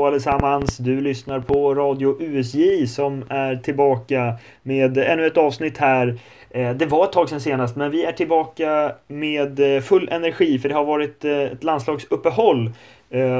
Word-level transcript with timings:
Hallå 0.00 0.08
allesammans! 0.08 0.76
Du 0.76 1.00
lyssnar 1.00 1.40
på 1.40 1.74
Radio 1.74 2.22
USJ 2.22 2.86
som 2.86 3.24
är 3.28 3.56
tillbaka 3.56 4.34
med 4.62 4.98
ännu 4.98 5.26
ett 5.26 5.36
avsnitt 5.36 5.78
här. 5.78 6.18
Eh, 6.50 6.70
det 6.70 6.86
var 6.86 7.04
ett 7.04 7.12
tag 7.12 7.28
sedan 7.28 7.40
senast, 7.40 7.76
men 7.76 7.90
vi 7.90 8.04
är 8.04 8.12
tillbaka 8.12 8.92
med 9.06 9.76
eh, 9.76 9.82
full 9.82 10.08
energi 10.08 10.58
för 10.58 10.68
det 10.68 10.74
har 10.74 10.84
varit 10.84 11.24
eh, 11.24 11.32
ett 11.32 11.64
landslagsuppehåll 11.64 12.72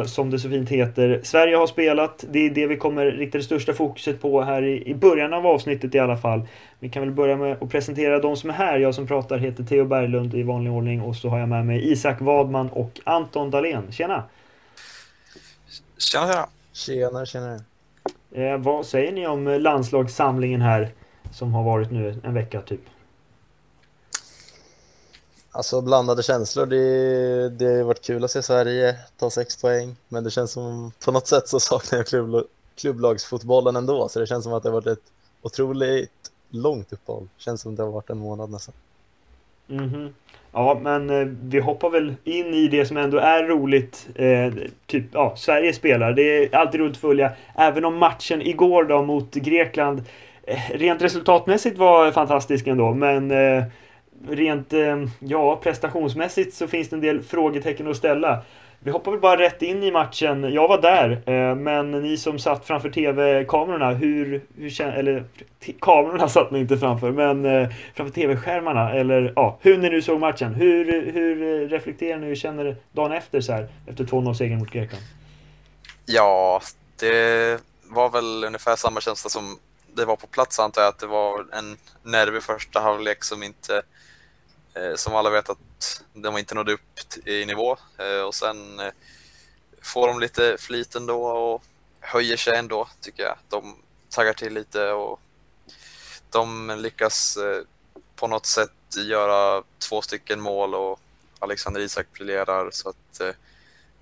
som 0.06 0.30
det 0.30 0.38
så 0.38 0.48
fint 0.48 0.68
heter. 0.68 1.20
Sverige 1.22 1.56
har 1.56 1.66
spelat, 1.66 2.24
det 2.30 2.46
är 2.46 2.50
det 2.50 2.66
vi 2.66 2.76
kommer 2.76 3.06
rikta 3.06 3.38
det 3.38 3.44
största 3.44 3.72
fokuset 3.72 4.22
på 4.22 4.42
här 4.42 4.62
i 4.62 4.94
början 4.94 5.34
av 5.34 5.46
avsnittet 5.46 5.94
i 5.94 5.98
alla 5.98 6.16
fall. 6.16 6.42
Vi 6.78 6.88
kan 6.88 7.02
väl 7.02 7.12
börja 7.12 7.36
med 7.36 7.56
att 7.60 7.70
presentera 7.70 8.18
de 8.18 8.36
som 8.36 8.50
är 8.50 8.54
här. 8.54 8.78
Jag 8.78 8.94
som 8.94 9.06
pratar 9.06 9.38
heter 9.38 9.64
Theo 9.64 9.84
Berglund 9.84 10.34
i 10.34 10.42
vanlig 10.42 10.72
ordning 10.72 11.02
och 11.02 11.16
så 11.16 11.28
har 11.28 11.38
jag 11.38 11.48
med 11.48 11.66
mig 11.66 11.92
Isak 11.92 12.20
Wadman 12.20 12.68
och 12.68 13.00
Anton 13.04 13.50
Dahlén. 13.50 13.92
Tjena! 13.92 14.24
Tjena, 16.00 16.26
tjena. 16.32 16.46
Tjenare, 16.72 17.26
tjenare. 17.26 17.60
Eh, 18.30 18.58
vad 18.58 18.86
säger 18.86 19.12
ni 19.12 19.26
om 19.26 19.44
landslagssamlingen 19.44 20.60
här 20.60 20.94
som 21.32 21.54
har 21.54 21.64
varit 21.64 21.90
nu 21.90 22.20
en 22.24 22.34
vecka 22.34 22.62
typ? 22.62 22.80
Alltså 25.50 25.80
blandade 25.80 26.22
känslor. 26.22 26.66
Det, 26.66 27.48
det 27.48 27.76
har 27.76 27.82
varit 27.82 28.04
kul 28.04 28.24
att 28.24 28.30
se 28.30 28.42
Sverige 28.42 28.96
ta 29.16 29.30
sex 29.30 29.62
poäng, 29.62 29.96
men 30.08 30.24
det 30.24 30.30
känns 30.30 30.52
som 30.52 30.92
på 31.04 31.12
något 31.12 31.26
sätt 31.26 31.48
så 31.48 31.60
saknar 31.60 31.98
jag 31.98 32.06
klubb, 32.06 32.46
klubblagsfotbollen 32.74 33.76
ändå, 33.76 34.08
så 34.08 34.20
det 34.20 34.26
känns 34.26 34.44
som 34.44 34.52
att 34.52 34.62
det 34.62 34.68
har 34.68 34.74
varit 34.74 34.98
ett 34.98 35.12
otroligt 35.42 36.30
långt 36.50 36.92
uppehåll. 36.92 37.28
Känns 37.36 37.60
som 37.60 37.76
det 37.76 37.82
har 37.82 37.90
varit 37.90 38.10
en 38.10 38.18
månad 38.18 38.50
nästan. 38.50 38.74
Mm 39.70 39.88
-hmm. 39.88 40.12
Ja, 40.52 40.80
men 40.82 41.10
eh, 41.10 41.26
vi 41.42 41.60
hoppar 41.60 41.90
väl 41.90 42.14
in 42.24 42.54
i 42.54 42.68
det 42.68 42.86
som 42.86 42.96
ändå 42.96 43.18
är 43.18 43.42
roligt. 43.42 44.08
Eh, 44.14 44.52
typ, 44.86 45.04
ja, 45.12 45.32
Sverige 45.36 45.72
spelar. 45.72 46.12
Det 46.12 46.22
är 46.22 46.56
alltid 46.56 46.80
roligt 46.80 46.94
att 46.94 47.00
följa. 47.00 47.32
Även 47.56 47.84
om 47.84 47.96
matchen 47.96 48.42
igår 48.42 48.84
då 48.84 49.02
mot 49.02 49.34
Grekland 49.34 50.02
eh, 50.46 50.58
rent 50.74 51.02
resultatmässigt 51.02 51.78
var 51.78 52.10
fantastisk 52.10 52.66
ändå. 52.66 52.94
Men 52.94 53.30
eh, 53.30 53.64
rent 54.28 54.72
eh, 54.72 55.04
ja, 55.18 55.56
prestationsmässigt 55.56 56.54
så 56.54 56.66
finns 56.66 56.88
det 56.88 56.96
en 56.96 57.00
del 57.00 57.22
frågetecken 57.22 57.88
att 57.88 57.96
ställa. 57.96 58.42
Vi 58.82 58.90
hoppar 58.90 59.10
väl 59.10 59.20
bara 59.20 59.40
rätt 59.40 59.62
in 59.62 59.82
i 59.82 59.90
matchen. 59.90 60.52
Jag 60.52 60.68
var 60.68 60.80
där, 60.80 61.10
eh, 61.10 61.54
men 61.54 61.90
ni 61.90 62.16
som 62.16 62.38
satt 62.38 62.66
framför 62.66 62.90
tv-kamerorna, 62.90 63.90
hur, 63.90 64.42
hur 64.56 64.80
eller 64.80 65.24
kamerorna 65.80 66.28
satt 66.28 66.50
ni 66.50 66.58
inte 66.58 66.78
framför, 66.78 67.12
men 67.12 67.44
eh, 67.44 67.68
framför 67.94 68.14
tv-skärmarna, 68.14 68.92
eller 68.92 69.32
ja, 69.36 69.58
hur 69.60 69.78
ni 69.78 69.90
nu 69.90 70.02
såg 70.02 70.20
matchen. 70.20 70.54
Hur, 70.54 71.12
hur 71.12 71.62
eh, 71.62 71.68
reflekterar 71.68 72.18
ni, 72.18 72.26
hur 72.26 72.34
känner 72.34 72.76
dagen 72.92 73.12
efter 73.12 73.40
så 73.40 73.52
här, 73.52 73.68
efter 73.86 74.04
2-0-segern 74.04 74.58
mot 74.58 74.70
Grekland? 74.70 75.04
Ja, 76.06 76.60
det 77.00 77.60
var 77.88 78.10
väl 78.10 78.44
ungefär 78.44 78.76
samma 78.76 79.00
känsla 79.00 79.30
som 79.30 79.58
det 79.96 80.04
var 80.04 80.16
på 80.16 80.26
plats 80.26 80.58
antar 80.58 80.82
jag, 80.82 80.88
att 80.88 80.98
det 80.98 81.06
var 81.06 81.38
en 81.38 81.76
nervig 82.02 82.42
första 82.42 82.80
halvlek 82.80 83.24
som 83.24 83.42
inte 83.42 83.72
Eh, 83.74 83.82
Eh, 84.74 84.94
som 84.94 85.14
alla 85.14 85.30
vet 85.30 85.50
att 85.50 86.02
de 86.12 86.38
inte 86.38 86.54
nådde 86.54 86.72
upp 86.72 87.26
i 87.26 87.46
nivå 87.46 87.76
eh, 87.98 88.22
och 88.22 88.34
sen 88.34 88.80
eh, 88.80 88.92
får 89.82 90.06
de 90.08 90.20
lite 90.20 90.56
flit 90.58 90.94
ändå 90.94 91.24
och 91.24 91.62
höjer 92.00 92.36
sig 92.36 92.56
ändå 92.56 92.88
tycker 93.00 93.22
jag. 93.22 93.36
De 93.48 93.76
taggar 94.10 94.32
till 94.32 94.54
lite 94.54 94.90
och 94.90 95.20
de 96.30 96.74
lyckas 96.78 97.36
eh, 97.36 97.62
på 98.16 98.26
något 98.26 98.46
sätt 98.46 98.70
göra 98.96 99.62
två 99.78 100.02
stycken 100.02 100.40
mål 100.40 100.74
och 100.74 101.00
Alexander 101.38 101.80
Isak 101.80 102.06
briljerar 102.12 102.70
så 102.70 102.88
att 102.88 103.20
eh, 103.20 103.34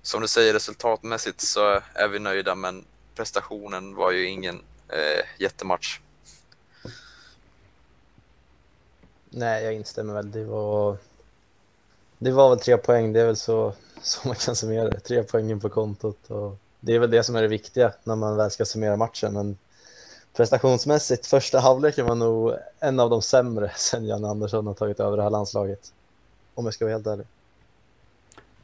som 0.01 0.21
du 0.21 0.27
säger 0.27 0.53
resultatmässigt 0.53 1.41
så 1.41 1.81
är 1.93 2.07
vi 2.07 2.19
nöjda 2.19 2.55
men 2.55 2.85
prestationen 3.15 3.95
var 3.95 4.11
ju 4.11 4.25
ingen 4.25 4.61
eh, 4.89 5.25
jättematch. 5.37 5.99
Nej, 9.29 9.63
jag 9.63 9.73
instämmer 9.73 10.13
väl. 10.13 10.31
Det 10.31 10.43
var, 10.43 10.97
det 12.17 12.31
var 12.31 12.49
väl 12.49 12.59
tre 12.59 12.77
poäng. 12.77 13.13
Det 13.13 13.21
är 13.21 13.25
väl 13.25 13.35
så, 13.35 13.73
så 14.01 14.27
man 14.27 14.35
kan 14.35 14.55
summera 14.55 14.89
det. 14.89 14.99
Tre 14.99 15.23
poäng 15.23 15.59
på 15.59 15.69
kontot. 15.69 16.31
Och 16.31 16.57
det 16.79 16.95
är 16.95 16.99
väl 16.99 17.11
det 17.11 17.23
som 17.23 17.35
är 17.35 17.41
det 17.41 17.47
viktiga 17.47 17.91
när 18.03 18.15
man 18.15 18.37
väl 18.37 18.51
ska 18.51 18.65
summera 18.65 18.97
matchen. 18.97 19.33
Men 19.33 19.57
prestationsmässigt, 20.33 21.25
första 21.25 21.59
halvleken 21.59 22.05
var 22.05 22.15
nog 22.15 22.53
en 22.79 22.99
av 22.99 23.09
de 23.09 23.21
sämre 23.21 23.71
sen 23.75 24.05
Jan 24.05 24.25
Andersson 24.25 24.67
har 24.67 24.73
tagit 24.73 24.99
över 24.99 25.17
det 25.17 25.23
här 25.23 25.29
landslaget. 25.29 25.93
Om 26.55 26.65
jag 26.65 26.73
ska 26.73 26.85
vara 26.85 26.95
helt 26.95 27.07
ärlig. 27.07 27.25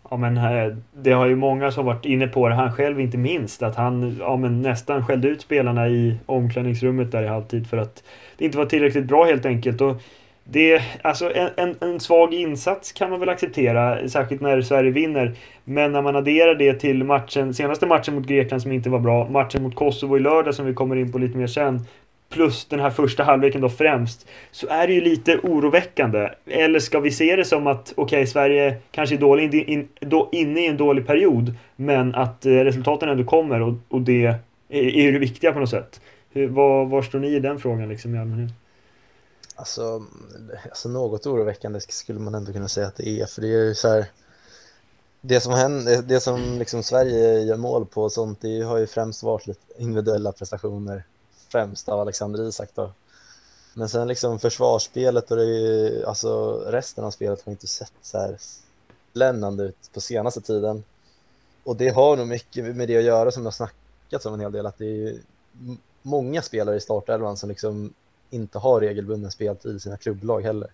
Ja, 0.10 0.18
men 0.18 0.38
eh, 0.38 0.78
det 0.94 1.12
har 1.12 1.26
ju 1.26 1.36
många 1.36 1.72
som 1.72 1.86
varit 1.86 2.06
inne 2.06 2.28
på 2.28 2.50
det, 2.50 2.56
han 2.56 2.74
själv 2.74 3.00
inte 3.00 3.18
minst, 3.18 3.64
att 3.64 3.76
han 3.76 4.18
ja, 4.20 4.38
men 4.38 4.62
nästan 4.62 5.06
skällde 5.06 5.28
ut 5.28 5.42
spelarna 5.42 5.88
i 5.90 6.18
omklädningsrummet 6.26 7.12
där 7.12 7.24
i 7.24 7.28
halvtid 7.28 7.70
för 7.70 7.78
att 7.78 8.04
det 8.38 8.46
inte 8.46 8.58
var 8.58 8.66
tillräckligt 8.66 9.06
bra 9.06 9.26
helt 9.26 9.46
enkelt. 9.46 9.82
Och 9.82 10.02
det, 10.48 10.82
alltså 11.02 11.34
en, 11.36 11.50
en, 11.56 11.76
en, 11.82 12.00
svag 12.00 12.34
insats 12.34 12.92
kan 12.92 13.10
man 13.10 13.20
väl 13.20 13.30
acceptera, 13.30 14.10
särskilt 14.10 14.42
när 14.42 14.62
Sverige 14.62 14.92
vinner. 14.92 15.34
Men 15.64 15.92
när 15.92 16.02
man 16.02 16.16
adderar 16.16 16.56
det 16.56 16.74
till 16.74 17.04
matchen, 17.04 17.54
senaste 17.54 17.86
matchen 17.88 18.16
mot 18.16 18.28
Grekland 18.28 18.62
som 18.62 18.72
inte 18.72 18.90
var 18.90 19.00
bra, 19.00 19.30
matchen 19.30 19.64
mot 19.64 19.76
Kosovo 19.76 20.18
i 20.18 20.20
lördag 20.20 20.56
som 20.56 20.66
vi 20.66 20.74
kommer 20.74 20.96
in 20.96 21.12
på 21.12 21.18
lite 21.18 21.38
mer 21.38 21.48
sen, 21.48 21.82
plus 22.30 22.66
den 22.66 22.80
här 22.80 22.90
första 22.90 23.24
halvleken 23.24 23.62
då 23.62 23.70
främst, 23.70 24.28
så 24.52 24.68
är 24.68 24.88
det 24.88 24.94
ju 24.94 25.02
lite 25.02 25.38
oroväckande. 25.38 26.30
Eller 26.46 26.80
ska 26.80 27.00
vi 27.00 27.12
se 27.12 27.36
det 27.36 27.46
som 27.46 27.68
att, 27.68 27.94
okej, 27.98 28.04
okay, 28.04 28.28
Sverige 28.28 28.78
kanske 28.92 29.16
är 29.16 29.20
dålig, 29.20 29.56
in, 29.56 29.66
in, 29.68 29.88
då, 30.00 30.30
inne 30.32 30.60
i 30.60 30.68
en 30.68 30.78
dålig 30.78 31.08
period, 31.08 31.54
men 31.76 32.16
att 32.16 32.46
eh, 32.46 32.52
resultaten 32.52 33.10
ändå 33.10 33.24
kommer 33.24 33.62
och, 33.62 33.74
och 33.90 34.02
det 34.02 34.26
är, 34.26 34.36
är 34.70 35.04
ju 35.04 35.12
det 35.12 35.20
viktiga 35.20 35.52
på 35.52 35.60
något 35.60 35.70
sätt. 35.70 36.02
Hur, 36.34 36.48
var, 36.48 36.86
var 36.86 37.02
står 37.02 37.20
ni 37.20 37.28
i 37.28 37.40
den 37.40 37.60
frågan 37.60 37.90
liksom 37.90 38.16
i 38.16 38.20
allmänhet? 38.20 38.52
Alltså, 39.56 40.06
alltså 40.64 40.90
något 40.90 41.26
oroväckande 41.26 41.80
skulle 41.80 42.20
man 42.20 42.36
ändå 42.36 42.54
kunna 42.54 42.68
säga 42.68 42.88
att 42.88 42.96
det 42.96 43.22
är, 43.22 43.26
för 43.26 43.42
det 43.42 43.48
är 43.48 43.66
ju 43.66 43.76
så 43.76 43.88
här, 43.88 44.12
det 45.22 45.42
som 45.42 45.54
händer, 45.54 46.02
det 46.02 46.20
som 46.20 46.60
liksom 46.60 46.84
Sverige 46.84 47.40
gör 47.40 47.58
mål 47.58 47.86
på 47.86 48.04
och 48.04 48.12
sånt, 48.12 48.42
det 48.42 48.62
har 48.62 48.78
ju 48.78 48.88
främst 48.88 49.24
varit 49.24 49.48
lite 49.48 49.62
individuella 49.78 50.32
prestationer, 50.32 51.04
främst 51.50 51.90
av 51.90 52.00
Alexander 52.00 52.48
Isak 52.48 52.70
då. 52.76 52.92
Men 53.74 53.90
sen 53.90 54.08
liksom 54.08 54.40
försvarsspelet 54.40 55.32
och 55.32 55.38
det 55.38 55.46
är, 55.46 56.06
alltså 56.06 56.64
resten 56.68 57.04
av 57.04 57.12
spelet 57.12 57.42
har 57.46 57.52
inte 57.52 57.68
sett 57.68 57.94
så 58.02 58.18
här 58.18 58.38
lännande 59.14 59.64
ut 59.64 59.90
på 59.94 60.02
senaste 60.02 60.42
tiden. 60.42 60.84
Och 61.64 61.76
det 61.76 61.90
har 61.90 62.18
nog 62.18 62.28
mycket 62.28 62.76
med 62.76 62.88
det 62.88 62.98
att 62.98 63.04
göra 63.04 63.32
som 63.32 63.44
det 63.44 63.48
har 63.48 63.52
snackats 63.52 64.26
om 64.26 64.34
en 64.34 64.40
hel 64.40 64.52
del, 64.52 64.66
att 64.66 64.78
det 64.78 65.08
är 65.08 65.16
många 66.02 66.42
spelare 66.42 66.76
i 66.76 66.82
startelvan 66.82 67.38
som 67.38 67.50
liksom 67.50 67.94
inte 68.30 68.60
har 68.60 68.82
regelbunden 68.82 69.32
speltid 69.32 69.76
i 69.76 69.80
sina 69.80 69.98
klubblag 69.98 70.42
heller. 70.42 70.72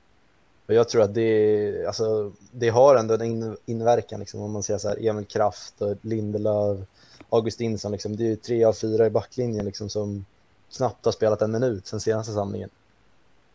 Och 0.68 0.74
jag 0.74 0.90
tror 0.90 1.02
att 1.02 1.14
det, 1.14 1.86
alltså, 1.88 2.32
det 2.52 2.70
har 2.70 2.96
ändå 2.96 3.14
en 3.14 3.58
inverkan, 3.66 4.20
liksom, 4.20 4.42
om 4.42 4.52
man 4.52 4.64
ser 4.64 4.78
så 4.78 4.90
här, 4.90 5.08
Emil 5.08 5.26
Kraft 5.26 5.82
och 5.82 5.96
Lindelöf, 6.02 6.80
Augustinsson, 7.30 7.92
liksom, 7.92 8.16
det 8.16 8.24
är 8.24 8.28
ju 8.30 8.36
tre 8.36 8.64
av 8.64 8.74
fyra 8.74 9.06
i 9.06 9.10
backlinjen 9.10 9.66
liksom, 9.66 9.90
som 9.90 10.26
knappt 10.78 11.06
har 11.06 11.12
spelat 11.12 11.42
en 11.42 11.52
minut 11.52 11.88
sen 11.88 12.00
senaste 12.00 12.34
samlingen. 12.34 12.70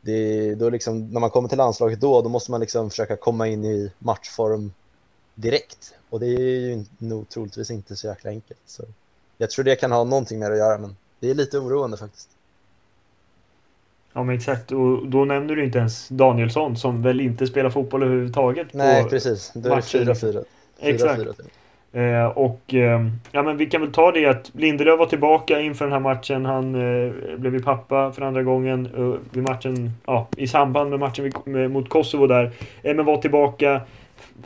Det, 0.00 0.54
då 0.54 0.70
liksom, 0.70 1.08
när 1.08 1.20
man 1.20 1.30
kommer 1.30 1.48
till 1.48 1.58
landslaget 1.58 2.00
då, 2.00 2.22
då 2.22 2.28
måste 2.28 2.50
man 2.50 2.60
liksom 2.60 2.90
försöka 2.90 3.16
komma 3.16 3.48
in 3.48 3.64
i 3.64 3.92
matchform 3.98 4.72
direkt. 5.34 5.94
Och 6.10 6.20
det 6.20 6.26
är 6.26 6.40
ju 6.40 6.84
nog 6.98 7.28
troligtvis 7.28 7.70
inte 7.70 7.96
så 7.96 8.06
jäkla 8.06 8.30
enkelt. 8.30 8.60
Så 8.66 8.82
jag 9.38 9.50
tror 9.50 9.64
det 9.64 9.76
kan 9.76 9.92
ha 9.92 10.04
någonting 10.04 10.38
med 10.38 10.50
det 10.50 10.54
att 10.54 10.58
göra, 10.58 10.78
men 10.78 10.96
det 11.20 11.30
är 11.30 11.34
lite 11.34 11.58
oroande 11.58 11.96
faktiskt. 11.96 12.28
Ja 14.16 14.24
men 14.24 14.36
exakt 14.36 14.72
och 14.72 15.06
då 15.08 15.24
nämner 15.24 15.56
du 15.56 15.64
inte 15.64 15.78
ens 15.78 16.08
Danielsson 16.08 16.76
som 16.76 17.02
väl 17.02 17.20
inte 17.20 17.46
spelar 17.46 17.70
fotboll 17.70 18.02
överhuvudtaget. 18.02 18.66
Nej 18.72 19.02
på 19.02 19.08
precis, 19.08 19.52
då 19.54 19.72
är 19.72 19.76
det 19.76 19.80
4-4. 19.80 20.44
Exakt. 20.80 21.22
4 21.22 21.32
-4 21.92 22.24
eh, 22.24 22.26
och 22.26 22.74
eh, 22.74 23.06
ja 23.32 23.42
men 23.42 23.56
vi 23.56 23.66
kan 23.66 23.80
väl 23.80 23.92
ta 23.92 24.12
det 24.12 24.26
att 24.26 24.50
Lindelöf 24.54 24.98
var 24.98 25.06
tillbaka 25.06 25.60
inför 25.60 25.84
den 25.84 25.92
här 25.92 26.00
matchen. 26.00 26.44
Han 26.44 26.74
eh, 26.74 27.12
blev 27.36 27.54
ju 27.54 27.62
pappa 27.62 28.12
för 28.12 28.22
andra 28.22 28.42
gången 28.42 28.88
eh, 28.96 29.20
vid 29.30 29.42
matchen, 29.42 29.90
ja 30.06 30.28
i 30.36 30.46
samband 30.46 30.90
med 30.90 30.98
matchen 30.98 31.32
med, 31.44 31.70
mot 31.70 31.88
Kosovo 31.88 32.26
där. 32.26 32.50
Eh, 32.82 32.94
men 32.94 33.04
var 33.04 33.16
tillbaka. 33.16 33.80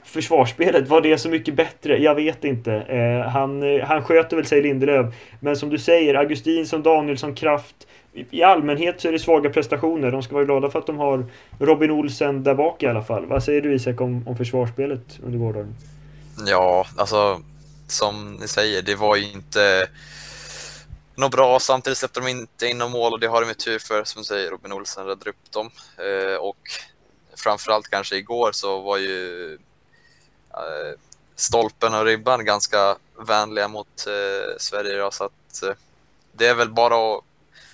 Försvarsspelet, 0.05 0.89
var 0.89 1.01
det 1.01 1.19
så 1.19 1.29
mycket 1.29 1.55
bättre? 1.55 1.99
Jag 1.99 2.15
vet 2.15 2.45
inte. 2.45 2.73
Eh, 2.73 3.31
han, 3.31 3.81
han 3.81 4.03
sköter 4.03 4.37
väl 4.37 4.47
sig 4.47 4.63
Lindelöf. 4.63 5.15
Men 5.41 5.57
som 5.57 5.71
du 5.71 5.79
säger, 5.79 6.15
Augustinsson, 6.15 6.83
Danielsson, 6.83 7.35
Kraft 7.35 7.87
i 8.13 8.43
allmänhet 8.43 9.01
så 9.01 9.09
är 9.09 9.13
det 9.13 9.19
svaga 9.19 9.51
prestationer. 9.51 10.11
De 10.11 10.23
ska 10.23 10.35
vara 10.35 10.45
glada 10.45 10.71
för 10.71 10.79
att 10.79 10.87
de 10.87 10.99
har 10.99 11.27
Robin 11.59 11.91
Olsen 11.91 12.43
där 12.43 12.55
bak 12.55 12.83
i 12.83 12.87
alla 12.87 13.03
fall. 13.03 13.27
Vad 13.27 13.45
säger 13.45 13.61
du 13.61 13.75
Isak 13.75 14.01
om, 14.01 14.29
om 14.29 14.37
försvarsspelet 14.37 15.19
under 15.23 15.39
gårdagen? 15.39 15.77
Ja, 16.47 16.87
alltså 16.97 17.41
som 17.87 18.33
ni 18.33 18.49
säger, 18.49 18.83
det 18.83 18.95
var 18.95 19.17
ju 19.17 19.33
inte 19.33 19.89
något 21.15 21.33
bra. 21.33 21.61
Samtidigt 21.61 21.99
släppte 21.99 22.21
de 22.21 22.29
inte 22.29 22.67
in 22.67 22.79
något 22.79 22.93
mål 22.93 23.13
och 23.13 23.21
det 23.21 23.27
har 23.27 23.41
de 23.41 23.49
ju 23.49 23.55
tur 23.55 23.79
för. 23.79 24.05
Som 24.05 24.25
säger, 24.25 24.51
Robin 24.51 24.73
Olsen 24.73 25.07
räddade 25.07 25.31
upp 25.31 25.53
dem. 25.53 25.71
Eh, 25.99 26.37
och 26.37 26.59
framförallt 27.37 27.89
kanske 27.89 28.17
igår 28.17 28.53
så 28.53 28.81
var 28.81 28.97
ju 28.97 29.53
eh, 30.51 30.99
stolpen 31.35 31.95
och 31.95 32.05
ribban 32.05 32.45
ganska 32.45 32.97
vänliga 33.27 33.69
mot 33.69 34.07
eh, 34.07 34.57
Sverige. 34.59 34.99
Då, 34.99 35.11
så 35.11 35.25
att, 35.25 35.63
eh, 35.63 35.75
det 36.33 36.47
är 36.47 36.55
väl 36.55 36.71
bara 36.71 37.17
att 37.17 37.25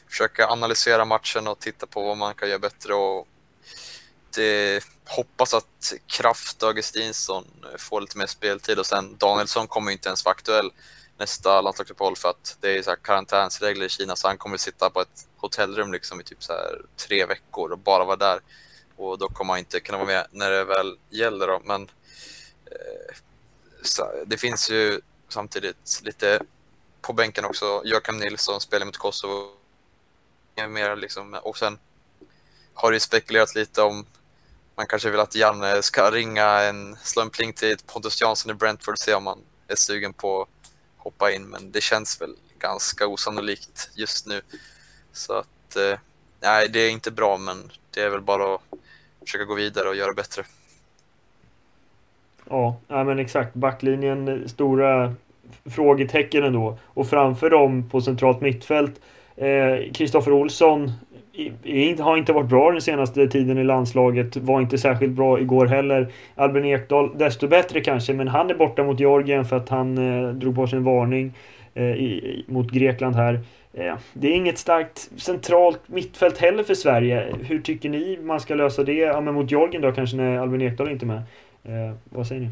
försöka 0.09 0.49
analysera 0.49 1.05
matchen 1.05 1.49
och 1.49 1.59
titta 1.59 1.87
på 1.87 2.03
vad 2.03 2.17
man 2.17 2.35
kan 2.35 2.49
göra 2.49 2.59
bättre. 2.59 2.95
Och 2.95 3.29
det, 4.35 4.85
hoppas 5.05 5.55
att 5.55 5.95
Kraft 6.07 6.63
och 6.63 6.69
Augustinsson 6.69 7.45
får 7.79 8.01
lite 8.01 8.19
mer 8.19 8.27
speltid 8.27 8.79
och 8.79 8.87
sen 8.87 9.17
Danielsson 9.19 9.69
kommer 9.69 9.93
inte 9.93 10.09
ens 10.09 10.25
vara 10.25 10.33
aktuell 10.33 10.71
nästa 11.19 11.61
landslagsuppehåll 11.61 12.17
för 12.17 12.29
att 12.29 12.57
det 12.61 12.79
är 12.79 12.83
så 12.83 12.91
här 12.91 12.97
karantänsregler 12.97 13.87
i 13.87 13.89
Kina 13.89 14.17
så 14.17 14.29
han 14.29 14.39
kommer 14.39 14.57
sitta 14.57 14.91
på 14.91 15.01
ett 15.01 15.29
hotellrum 15.37 15.93
liksom 15.93 16.21
i 16.21 16.25
typ 16.25 16.43
så 16.43 16.53
här 16.53 16.83
tre 16.97 17.27
veckor 17.27 17.73
och 17.73 17.79
bara 17.79 18.05
vara 18.05 18.17
där 18.17 18.41
och 18.97 19.19
då 19.19 19.29
kommer 19.29 19.53
han 19.53 19.59
inte 19.59 19.81
kunna 19.81 19.99
vara 19.99 20.07
med 20.07 20.27
när 20.31 20.51
det 20.51 20.65
väl 20.65 20.99
gäller 21.11 21.47
då. 21.47 21.61
men 21.65 21.83
eh, 22.67 23.17
så, 23.83 24.25
det 24.27 24.37
finns 24.37 24.71
ju 24.71 25.01
samtidigt 25.29 26.01
lite 26.05 26.41
på 27.01 27.13
bänken 27.13 27.45
också 27.45 27.83
Joakim 27.85 28.19
Nilsson 28.19 28.61
spelar 28.61 28.87
mot 28.87 28.97
Kosovo 28.97 29.51
mer 30.57 30.97
liksom 30.97 31.35
och 31.43 31.59
sen 31.59 31.79
har 32.75 32.93
det 32.93 33.01
spekulerats 33.01 33.55
lite 33.55 33.83
om 33.83 34.07
man 34.77 34.87
kanske 34.87 35.11
vill 35.11 35.21
att 35.21 35.35
Janne 35.35 35.83
ska 35.83 36.11
ringa 36.11 36.45
en, 36.45 36.97
slumpling 36.97 37.53
till 37.53 37.77
Pontus 37.93 38.21
Jansson 38.21 38.51
i 38.51 38.55
Brentford 38.55 38.93
och 38.93 38.99
se 38.99 39.15
om 39.15 39.25
man 39.25 39.39
är 39.69 39.75
sugen 39.75 40.13
på 40.13 40.43
att 40.43 40.49
hoppa 40.97 41.33
in. 41.33 41.43
Men 41.43 41.73
det 41.73 41.81
känns 41.81 42.21
väl 42.21 42.35
ganska 42.59 43.07
osannolikt 43.07 43.91
just 43.95 44.27
nu. 44.27 44.41
Så 45.13 45.33
att, 45.33 45.77
eh, 45.77 45.99
nej, 46.41 46.69
det 46.69 46.81
är 46.81 46.91
inte 46.91 47.11
bra, 47.11 47.37
men 47.39 47.71
det 47.95 48.01
är 48.01 48.11
väl 48.11 48.21
bara 48.21 48.55
att 48.55 48.61
försöka 49.21 49.45
gå 49.45 49.55
vidare 49.55 49.89
och 49.89 49.97
göra 49.97 50.13
bättre. 50.13 50.45
Ja, 52.49 52.81
men 52.89 53.19
exakt. 53.19 53.55
Backlinjen, 53.55 54.49
stora 54.49 55.15
frågetecken 55.65 56.45
ändå. 56.45 56.79
Och 56.85 57.09
framför 57.09 57.51
dem 57.51 57.91
på 57.91 58.01
centralt 58.01 58.41
mittfält 58.41 59.01
Eh, 59.37 59.93
Kristoffer 59.93 60.31
eh, 60.31 60.37
Olsson 60.37 60.93
har 61.99 62.17
inte 62.17 62.33
varit 62.33 62.49
bra 62.49 62.73
den 62.73 62.81
senaste 62.81 63.29
tiden 63.29 63.59
i 63.59 63.65
landslaget. 63.65 64.37
Var 64.37 64.61
inte 64.61 64.79
särskilt 64.79 65.13
bra 65.13 65.41
igår 65.41 65.67
heller. 65.67 66.13
Albin 66.35 66.65
Ekdal, 66.65 67.19
desto 67.19 67.49
bättre 67.49 67.81
kanske, 67.81 68.13
men 68.13 68.29
han 68.29 68.51
är 68.51 68.55
borta 68.55 68.85
mot 68.85 69.01
Georgien 69.01 69.45
för 69.45 69.57
att 69.57 69.69
han 69.69 69.99
eh, 69.99 70.29
drog 70.29 70.55
på 70.55 70.67
sig 70.67 70.77
en 70.77 70.85
varning 70.85 71.35
eh, 71.75 71.85
i, 71.85 72.45
mot 72.49 72.71
Grekland 72.71 73.17
här. 73.17 73.41
Eh, 73.73 73.95
det 74.13 74.29
är 74.29 74.33
inget 74.33 74.59
starkt 74.59 75.11
centralt 75.17 75.81
mittfält 75.87 76.39
heller 76.39 76.63
för 76.63 76.75
Sverige. 76.75 77.35
Hur 77.43 77.63
tycker 77.63 77.89
ni 77.89 78.19
man 78.23 78.41
ska 78.41 78.55
lösa 78.55 78.83
det? 78.83 78.93
Ja, 78.93 79.21
men 79.21 79.35
mot 79.35 79.51
Georgien 79.51 79.83
då 79.83 79.93
kanske 79.93 80.17
när 80.17 80.39
Albin 80.39 80.63
Ekdal 80.63 80.91
inte 80.91 81.05
är 81.05 81.07
med. 81.07 81.23
Eh, 81.65 81.95
vad 82.05 82.27
säger 82.27 82.41
ni? 82.41 82.51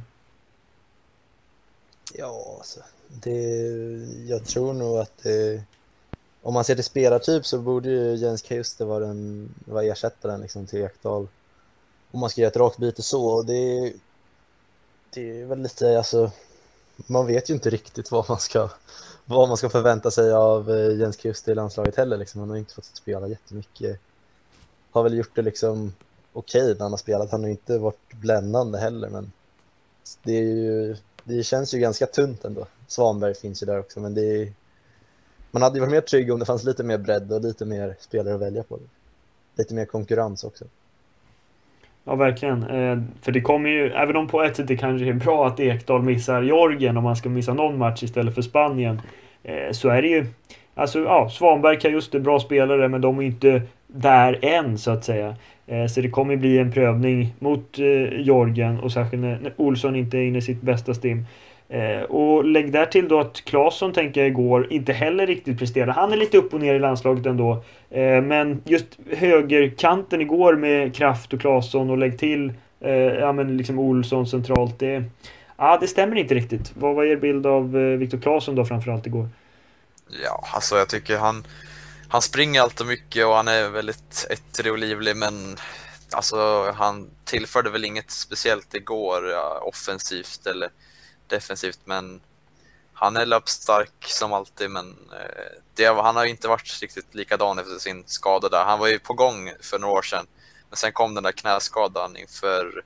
Ja, 2.15 2.57
alltså, 2.59 2.81
det, 3.25 3.31
jag 4.29 4.45
tror 4.45 4.73
nog 4.73 4.99
att 4.99 5.23
det 5.23 5.63
om 6.45 6.55
man 6.55 6.65
ser 6.65 6.75
till 6.75 6.85
spelartyp 6.85 7.47
så 7.47 7.59
borde 7.59 7.89
ju 7.89 8.15
Jens 8.15 8.43
Kuster 8.43 8.85
vara, 8.85 9.07
den, 9.07 9.55
vara 9.65 9.85
ersättaren 9.85 10.41
liksom 10.41 10.67
till 10.67 10.83
Ekdal. 10.83 11.29
Om 12.11 12.21
man 12.21 12.31
ska 12.31 12.41
göra 12.41 12.51
ett 12.51 12.57
rakt 12.57 12.79
byte 12.79 13.03
så. 13.03 13.27
Och 13.27 13.47
det, 13.47 13.93
det 15.11 15.41
är 15.41 15.45
väl 15.45 15.63
lite, 15.63 15.99
alltså, 15.99 16.31
man 16.97 17.27
vet 17.27 17.51
ju 17.51 17.55
inte 17.55 17.71
riktigt 17.71 18.11
vad 18.11 18.29
man 18.29 18.41
ska, 18.41 18.69
vad 19.25 19.49
man 19.49 19.57
ska 19.57 19.69
förvänta 19.69 20.11
sig 20.11 20.33
av 20.33 20.71
eh, 20.71 20.97
Jens 20.97 21.17
Kuster 21.17 21.53
i 21.53 21.55
landslaget 21.55 21.97
heller. 21.97 22.17
Liksom. 22.17 22.41
Han 22.41 22.51
har 22.51 22.57
inte 22.57 22.75
fått 22.75 22.85
spela 22.85 23.29
jättemycket. 23.29 24.01
Har 24.91 25.03
väl 25.03 25.15
gjort 25.15 25.35
det 25.37 25.43
liksom 25.43 25.93
okej 26.33 26.63
okay 26.63 26.75
när 26.75 26.83
han 26.83 26.93
har 26.93 26.99
spelat. 26.99 27.31
Han 27.31 27.43
har 27.43 27.51
inte 27.51 27.79
varit 27.79 28.13
bländande 28.13 28.79
heller, 28.79 29.09
men 29.09 29.33
det, 30.23 30.33
är 30.33 30.43
ju, 30.43 30.97
det 31.25 31.43
känns 31.43 31.75
ju 31.75 31.79
ganska 31.79 32.07
tunt 32.07 32.45
ändå. 32.45 32.67
Svanberg 32.87 33.35
finns 33.35 33.63
ju 33.63 33.67
där 33.67 33.79
också, 33.79 34.01
men 34.01 34.15
det 34.15 34.43
är 34.43 34.53
man 35.55 35.63
hade 35.63 35.77
ju 35.77 35.81
varit 35.81 35.93
mer 35.93 36.01
trygg 36.01 36.33
om 36.33 36.39
det 36.39 36.47
fanns 36.47 36.65
lite 36.65 36.85
mer 36.85 36.99
bredd 36.99 37.33
och 37.33 37.43
lite 37.43 37.65
mer 37.65 37.95
spelare 37.99 38.35
att 38.35 38.41
välja 38.41 38.63
på. 38.63 38.79
Lite 39.59 39.75
mer 39.75 39.85
konkurrens 39.85 40.45
också. 40.45 40.65
Ja, 42.05 42.15
verkligen. 42.15 42.63
Eh, 42.63 43.03
för 43.23 43.33
det 43.33 43.41
kommer 43.41 43.71
ju, 43.71 43.93
även 43.93 44.17
om 44.17 44.29
på 44.29 44.43
ett 44.43 44.57
sätt 44.57 44.69
det 44.69 44.77
kanske 44.77 45.09
är 45.09 45.13
bra 45.13 45.47
att 45.47 45.61
Ekdal 45.61 46.03
missar 46.03 46.43
Georgien 46.43 46.97
om 46.97 47.05
man 47.05 47.17
ska 47.17 47.29
missa 47.29 47.55
någon 47.55 47.79
match 47.79 48.03
istället 48.03 48.35
för 48.35 48.43
Spanien. 48.43 49.01
Eh, 49.43 49.73
så 49.73 49.89
är 49.89 50.03
det 50.03 50.09
ju, 50.09 50.27
alltså 50.75 50.99
ja, 50.99 51.29
Svanberg 51.31 51.81
kan 51.81 51.93
just 51.93 52.13
det, 52.13 52.21
bra 52.21 52.41
spelare 52.41 52.89
men 52.89 53.01
de 53.01 53.19
är 53.19 53.23
inte 53.23 53.63
där 53.87 54.39
än 54.43 54.79
så 54.79 54.91
att 54.91 55.05
säga. 55.05 55.37
Eh, 55.67 55.87
så 55.87 56.01
det 56.01 56.11
kommer 56.11 56.37
bli 56.37 56.59
en 56.59 56.73
prövning 56.73 57.35
mot 57.39 57.79
eh, 57.79 58.21
Georgien 58.21 58.81
och 58.81 58.93
särskilt 58.93 59.23
när 59.23 59.53
Olsson 59.57 59.97
inte 59.97 60.19
är 60.19 60.23
inne 60.23 60.39
i 60.39 60.43
sitt 60.43 60.63
bästa 60.63 60.95
stim. 60.95 61.27
Eh, 61.69 62.03
och 62.03 62.45
lägg 62.45 62.73
där 62.73 62.87
till 62.87 63.09
då 63.09 63.21
att 63.21 63.45
Claesson 63.45 63.93
tänker 63.93 64.21
jag 64.21 64.29
igår 64.29 64.73
inte 64.73 64.93
heller 64.93 65.27
riktigt 65.27 65.59
presterade. 65.59 65.93
Han 65.93 66.13
är 66.13 66.17
lite 66.17 66.39
upp 66.39 66.55
och 66.55 66.61
ner 66.61 66.75
i 66.75 66.79
landslaget 66.79 67.27
ändå. 67.27 67.65
Eh, 67.91 68.21
men 68.23 68.63
just 68.65 68.87
högerkanten 69.13 70.21
igår 70.21 70.57
med 70.57 70.95
Kraft 70.95 71.33
och 71.33 71.41
Claesson 71.41 71.91
och 71.91 71.99
lägg 71.99 72.19
till 72.19 72.53
eh, 72.81 72.93
ja, 72.93 73.33
men 73.33 73.57
liksom 73.57 73.79
Olsson 73.79 74.27
centralt. 74.27 74.79
Det, 74.79 75.05
ja, 75.57 75.79
det 75.81 75.87
stämmer 75.87 76.17
inte 76.17 76.35
riktigt. 76.35 76.73
Vad 76.75 76.95
var 76.95 77.05
er 77.05 77.17
bild 77.17 77.47
av 77.47 77.77
eh, 77.77 77.99
Viktor 77.99 78.19
Claesson 78.19 78.55
då 78.55 78.65
framförallt 78.65 79.07
igår? 79.07 79.29
Ja, 80.25 80.45
alltså 80.55 80.77
jag 80.77 80.89
tycker 80.89 81.19
han, 81.19 81.45
han 82.09 82.23
springer 82.23 82.61
alltid 82.61 82.87
mycket 82.87 83.27
och 83.27 83.35
han 83.35 83.49
är 83.49 83.69
väldigt 83.69 84.27
ettrig 84.31 84.73
och 84.73 84.79
livlig 84.79 85.17
men 85.17 85.57
alltså 86.13 86.71
han 86.75 87.11
tillförde 87.25 87.71
väl 87.71 87.85
inget 87.85 88.11
speciellt 88.11 88.75
igår 88.75 89.31
ja, 89.31 89.61
offensivt 89.63 90.47
eller 90.47 90.69
defensivt, 91.27 91.81
men 91.85 92.21
han 92.95 93.17
är 93.17 93.27
löpstark 93.27 93.93
som 94.01 94.33
alltid, 94.33 94.71
men 94.71 94.97
eh, 95.13 95.61
det, 95.75 95.87
han 95.87 96.17
har 96.17 96.25
inte 96.25 96.49
varit 96.49 96.79
riktigt 96.83 97.15
likadan 97.15 97.59
efter 97.59 97.79
sin 97.79 98.05
skada 98.07 98.49
där. 98.49 98.65
Han 98.65 98.79
var 98.79 98.89
ju 98.89 98.99
på 98.99 99.15
gång 99.15 99.53
för 99.61 99.79
några 99.79 99.95
år 99.95 100.03
sedan, 100.03 100.27
men 100.71 100.77
sen 100.77 100.93
kom 100.93 101.15
den 101.15 101.25
där 101.25 101.33
knäskadan 101.33 102.17
inför, 102.17 102.85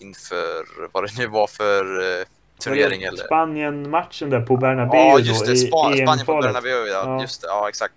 inför 0.00 0.66
vad 0.92 1.04
det 1.04 1.18
nu 1.18 1.26
var 1.26 1.46
för 1.46 2.18
eh, 2.20 2.26
turnering. 2.58 3.02
Eller? 3.02 3.24
Spanien-matchen 3.24 4.30
där 4.30 4.40
på 4.40 4.56
Bernabéu 4.56 4.98
Ja, 4.98 5.18
just 5.18 5.46
det. 5.46 5.56
Span 5.56 5.96
Spanien 5.96 6.26
på 6.26 6.40
Bernabéu, 6.40 6.86
ja. 6.86 7.02
ja. 7.04 7.22
Just 7.22 7.42
det, 7.42 7.46
ja 7.46 7.68
exakt. 7.68 7.94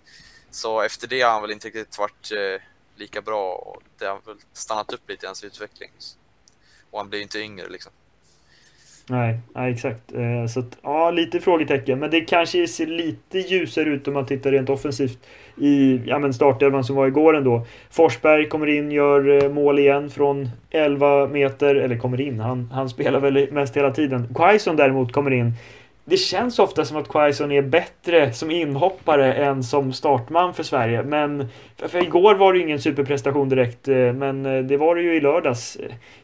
Så 0.52 0.82
efter 0.82 1.08
det 1.08 1.22
har 1.22 1.32
han 1.32 1.42
väl 1.42 1.52
inte 1.52 1.68
riktigt 1.68 1.98
varit 2.00 2.32
eh, 2.32 2.62
lika 2.96 3.22
bra 3.22 3.54
och 3.54 3.82
det 3.98 4.06
har 4.06 4.20
väl 4.26 4.38
stannat 4.54 4.94
upp 4.94 5.10
lite 5.10 5.26
i 5.26 5.28
hans 5.28 5.44
utveckling. 5.44 5.90
Och 6.92 7.00
han 7.00 7.10
blir 7.10 7.20
ju 7.20 7.24
inte 7.24 7.40
yngre 7.40 7.70
liksom. 7.70 7.92
Nej, 9.10 9.38
nej 9.56 9.72
exakt. 9.72 10.14
Eh, 10.14 10.46
så 10.48 10.60
att, 10.60 10.78
ja, 10.84 11.12
lite 11.12 11.40
frågetecken. 11.40 12.00
Men 12.00 12.12
det 12.12 12.22
kanske 12.22 12.68
ser 12.68 12.88
lite 12.88 13.40
ljusare 13.40 13.90
ut 13.90 14.08
om 14.08 14.14
man 14.14 14.26
tittar 14.26 14.52
rent 14.52 14.70
offensivt 14.70 15.28
i 15.58 16.02
ja, 16.06 16.20
men 16.20 16.34
startelvan 16.34 16.84
som 16.84 16.96
var 16.96 17.08
igår 17.08 17.38
ändå. 17.38 17.66
Forsberg 17.90 18.50
kommer 18.50 18.68
in, 18.68 18.92
gör 18.92 19.44
eh, 19.44 19.50
mål 19.50 19.80
igen 19.80 20.10
från 20.10 20.50
11 20.70 21.28
meter. 21.28 21.76
Eller 21.76 21.98
kommer 21.98 22.22
in, 22.22 22.40
han, 22.40 22.70
han 22.74 22.90
spelar 22.90 23.20
väl 23.20 23.48
mest 23.52 23.78
hela 23.78 23.92
tiden. 23.92 24.28
Quaison 24.36 24.76
däremot 24.76 25.12
kommer 25.12 25.32
in 25.32 25.54
det 26.10 26.18
känns 26.18 26.60
ofta 26.60 26.86
som 26.86 26.98
att 26.98 27.08
Quaison 27.08 27.52
är 27.52 27.62
bättre 27.62 28.34
som 28.34 28.52
inhoppare 28.52 29.34
än 29.34 29.64
som 29.64 29.94
startman 29.94 30.54
för 30.54 30.64
Sverige. 30.64 31.04
Men 31.04 31.48
för 31.78 32.04
igår 32.04 32.36
var 32.36 32.54
det 32.54 32.60
ingen 32.60 32.82
superprestation 32.82 33.50
direkt, 33.50 33.88
eh, 33.88 33.96
men 33.96 34.46
eh, 34.46 34.64
det 34.64 34.78
var 34.78 34.96
det 34.96 35.02
ju 35.02 35.16
i 35.16 35.22
lördags. 35.22 35.78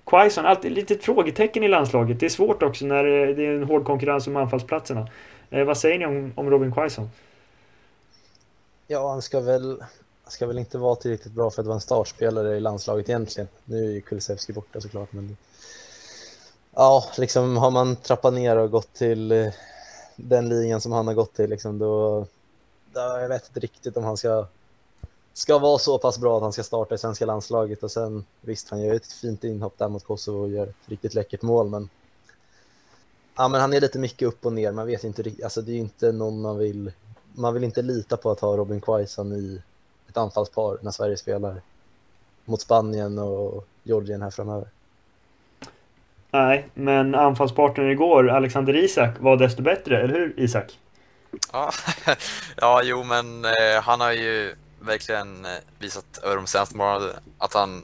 Quaison, 0.05 0.45
alltid 0.45 0.71
ett 0.71 0.77
litet 0.77 1.03
frågetecken 1.03 1.63
i 1.63 1.67
landslaget. 1.67 2.19
Det 2.19 2.25
är 2.25 2.29
svårt 2.29 2.63
också 2.63 2.85
när 2.85 3.05
eh, 3.05 3.35
det 3.35 3.45
är 3.45 3.51
en 3.51 3.63
hård 3.63 3.85
konkurrens 3.85 4.27
om 4.27 4.35
anfallsplatserna. 4.35 5.07
Vad 5.49 5.77
säger 5.77 5.99
ni 5.99 6.05
om, 6.05 6.33
om 6.35 6.49
Robin 6.49 6.73
Quaison? 6.73 7.09
Ja, 8.87 9.09
han 9.09 9.21
ska 9.21 9.39
väl, 9.39 9.83
ska 10.27 10.47
väl 10.47 10.59
inte 10.59 10.77
vara 10.77 10.95
tillräckligt 10.95 11.33
bra 11.33 11.51
för 11.51 11.61
att 11.61 11.67
vara 11.67 11.75
en 11.75 11.81
startspelare 11.81 12.57
i 12.57 12.59
landslaget 12.59 13.09
egentligen. 13.09 13.47
Nu 13.65 13.85
är 13.85 13.91
ju 13.91 14.01
Kulusevski 14.01 14.53
borta 14.53 14.81
såklart, 14.81 15.13
men 15.13 15.37
ja, 16.75 17.05
liksom 17.17 17.57
har 17.57 17.71
man 17.71 17.95
trappat 17.95 18.33
ner 18.33 18.57
och 18.57 18.71
gått 18.71 18.93
till 18.93 19.51
den 20.15 20.49
ligan 20.49 20.81
som 20.81 20.91
han 20.91 21.07
har 21.07 21.13
gått 21.13 21.33
till, 21.33 21.49
liksom, 21.49 21.79
då, 21.79 22.19
då 22.93 22.99
jag 22.99 23.29
vet 23.29 23.47
inte 23.47 23.59
riktigt 23.59 23.97
om 23.97 24.03
han 24.03 24.17
ska, 24.17 24.47
ska 25.33 25.59
vara 25.59 25.77
så 25.77 25.97
pass 25.97 26.19
bra 26.19 26.37
att 26.37 26.43
han 26.43 26.53
ska 26.53 26.63
starta 26.63 26.95
i 26.95 26.97
svenska 26.97 27.25
landslaget. 27.25 27.83
Och 27.83 27.91
sen 27.91 28.25
visst, 28.41 28.69
han 28.69 28.81
gör 28.81 28.95
ett 28.95 29.13
fint 29.13 29.43
inhopp 29.43 29.77
där 29.77 29.89
mot 29.89 30.03
Kosovo 30.03 30.41
och 30.41 30.49
gör 30.49 30.67
ett 30.67 30.89
riktigt 30.89 31.13
läckert 31.13 31.41
mål, 31.41 31.69
men 31.69 31.89
Ja, 33.37 33.47
men 33.47 33.61
han 33.61 33.73
är 33.73 33.81
lite 33.81 33.99
mycket 33.99 34.27
upp 34.27 34.45
och 34.45 34.53
ner. 34.53 34.71
Man 34.71 34.87
vet 34.87 35.03
inte 35.03 35.21
riktigt. 35.21 35.43
Alltså, 35.43 35.61
det 35.61 35.71
är 35.71 35.77
inte 35.77 36.11
någon 36.11 36.41
man 36.41 36.57
vill. 36.57 36.91
Man 37.33 37.53
vill 37.53 37.63
inte 37.63 37.81
lita 37.81 38.17
på 38.17 38.31
att 38.31 38.39
ha 38.39 38.57
Robin 38.57 38.81
Quaison 38.81 39.33
i 39.33 39.61
ett 40.09 40.17
anfallspar 40.17 40.77
när 40.81 40.91
Sverige 40.91 41.17
spelar 41.17 41.61
mot 42.45 42.61
Spanien 42.61 43.19
och 43.19 43.67
Georgien 43.83 44.21
här 44.21 44.29
framöver. 44.29 44.69
Nej, 46.35 46.69
men 46.73 47.15
anfallspartnern 47.15 47.91
igår, 47.91 48.29
Alexander 48.29 48.75
Isak, 48.75 49.19
var 49.19 49.37
desto 49.37 49.61
bättre, 49.61 50.01
eller 50.01 50.13
hur 50.13 50.33
Isak? 50.37 50.79
Ja, 51.53 51.71
ja 52.57 52.81
jo 52.83 53.03
men 53.03 53.45
eh, 53.45 53.81
han 53.81 54.01
har 54.01 54.11
ju 54.11 54.55
verkligen 54.79 55.45
eh, 55.45 55.51
visat 55.79 56.17
över 56.23 56.35
de 56.35 56.47
senaste 56.47 56.77
månaderna 56.77 57.13
att 57.37 57.53
han 57.53 57.83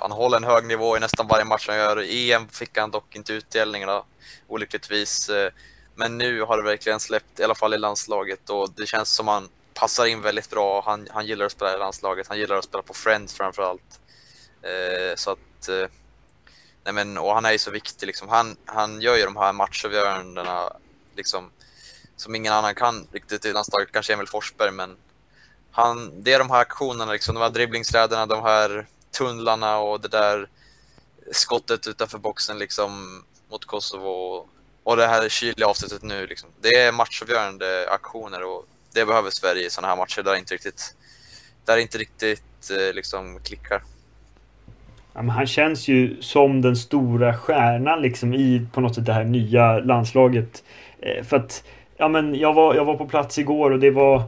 han 0.00 0.12
håller 0.12 0.36
en 0.36 0.44
hög 0.44 0.64
nivå 0.64 0.96
i 0.96 1.00
nästan 1.00 1.26
varje 1.26 1.44
match 1.44 1.68
han 1.68 1.76
gör. 1.76 2.02
I 2.02 2.32
EM 2.32 2.48
fick 2.48 2.78
han 2.78 2.90
dock 2.90 3.16
inte 3.16 3.32
utdelningarna, 3.32 4.02
olyckligtvis. 4.48 5.28
Eh, 5.28 5.52
men 5.94 6.18
nu 6.18 6.42
har 6.42 6.56
det 6.56 6.62
verkligen 6.62 7.00
släppt, 7.00 7.40
i 7.40 7.44
alla 7.44 7.54
fall 7.54 7.74
i 7.74 7.78
landslaget, 7.78 8.50
och 8.50 8.70
det 8.76 8.86
känns 8.86 9.14
som 9.14 9.28
han 9.28 9.48
passar 9.74 10.06
in 10.06 10.22
väldigt 10.22 10.50
bra. 10.50 10.82
Han, 10.86 11.08
han 11.10 11.26
gillar 11.26 11.46
att 11.46 11.52
spela 11.52 11.74
i 11.74 11.78
landslaget, 11.78 12.28
han 12.28 12.38
gillar 12.38 12.56
att 12.56 12.64
spela 12.64 12.82
på 12.82 12.94
Friends 12.94 13.34
framför 13.34 13.62
allt. 13.62 14.00
Eh, 14.62 15.14
så 15.16 15.30
att, 15.30 15.68
eh, 15.68 15.88
nej 16.84 16.94
men, 16.94 17.18
och 17.18 17.34
han 17.34 17.44
är 17.44 17.52
ju 17.52 17.58
så 17.58 17.70
viktig 17.70 18.06
liksom. 18.06 18.28
Han, 18.28 18.56
han 18.64 19.00
gör 19.00 19.16
ju 19.16 19.24
de 19.24 19.36
här 19.36 19.52
matchavgörandena 19.52 20.72
liksom, 21.16 21.50
som 22.16 22.34
ingen 22.34 22.52
annan 22.52 22.74
kan 22.74 23.06
riktigt 23.12 23.44
i 23.44 23.52
landslaget, 23.52 23.92
kanske 23.92 24.12
Emil 24.12 24.28
Forsberg, 24.28 24.70
men 24.70 24.96
han, 25.70 26.22
det 26.22 26.32
är 26.32 26.38
de 26.38 26.50
här 26.50 26.60
aktionerna, 26.60 27.12
liksom, 27.12 27.34
de 27.34 27.40
här 27.40 27.50
dribblingsräderna, 27.50 28.26
de 28.26 28.42
här 28.42 28.86
tunnlarna 29.10 29.78
och 29.78 30.00
det 30.00 30.08
där 30.08 30.48
skottet 31.32 31.86
utanför 31.86 32.18
boxen 32.18 32.58
liksom 32.58 33.24
mot 33.50 33.64
Kosovo 33.64 34.48
och 34.82 34.96
det 34.96 35.06
här 35.06 35.28
kyliga 35.28 35.66
avslutet 35.66 36.02
nu. 36.02 36.26
Liksom. 36.26 36.50
Det 36.60 36.68
är 36.68 36.92
matchavgörande 36.92 37.90
aktioner 37.90 38.42
och 38.42 38.66
det 38.92 39.04
behöver 39.04 39.30
Sverige 39.30 39.66
i 39.66 39.70
sådana 39.70 39.88
här 39.88 39.96
matcher 39.96 40.22
där 40.22 40.34
inte 40.34 40.54
riktigt, 40.54 40.94
där 41.64 41.76
inte 41.76 41.98
riktigt 41.98 42.70
eh, 42.70 42.94
liksom 42.94 43.40
klickar. 43.40 43.82
Ja, 45.14 45.22
men 45.22 45.30
han 45.30 45.46
känns 45.46 45.88
ju 45.88 46.16
som 46.20 46.62
den 46.62 46.76
stora 46.76 47.34
stjärnan 47.34 48.02
liksom 48.02 48.34
i 48.34 48.66
på 48.72 48.80
något 48.80 48.94
sätt 48.94 49.06
det 49.06 49.12
här 49.12 49.24
nya 49.24 49.78
landslaget. 49.78 50.64
Eh, 51.00 51.24
för 51.24 51.36
att 51.36 51.64
ja, 51.96 52.08
men 52.08 52.34
jag, 52.34 52.54
var, 52.54 52.74
jag 52.74 52.84
var 52.84 52.94
på 52.94 53.06
plats 53.06 53.38
igår 53.38 53.70
och 53.70 53.78
det 53.78 53.90
var 53.90 54.22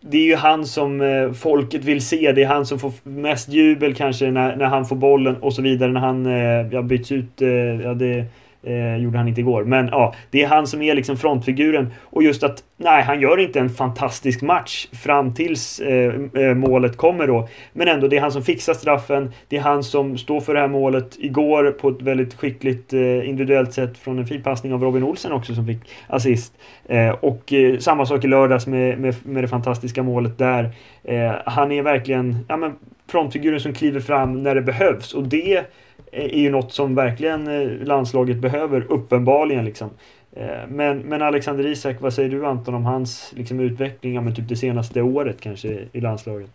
det 0.00 0.18
är 0.18 0.24
ju 0.24 0.36
han 0.36 0.66
som 0.66 1.00
eh, 1.00 1.32
folket 1.32 1.84
vill 1.84 2.06
se. 2.06 2.32
Det 2.32 2.42
är 2.42 2.46
han 2.46 2.66
som 2.66 2.78
får 2.78 2.92
mest 3.02 3.48
jubel 3.48 3.94
kanske 3.94 4.30
när, 4.30 4.56
när 4.56 4.66
han 4.66 4.86
får 4.86 4.96
bollen 4.96 5.36
och 5.36 5.52
så 5.52 5.62
vidare. 5.62 5.92
När 5.92 6.00
han 6.00 6.26
eh, 6.26 6.72
ja, 6.72 6.82
byts 6.82 7.12
ut. 7.12 7.42
Eh, 7.42 7.48
ja, 7.82 7.94
det, 7.94 8.24
Eh, 8.62 8.96
gjorde 8.96 9.18
han 9.18 9.28
inte 9.28 9.40
igår. 9.40 9.64
Men 9.64 9.88
ja, 9.88 10.14
det 10.30 10.42
är 10.42 10.46
han 10.46 10.66
som 10.66 10.82
är 10.82 10.94
liksom 10.94 11.16
frontfiguren. 11.16 11.92
Och 12.02 12.22
just 12.22 12.42
att, 12.42 12.64
nej, 12.76 13.02
han 13.02 13.20
gör 13.20 13.40
inte 13.40 13.60
en 13.60 13.70
fantastisk 13.70 14.42
match 14.42 14.86
fram 14.92 15.34
tills 15.34 15.80
eh, 15.80 16.14
eh, 16.34 16.54
målet 16.54 16.96
kommer 16.96 17.26
då. 17.26 17.48
Men 17.72 17.88
ändå, 17.88 18.08
det 18.08 18.16
är 18.16 18.20
han 18.20 18.32
som 18.32 18.42
fixar 18.42 18.74
straffen. 18.74 19.32
Det 19.48 19.56
är 19.56 19.60
han 19.60 19.84
som 19.84 20.18
står 20.18 20.40
för 20.40 20.54
det 20.54 20.60
här 20.60 20.68
målet 20.68 21.16
igår 21.18 21.70
på 21.70 21.88
ett 21.88 22.02
väldigt 22.02 22.34
skickligt 22.34 22.92
eh, 22.92 23.28
individuellt 23.28 23.72
sätt 23.72 23.98
från 23.98 24.18
en 24.18 24.26
fin 24.26 24.42
passning 24.42 24.74
av 24.74 24.82
Robin 24.82 25.02
Olsen 25.02 25.32
också 25.32 25.54
som 25.54 25.66
fick 25.66 25.80
assist. 26.06 26.52
Eh, 26.88 27.10
och 27.10 27.52
eh, 27.52 27.78
samma 27.78 28.06
sak 28.06 28.24
i 28.24 28.28
lördags 28.28 28.66
med, 28.66 28.98
med, 28.98 29.14
med 29.22 29.44
det 29.44 29.48
fantastiska 29.48 30.02
målet 30.02 30.38
där. 30.38 30.70
Eh, 31.04 31.32
han 31.46 31.72
är 31.72 31.82
verkligen 31.82 32.36
ja, 32.48 32.56
men 32.56 32.72
frontfiguren 33.10 33.60
som 33.60 33.72
kliver 33.72 34.00
fram 34.00 34.42
när 34.42 34.54
det 34.54 34.62
behövs. 34.62 35.14
Och 35.14 35.28
det 35.28 35.64
Eh, 36.12 36.24
är 36.24 36.38
ju 36.38 36.50
något 36.50 36.72
som 36.72 36.94
verkligen 36.94 37.48
eh, 37.48 37.86
landslaget 37.86 38.38
behöver, 38.38 38.92
uppenbarligen. 38.92 39.64
Liksom. 39.64 39.90
Eh, 40.32 40.66
men, 40.68 40.98
men 40.98 41.22
Alexander 41.22 41.66
Isak, 41.66 42.00
vad 42.00 42.14
säger 42.14 42.30
du 42.30 42.46
Anton 42.46 42.74
om 42.74 42.84
hans 42.84 43.32
liksom, 43.36 43.60
utveckling 43.60 44.14
ja, 44.14 44.20
men 44.20 44.34
typ 44.34 44.48
det 44.48 44.56
senaste 44.56 45.02
året 45.02 45.40
kanske 45.40 45.88
i 45.92 46.00
landslaget? 46.00 46.50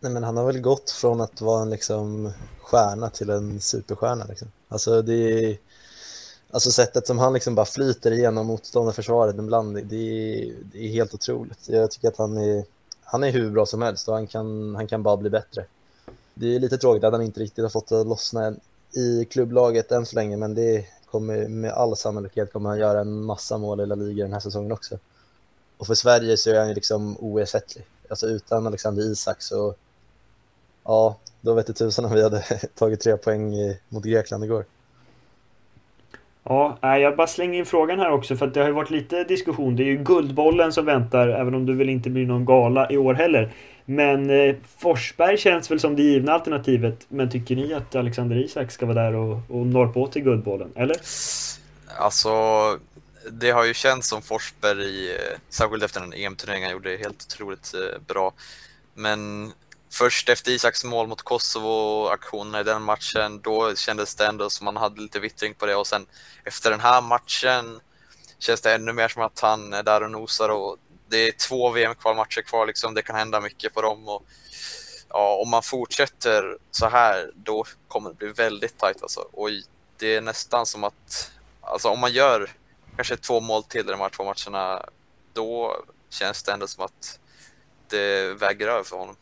Nej, 0.00 0.12
men 0.12 0.24
han 0.24 0.36
har 0.36 0.46
väl 0.46 0.60
gått 0.60 0.90
från 0.90 1.20
att 1.20 1.40
vara 1.40 1.62
en 1.62 1.70
liksom, 1.70 2.32
stjärna 2.60 3.10
till 3.10 3.30
en 3.30 3.60
superstjärna. 3.60 4.24
Liksom. 4.24 4.48
Alltså, 4.68 5.02
det 5.02 5.14
är, 5.14 5.56
alltså 6.50 6.70
sättet 6.70 7.06
som 7.06 7.18
han 7.18 7.32
liksom 7.32 7.54
bara 7.54 7.66
flyter 7.66 8.10
igenom 8.10 8.46
motståndarförsvaret 8.46 9.38
ibland, 9.38 9.74
det 9.74 9.96
är, 9.96 10.52
det 10.72 10.78
är 10.78 10.88
helt 10.88 11.14
otroligt. 11.14 11.68
Jag 11.68 11.90
tycker 11.90 12.08
att 12.08 12.16
han 12.16 12.36
är, 12.36 12.64
han 13.04 13.24
är 13.24 13.30
hur 13.30 13.50
bra 13.50 13.66
som 13.66 13.82
helst 13.82 14.08
och 14.08 14.14
han 14.14 14.26
kan, 14.26 14.74
han 14.74 14.86
kan 14.86 15.02
bara 15.02 15.16
bli 15.16 15.30
bättre 15.30 15.64
det 16.34 16.56
är 16.56 16.60
lite 16.60 16.78
tråkigt 16.78 17.04
att 17.04 17.12
han 17.12 17.22
inte 17.22 17.40
riktigt 17.40 17.64
har 17.64 17.70
fått 17.70 17.88
det 17.88 18.04
lossna 18.04 18.54
i 18.96 19.24
klubblaget 19.24 19.92
än 19.92 20.06
så 20.06 20.16
länge, 20.16 20.36
men 20.36 20.54
det 20.54 20.86
kommer 21.10 21.48
med 21.48 21.72
all 21.72 21.96
sannolikhet 21.96 22.52
kommer 22.52 22.68
han 22.68 22.78
göra 22.78 23.00
en 23.00 23.24
massa 23.24 23.58
mål 23.58 23.80
i 23.80 23.86
La 23.86 23.94
Liga 23.94 24.24
den 24.24 24.32
här 24.32 24.40
säsongen 24.40 24.72
också. 24.72 24.98
Och 25.76 25.86
för 25.86 25.94
Sverige 25.94 26.36
så 26.36 26.50
är 26.50 26.58
han 26.58 26.68
ju 26.68 26.74
liksom 26.74 27.16
oersättlig. 27.18 27.84
Alltså 28.08 28.26
utan 28.26 28.66
Alexander 28.66 29.02
Isak 29.02 29.42
så, 29.42 29.74
ja, 30.84 31.16
då 31.40 31.54
vet 31.54 31.66
det 31.66 31.72
tusan 31.72 32.04
om 32.04 32.12
vi 32.12 32.22
hade 32.22 32.40
tagit 32.74 33.00
tre 33.00 33.16
poäng 33.16 33.52
mot 33.88 34.04
Grekland 34.04 34.44
igår. 34.44 34.64
Ja, 36.44 36.78
jag 36.98 37.16
bara 37.16 37.26
slänger 37.26 37.58
in 37.58 37.66
frågan 37.66 37.98
här 37.98 38.12
också 38.12 38.36
för 38.36 38.46
att 38.46 38.54
det 38.54 38.60
har 38.60 38.66
ju 38.66 38.74
varit 38.74 38.90
lite 38.90 39.24
diskussion. 39.24 39.76
Det 39.76 39.82
är 39.82 39.86
ju 39.86 39.96
Guldbollen 39.96 40.72
som 40.72 40.84
väntar, 40.84 41.28
även 41.28 41.54
om 41.54 41.66
du 41.66 41.74
väl 41.74 41.88
inte 41.88 42.10
blir 42.10 42.26
någon 42.26 42.44
gala 42.44 42.90
i 42.90 42.96
år 42.96 43.14
heller. 43.14 43.52
Men 43.84 44.30
eh, 44.30 44.56
Forsberg 44.78 45.38
känns 45.38 45.70
väl 45.70 45.80
som 45.80 45.96
det 45.96 46.02
givna 46.02 46.32
alternativet. 46.32 47.06
Men 47.08 47.30
tycker 47.30 47.56
ni 47.56 47.74
att 47.74 47.94
Alexander 47.94 48.36
Isak 48.36 48.70
ska 48.70 48.86
vara 48.86 49.02
där 49.02 49.14
och, 49.14 49.38
och 49.48 49.66
norpa 49.66 50.00
åt 50.00 50.12
till 50.12 50.22
Guldbollen, 50.22 50.72
eller? 50.76 50.96
Alltså, 51.98 52.30
det 53.30 53.50
har 53.50 53.64
ju 53.64 53.74
känts 53.74 54.08
som 54.08 54.22
Forsberg, 54.22 55.10
eh, 55.10 55.38
särskilt 55.48 55.82
efter 55.82 56.00
den 56.00 56.12
EM-turneringen, 56.12 56.70
gjorde 56.70 56.90
det 56.90 56.96
helt 56.96 57.26
otroligt 57.28 57.74
eh, 57.74 58.00
bra. 58.06 58.32
Men 58.94 59.52
först 59.92 60.28
efter 60.28 60.50
Isaks 60.50 60.84
mål 60.84 61.06
mot 61.06 61.22
Kosovo, 61.22 62.06
aktionerna 62.06 62.60
i 62.60 62.64
den 62.64 62.82
matchen, 62.82 63.40
då 63.40 63.74
kändes 63.74 64.14
det 64.14 64.26
ändå 64.26 64.50
som 64.50 64.64
man 64.64 64.76
hade 64.76 65.00
lite 65.00 65.20
vittring 65.20 65.54
på 65.54 65.66
det 65.66 65.76
och 65.76 65.86
sen 65.86 66.06
efter 66.44 66.70
den 66.70 66.80
här 66.80 67.02
matchen 67.02 67.80
känns 68.38 68.60
det 68.60 68.74
ännu 68.74 68.92
mer 68.92 69.08
som 69.08 69.22
att 69.22 69.40
han 69.40 69.72
är 69.72 69.82
där 69.82 70.02
och 70.02 70.10
nosar 70.10 70.48
och 70.48 70.76
det 71.08 71.28
är 71.28 71.32
två 71.32 71.70
VM-kvalmatcher 71.70 72.42
kvar 72.42 72.66
liksom, 72.66 72.94
det 72.94 73.02
kan 73.02 73.16
hända 73.16 73.40
mycket 73.40 73.74
på 73.74 73.82
dem 73.82 74.08
och 74.08 74.22
ja, 75.08 75.38
om 75.42 75.50
man 75.50 75.62
fortsätter 75.62 76.58
så 76.70 76.86
här 76.86 77.30
då 77.34 77.64
kommer 77.88 78.10
det 78.10 78.16
bli 78.16 78.28
väldigt 78.28 78.78
tajt 78.78 79.02
alltså. 79.02 79.20
Och 79.20 79.48
det 79.98 80.16
är 80.16 80.20
nästan 80.20 80.66
som 80.66 80.84
att, 80.84 81.30
alltså 81.60 81.88
om 81.88 82.00
man 82.00 82.12
gör 82.12 82.50
kanske 82.96 83.16
två 83.16 83.40
mål 83.40 83.62
till 83.62 83.80
i 83.80 83.90
de 83.90 84.00
här 84.00 84.08
två 84.08 84.24
matcherna, 84.24 84.82
då 85.32 85.76
känns 86.10 86.42
det 86.42 86.52
ändå 86.52 86.66
som 86.66 86.84
att 86.84 87.20
det 87.88 88.34
väger 88.40 88.68
över 88.68 88.82
för 88.82 88.96
honom. 88.96 89.16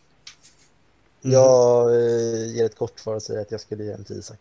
Mm. 1.24 1.34
Jag 1.34 1.94
eh, 1.94 2.56
ger 2.56 2.64
ett 2.64 2.78
kort 2.78 2.98
svar 2.98 3.14
och 3.14 3.22
säger 3.22 3.40
att 3.40 3.50
jag 3.50 3.60
skulle 3.60 3.84
ge 3.84 3.90
den 3.90 4.04
till 4.04 4.18
Isak. 4.18 4.38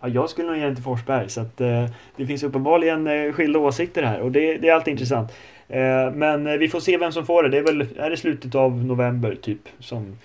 Ja, 0.00 0.08
jag 0.08 0.30
skulle 0.30 0.48
nog 0.48 0.56
ge 0.56 0.64
den 0.64 0.74
till 0.74 0.84
Forsberg. 0.84 1.30
Så 1.30 1.40
att, 1.40 1.60
eh, 1.60 1.86
det 2.16 2.26
finns 2.26 2.42
uppenbarligen 2.42 3.06
eh, 3.06 3.32
skilda 3.32 3.58
åsikter 3.58 4.02
här 4.02 4.20
och 4.20 4.32
det, 4.32 4.58
det 4.58 4.68
är 4.68 4.72
alltid 4.72 4.92
intressant. 4.92 5.32
Eh, 5.68 6.10
men 6.14 6.46
eh, 6.46 6.56
vi 6.56 6.68
får 6.68 6.80
se 6.80 6.96
vem 6.96 7.12
som 7.12 7.26
får 7.26 7.42
det. 7.42 7.48
Det 7.48 7.58
är 7.58 7.62
väl 7.62 7.86
är 7.96 8.10
det 8.10 8.16
slutet 8.16 8.54
av 8.54 8.84
november 8.84 9.34
typ. 9.42 9.68
Som, 9.80 10.18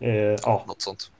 eh, 0.00 0.12
ja, 0.14 0.64
något 0.66 0.82
sånt. 0.82 1.10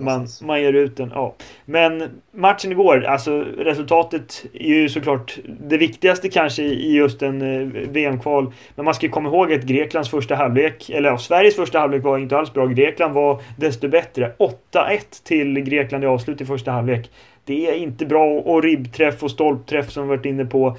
Man, 0.00 0.26
man 0.42 0.62
ger 0.62 0.72
ut 0.72 0.96
den, 0.96 1.10
ja. 1.14 1.34
Men 1.64 2.20
matchen 2.32 2.72
igår, 2.72 3.04
alltså 3.04 3.40
resultatet 3.40 4.44
är 4.52 4.68
ju 4.68 4.88
såklart 4.88 5.38
det 5.44 5.76
viktigaste 5.76 6.28
kanske 6.28 6.62
i 6.62 6.92
just 6.92 7.22
en 7.22 7.70
VM-kval. 7.92 8.52
Men 8.74 8.84
man 8.84 8.94
ska 8.94 9.08
komma 9.08 9.28
ihåg 9.28 9.52
att 9.52 9.62
Greklands 9.62 10.10
första 10.10 10.34
halvlek, 10.34 10.90
eller 10.90 11.08
ja, 11.08 11.18
Sveriges 11.18 11.56
första 11.56 11.78
halvlek 11.78 12.02
var 12.02 12.18
inte 12.18 12.38
alls 12.38 12.52
bra. 12.52 12.66
Grekland 12.66 13.14
var 13.14 13.42
desto 13.56 13.88
bättre. 13.88 14.32
8-1 14.38 15.24
till 15.24 15.60
Grekland 15.60 16.04
i 16.04 16.06
avslut 16.06 16.40
i 16.40 16.46
första 16.46 16.70
halvlek. 16.70 17.10
Det 17.44 17.66
är 17.66 17.74
inte 17.74 18.06
bra 18.06 18.24
och 18.24 18.62
ribbträff 18.62 19.22
och 19.22 19.30
stolpträff 19.30 19.90
som 19.90 20.02
vi 20.02 20.08
varit 20.16 20.26
inne 20.26 20.44
på. 20.44 20.76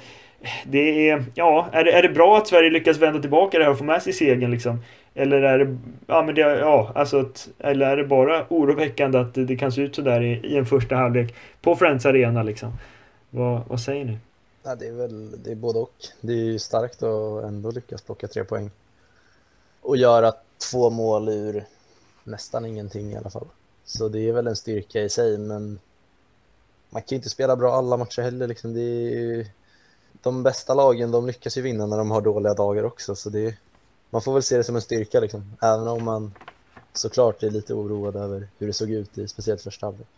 Det 0.66 1.08
är, 1.08 1.24
ja, 1.34 1.68
är 1.72 1.84
det, 1.84 1.92
är 1.92 2.02
det 2.02 2.08
bra 2.08 2.38
att 2.38 2.48
Sverige 2.48 2.70
lyckas 2.70 2.98
vända 2.98 3.20
tillbaka 3.20 3.58
det 3.58 3.64
här 3.64 3.70
och 3.70 3.78
få 3.78 3.84
med 3.84 4.02
sig 4.02 4.12
segern 4.12 4.50
liksom? 4.50 4.82
Eller 5.14 5.42
är 5.42 5.58
det, 5.58 5.78
ja 6.06 6.22
men 6.22 6.34
det, 6.34 6.40
ja, 6.40 6.92
alltså 6.94 7.20
att, 7.20 7.48
eller 7.58 7.86
är 7.86 7.96
det 7.96 8.04
bara 8.04 8.46
oroväckande 8.48 9.18
att 9.18 9.34
det, 9.34 9.44
det 9.44 9.56
kan 9.56 9.72
se 9.72 9.82
ut 9.82 9.94
sådär 9.94 10.22
i, 10.22 10.46
i 10.46 10.56
en 10.56 10.66
första 10.66 10.96
halvlek 10.96 11.34
på 11.60 11.76
Friends 11.76 12.06
Arena 12.06 12.42
liksom? 12.42 12.72
Vad, 13.30 13.60
vad 13.68 13.80
säger 13.80 14.04
ni? 14.04 14.18
Ja, 14.62 14.74
det 14.74 14.86
är 14.86 14.92
väl, 14.92 15.42
det 15.42 15.50
är 15.50 15.54
både 15.54 15.78
och. 15.78 15.94
Det 16.20 16.32
är 16.32 16.36
ju 16.36 16.58
starkt 16.58 17.02
att 17.02 17.44
ändå 17.44 17.70
lyckas 17.70 18.02
plocka 18.02 18.28
tre 18.28 18.44
poäng. 18.44 18.70
Och 19.80 19.96
göra 19.96 20.32
två 20.70 20.90
mål 20.90 21.28
ur 21.28 21.64
nästan 22.24 22.66
ingenting 22.66 23.12
i 23.12 23.16
alla 23.16 23.30
fall. 23.30 23.46
Så 23.84 24.08
det 24.08 24.28
är 24.28 24.32
väl 24.32 24.46
en 24.46 24.56
styrka 24.56 25.00
i 25.00 25.08
sig, 25.08 25.38
men 25.38 25.78
man 26.90 27.02
kan 27.02 27.08
ju 27.08 27.16
inte 27.16 27.30
spela 27.30 27.56
bra 27.56 27.74
alla 27.74 27.96
matcher 27.96 28.22
heller. 28.22 28.46
Liksom. 28.46 28.74
Det 28.74 28.80
är, 28.80 29.46
de 30.22 30.42
bästa 30.42 30.74
lagen 30.74 31.10
de 31.10 31.26
lyckas 31.26 31.58
ju 31.58 31.62
vinna 31.62 31.86
när 31.86 31.98
de 31.98 32.10
har 32.10 32.20
dåliga 32.20 32.54
dagar 32.54 32.84
också. 32.84 33.14
Så 33.14 33.30
det, 33.30 33.54
man 34.10 34.22
får 34.22 34.32
väl 34.32 34.42
se 34.42 34.56
det 34.56 34.64
som 34.64 34.76
en 34.76 34.82
styrka, 34.82 35.20
liksom. 35.20 35.56
även 35.62 35.88
om 35.88 36.04
man 36.04 36.32
såklart 36.92 37.42
är 37.42 37.50
lite 37.50 37.74
oroad 37.74 38.16
över 38.16 38.48
hur 38.58 38.66
det 38.66 38.72
såg 38.72 38.90
ut 38.90 39.18
i 39.18 39.28
speciellt 39.28 39.62
första 39.62 39.86
halvlek. 39.86 40.08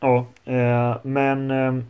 Ja, 0.00 0.26
eh, 0.44 0.96
men 1.02 1.50
eh, 1.50 1.84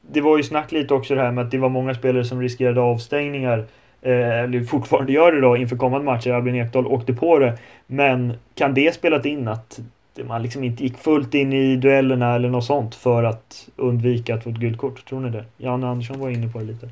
det 0.00 0.20
var 0.20 0.36
ju 0.36 0.42
snack 0.42 0.72
lite 0.72 0.94
också 0.94 1.14
det 1.14 1.20
här 1.20 1.32
med 1.32 1.44
att 1.44 1.50
det 1.50 1.58
var 1.58 1.68
många 1.68 1.94
spelare 1.94 2.24
som 2.24 2.40
riskerade 2.40 2.80
avstängningar. 2.80 3.66
Eh, 4.02 4.40
eller 4.40 4.64
fortfarande 4.64 5.12
gör 5.12 5.32
det 5.32 5.40
då 5.40 5.56
inför 5.56 5.76
kommande 5.76 6.04
matcher. 6.04 6.30
Albin 6.30 6.54
Ekdal 6.54 6.86
åkte 6.86 7.12
på 7.12 7.38
det. 7.38 7.58
Men 7.86 8.32
kan 8.54 8.74
det 8.74 8.94
spelat 8.94 9.26
in 9.26 9.48
att 9.48 9.80
man 10.16 10.42
liksom 10.42 10.64
inte 10.64 10.82
gick 10.82 10.98
fullt 10.98 11.34
in 11.34 11.52
i 11.52 11.76
duellerna 11.76 12.34
eller 12.34 12.48
något 12.48 12.64
sånt 12.64 12.94
för 12.94 13.22
att 13.22 13.68
undvika 13.76 14.34
att 14.34 14.44
få 14.44 14.50
ett 14.50 14.56
gult 14.56 14.78
kort. 14.78 15.08
Tror 15.08 15.20
ni 15.20 15.30
det? 15.30 15.44
Jan 15.56 15.84
Andersson 15.84 16.20
var 16.20 16.30
inne 16.30 16.48
på 16.48 16.58
det 16.58 16.64
lite. 16.64 16.90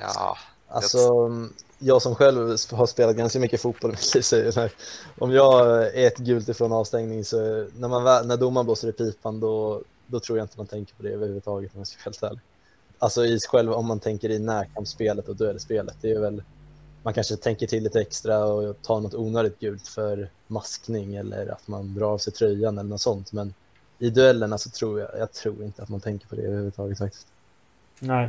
Ja. 0.00 0.36
Alltså, 0.68 1.30
jag 1.78 2.02
som 2.02 2.14
själv 2.14 2.38
har 2.72 2.86
spelat 2.86 3.16
ganska 3.16 3.38
mycket 3.38 3.60
fotboll 3.60 3.96
säger 3.96 4.56
här, 4.56 4.72
om 5.18 5.32
jag 5.32 5.86
är 5.94 6.06
ett 6.06 6.18
gult 6.18 6.48
ifrån 6.48 6.72
avstängning 6.72 7.24
så 7.24 7.66
när, 7.76 7.88
man, 7.88 8.28
när 8.28 8.36
domaren 8.36 8.66
blåser 8.66 8.88
i 8.88 8.92
pipan 8.92 9.40
då, 9.40 9.82
då 10.06 10.20
tror 10.20 10.38
jag 10.38 10.44
inte 10.44 10.58
man 10.58 10.66
tänker 10.66 10.94
på 10.94 11.02
det 11.02 11.08
överhuvudtaget 11.08 11.74
om 11.74 11.80
jag 11.80 11.86
ska 11.86 11.98
vara 11.98 12.04
helt 12.04 12.22
ärlig. 12.22 12.40
Alltså 12.98 13.24
i 13.24 13.38
själv, 13.48 13.72
om 13.72 13.86
man 13.86 14.00
tänker 14.00 14.30
i 14.30 14.38
närkampsspelet 14.38 15.28
och 15.28 15.36
duellspelet, 15.36 15.96
det 16.00 16.12
är 16.12 16.20
väl 16.20 16.42
man 17.02 17.14
kanske 17.14 17.36
tänker 17.36 17.66
till 17.66 17.82
lite 17.82 18.00
extra 18.00 18.44
och 18.44 18.82
tar 18.82 19.00
något 19.00 19.14
onödigt 19.14 19.60
gult 19.60 19.88
för 19.88 20.28
maskning 20.46 21.14
eller 21.14 21.52
att 21.52 21.68
man 21.68 21.94
drar 21.94 22.06
av 22.06 22.18
sig 22.18 22.32
tröjan 22.32 22.78
eller 22.78 22.90
något 22.90 23.00
sånt. 23.00 23.32
Men 23.32 23.54
i 23.98 24.10
duellerna 24.10 24.58
så 24.58 24.70
tror 24.70 25.00
jag, 25.00 25.08
jag 25.18 25.32
tror 25.32 25.64
inte 25.64 25.82
att 25.82 25.88
man 25.88 26.00
tänker 26.00 26.26
på 26.26 26.34
det 26.34 26.42
överhuvudtaget 26.42 26.98
faktiskt. 26.98 27.26
Nej. 28.00 28.28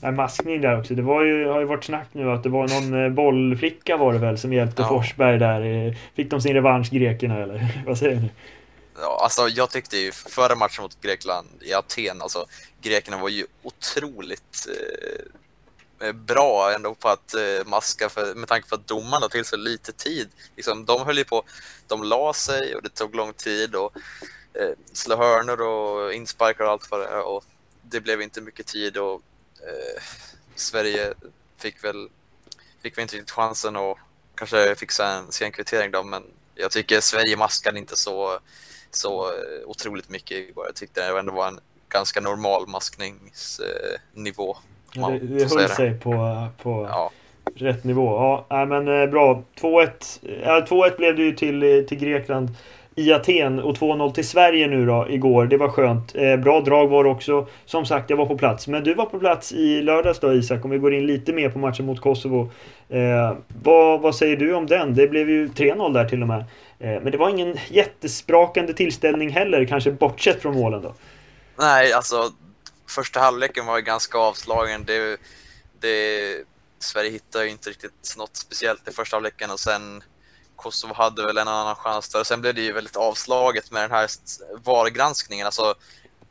Nej, 0.00 0.12
maskning 0.12 0.60
där 0.60 0.78
också. 0.78 0.94
Det 0.94 1.02
var 1.02 1.24
ju, 1.24 1.46
har 1.46 1.60
ju 1.60 1.66
varit 1.66 1.84
snack 1.84 2.08
nu 2.12 2.30
att 2.30 2.42
det 2.42 2.48
var 2.48 2.68
någon 2.68 3.04
eh, 3.04 3.10
bollflicka 3.10 3.96
var 3.96 4.12
det 4.12 4.18
väl 4.18 4.38
som 4.38 4.52
hjälpte 4.52 4.82
ja. 4.82 4.88
Forsberg 4.88 5.38
där. 5.38 5.96
Fick 6.14 6.30
de 6.30 6.40
sin 6.40 6.54
revansch 6.54 6.90
grekerna 6.90 7.42
eller 7.42 7.82
vad 7.86 7.98
säger 7.98 8.16
ni? 8.16 8.30
Ja, 9.00 9.20
alltså 9.22 9.48
jag 9.48 9.70
tyckte 9.70 9.96
ju 9.96 10.12
förra 10.12 10.54
matchen 10.54 10.82
mot 10.82 11.00
Grekland 11.00 11.48
i 11.60 11.74
Aten, 11.74 12.22
alltså 12.22 12.46
grekerna 12.82 13.18
var 13.18 13.28
ju 13.28 13.46
otroligt 13.62 14.68
eh, 14.68 15.24
Eh, 16.02 16.12
bra 16.12 16.72
ändå 16.74 16.94
på 16.94 17.08
att 17.08 17.34
eh, 17.34 17.64
maska 17.66 18.08
för, 18.08 18.34
med 18.34 18.48
tanke 18.48 18.68
på 18.68 18.74
att 18.74 18.86
domarna 18.86 19.28
till 19.28 19.44
så 19.44 19.56
lite 19.56 19.92
tid. 19.92 20.28
Liksom, 20.56 20.84
de 20.84 21.06
höll 21.06 21.18
ju 21.18 21.24
på, 21.24 21.42
de 21.86 22.02
la 22.02 22.32
sig 22.34 22.74
och 22.74 22.82
det 22.82 22.88
tog 22.88 23.14
lång 23.14 23.32
tid 23.32 23.74
och 23.74 23.96
eh, 24.54 24.70
slå 24.92 25.16
hörnor 25.16 25.60
och 25.60 26.14
insparkar 26.14 26.64
och 26.64 26.70
allt 26.70 26.90
vad 26.90 27.00
det 27.00 27.06
är. 27.06 27.22
Och 27.22 27.44
det 27.82 28.00
blev 28.00 28.22
inte 28.22 28.40
mycket 28.40 28.66
tid 28.66 28.96
och 28.96 29.22
eh, 29.60 30.02
Sverige 30.54 31.14
fick 31.56 31.84
väl, 31.84 32.08
fick 32.82 32.98
väl 32.98 33.02
inte 33.02 33.16
riktigt 33.16 33.30
chansen 33.30 33.76
och 33.76 33.98
kanske 34.34 34.74
fixa 34.74 35.06
en 35.06 35.32
sen 35.32 35.52
kvittering 35.52 35.90
då, 35.90 36.02
men 36.02 36.24
jag 36.54 36.70
tycker 36.70 37.00
Sverige 37.00 37.36
maskade 37.36 37.78
inte 37.78 37.96
så, 37.96 38.38
så 38.90 39.28
eh, 39.28 39.66
otroligt 39.66 40.08
mycket 40.08 40.38
igår. 40.38 40.66
Jag 40.66 40.74
tyckte 40.74 41.12
det 41.12 41.18
ändå 41.18 41.32
var 41.32 41.48
en 41.48 41.60
ganska 41.88 42.20
normal 42.20 42.66
maskningsnivå. 42.68 44.56
Ja, 44.94 45.08
det, 45.08 45.18
det 45.18 45.54
höll 45.54 45.68
sig 45.68 45.94
på, 45.94 46.46
på 46.62 46.88
ja. 46.90 47.10
rätt 47.54 47.84
nivå. 47.84 48.42
Ja, 48.48 48.64
men 48.64 49.02
eh, 49.02 49.10
bra. 49.10 49.42
2-1 49.60 49.88
ja, 50.44 50.66
2-1 50.68 50.96
blev 50.96 51.16
det 51.16 51.22
ju 51.22 51.32
till, 51.32 51.86
till 51.88 51.98
Grekland 51.98 52.50
i 52.94 53.12
Aten 53.12 53.60
och 53.60 53.76
2-0 53.76 54.12
till 54.12 54.28
Sverige 54.28 54.66
nu 54.66 54.86
då 54.86 55.06
igår. 55.08 55.46
Det 55.46 55.56
var 55.56 55.68
skönt. 55.68 56.14
Eh, 56.14 56.36
bra 56.36 56.60
drag 56.60 56.88
var 56.88 57.04
det 57.04 57.10
också. 57.10 57.46
Som 57.64 57.86
sagt, 57.86 58.10
jag 58.10 58.16
var 58.16 58.26
på 58.26 58.38
plats. 58.38 58.68
Men 58.68 58.84
du 58.84 58.94
var 58.94 59.06
på 59.06 59.18
plats 59.18 59.52
i 59.52 59.82
lördags 59.82 60.20
då 60.20 60.32
Isak, 60.32 60.64
om 60.64 60.70
vi 60.70 60.78
går 60.78 60.94
in 60.94 61.06
lite 61.06 61.32
mer 61.32 61.48
på 61.48 61.58
matchen 61.58 61.86
mot 61.86 62.00
Kosovo. 62.00 62.50
Eh, 62.88 63.36
vad, 63.62 64.00
vad 64.00 64.14
säger 64.14 64.36
du 64.36 64.54
om 64.54 64.66
den? 64.66 64.94
Det 64.94 65.08
blev 65.08 65.30
ju 65.30 65.48
3-0 65.48 65.92
där 65.92 66.04
till 66.04 66.22
och 66.22 66.28
med. 66.28 66.44
Eh, 66.78 67.02
men 67.02 67.12
det 67.12 67.18
var 67.18 67.30
ingen 67.30 67.56
jättesprakande 67.68 68.72
tillställning 68.72 69.30
heller, 69.30 69.64
kanske 69.64 69.90
bortsett 69.90 70.42
från 70.42 70.54
målen 70.54 70.82
då. 70.82 70.92
Nej, 71.58 71.92
alltså 71.92 72.16
första 72.92 73.20
halvleken 73.20 73.66
var 73.66 73.76
ju 73.76 73.82
ganska 73.82 74.18
avslagen. 74.18 74.84
Det, 74.84 75.20
det, 75.80 76.44
Sverige 76.78 77.10
hittade 77.10 77.44
ju 77.44 77.50
inte 77.50 77.70
riktigt 77.70 78.14
något 78.16 78.36
speciellt 78.36 78.88
i 78.88 78.92
första 78.92 79.16
halvleken 79.16 79.50
och 79.50 79.60
sen 79.60 80.04
Kosovo 80.56 80.94
hade 80.94 81.26
väl 81.26 81.38
en 81.38 81.48
annan 81.48 81.74
chans 81.74 82.08
där. 82.08 82.24
Sen 82.24 82.40
blev 82.40 82.54
det 82.54 82.62
ju 82.62 82.72
väldigt 82.72 82.96
avslaget 82.96 83.70
med 83.70 83.82
den 83.82 83.90
här 83.90 84.10
VAR-granskningen. 84.64 85.46
Alltså, 85.46 85.74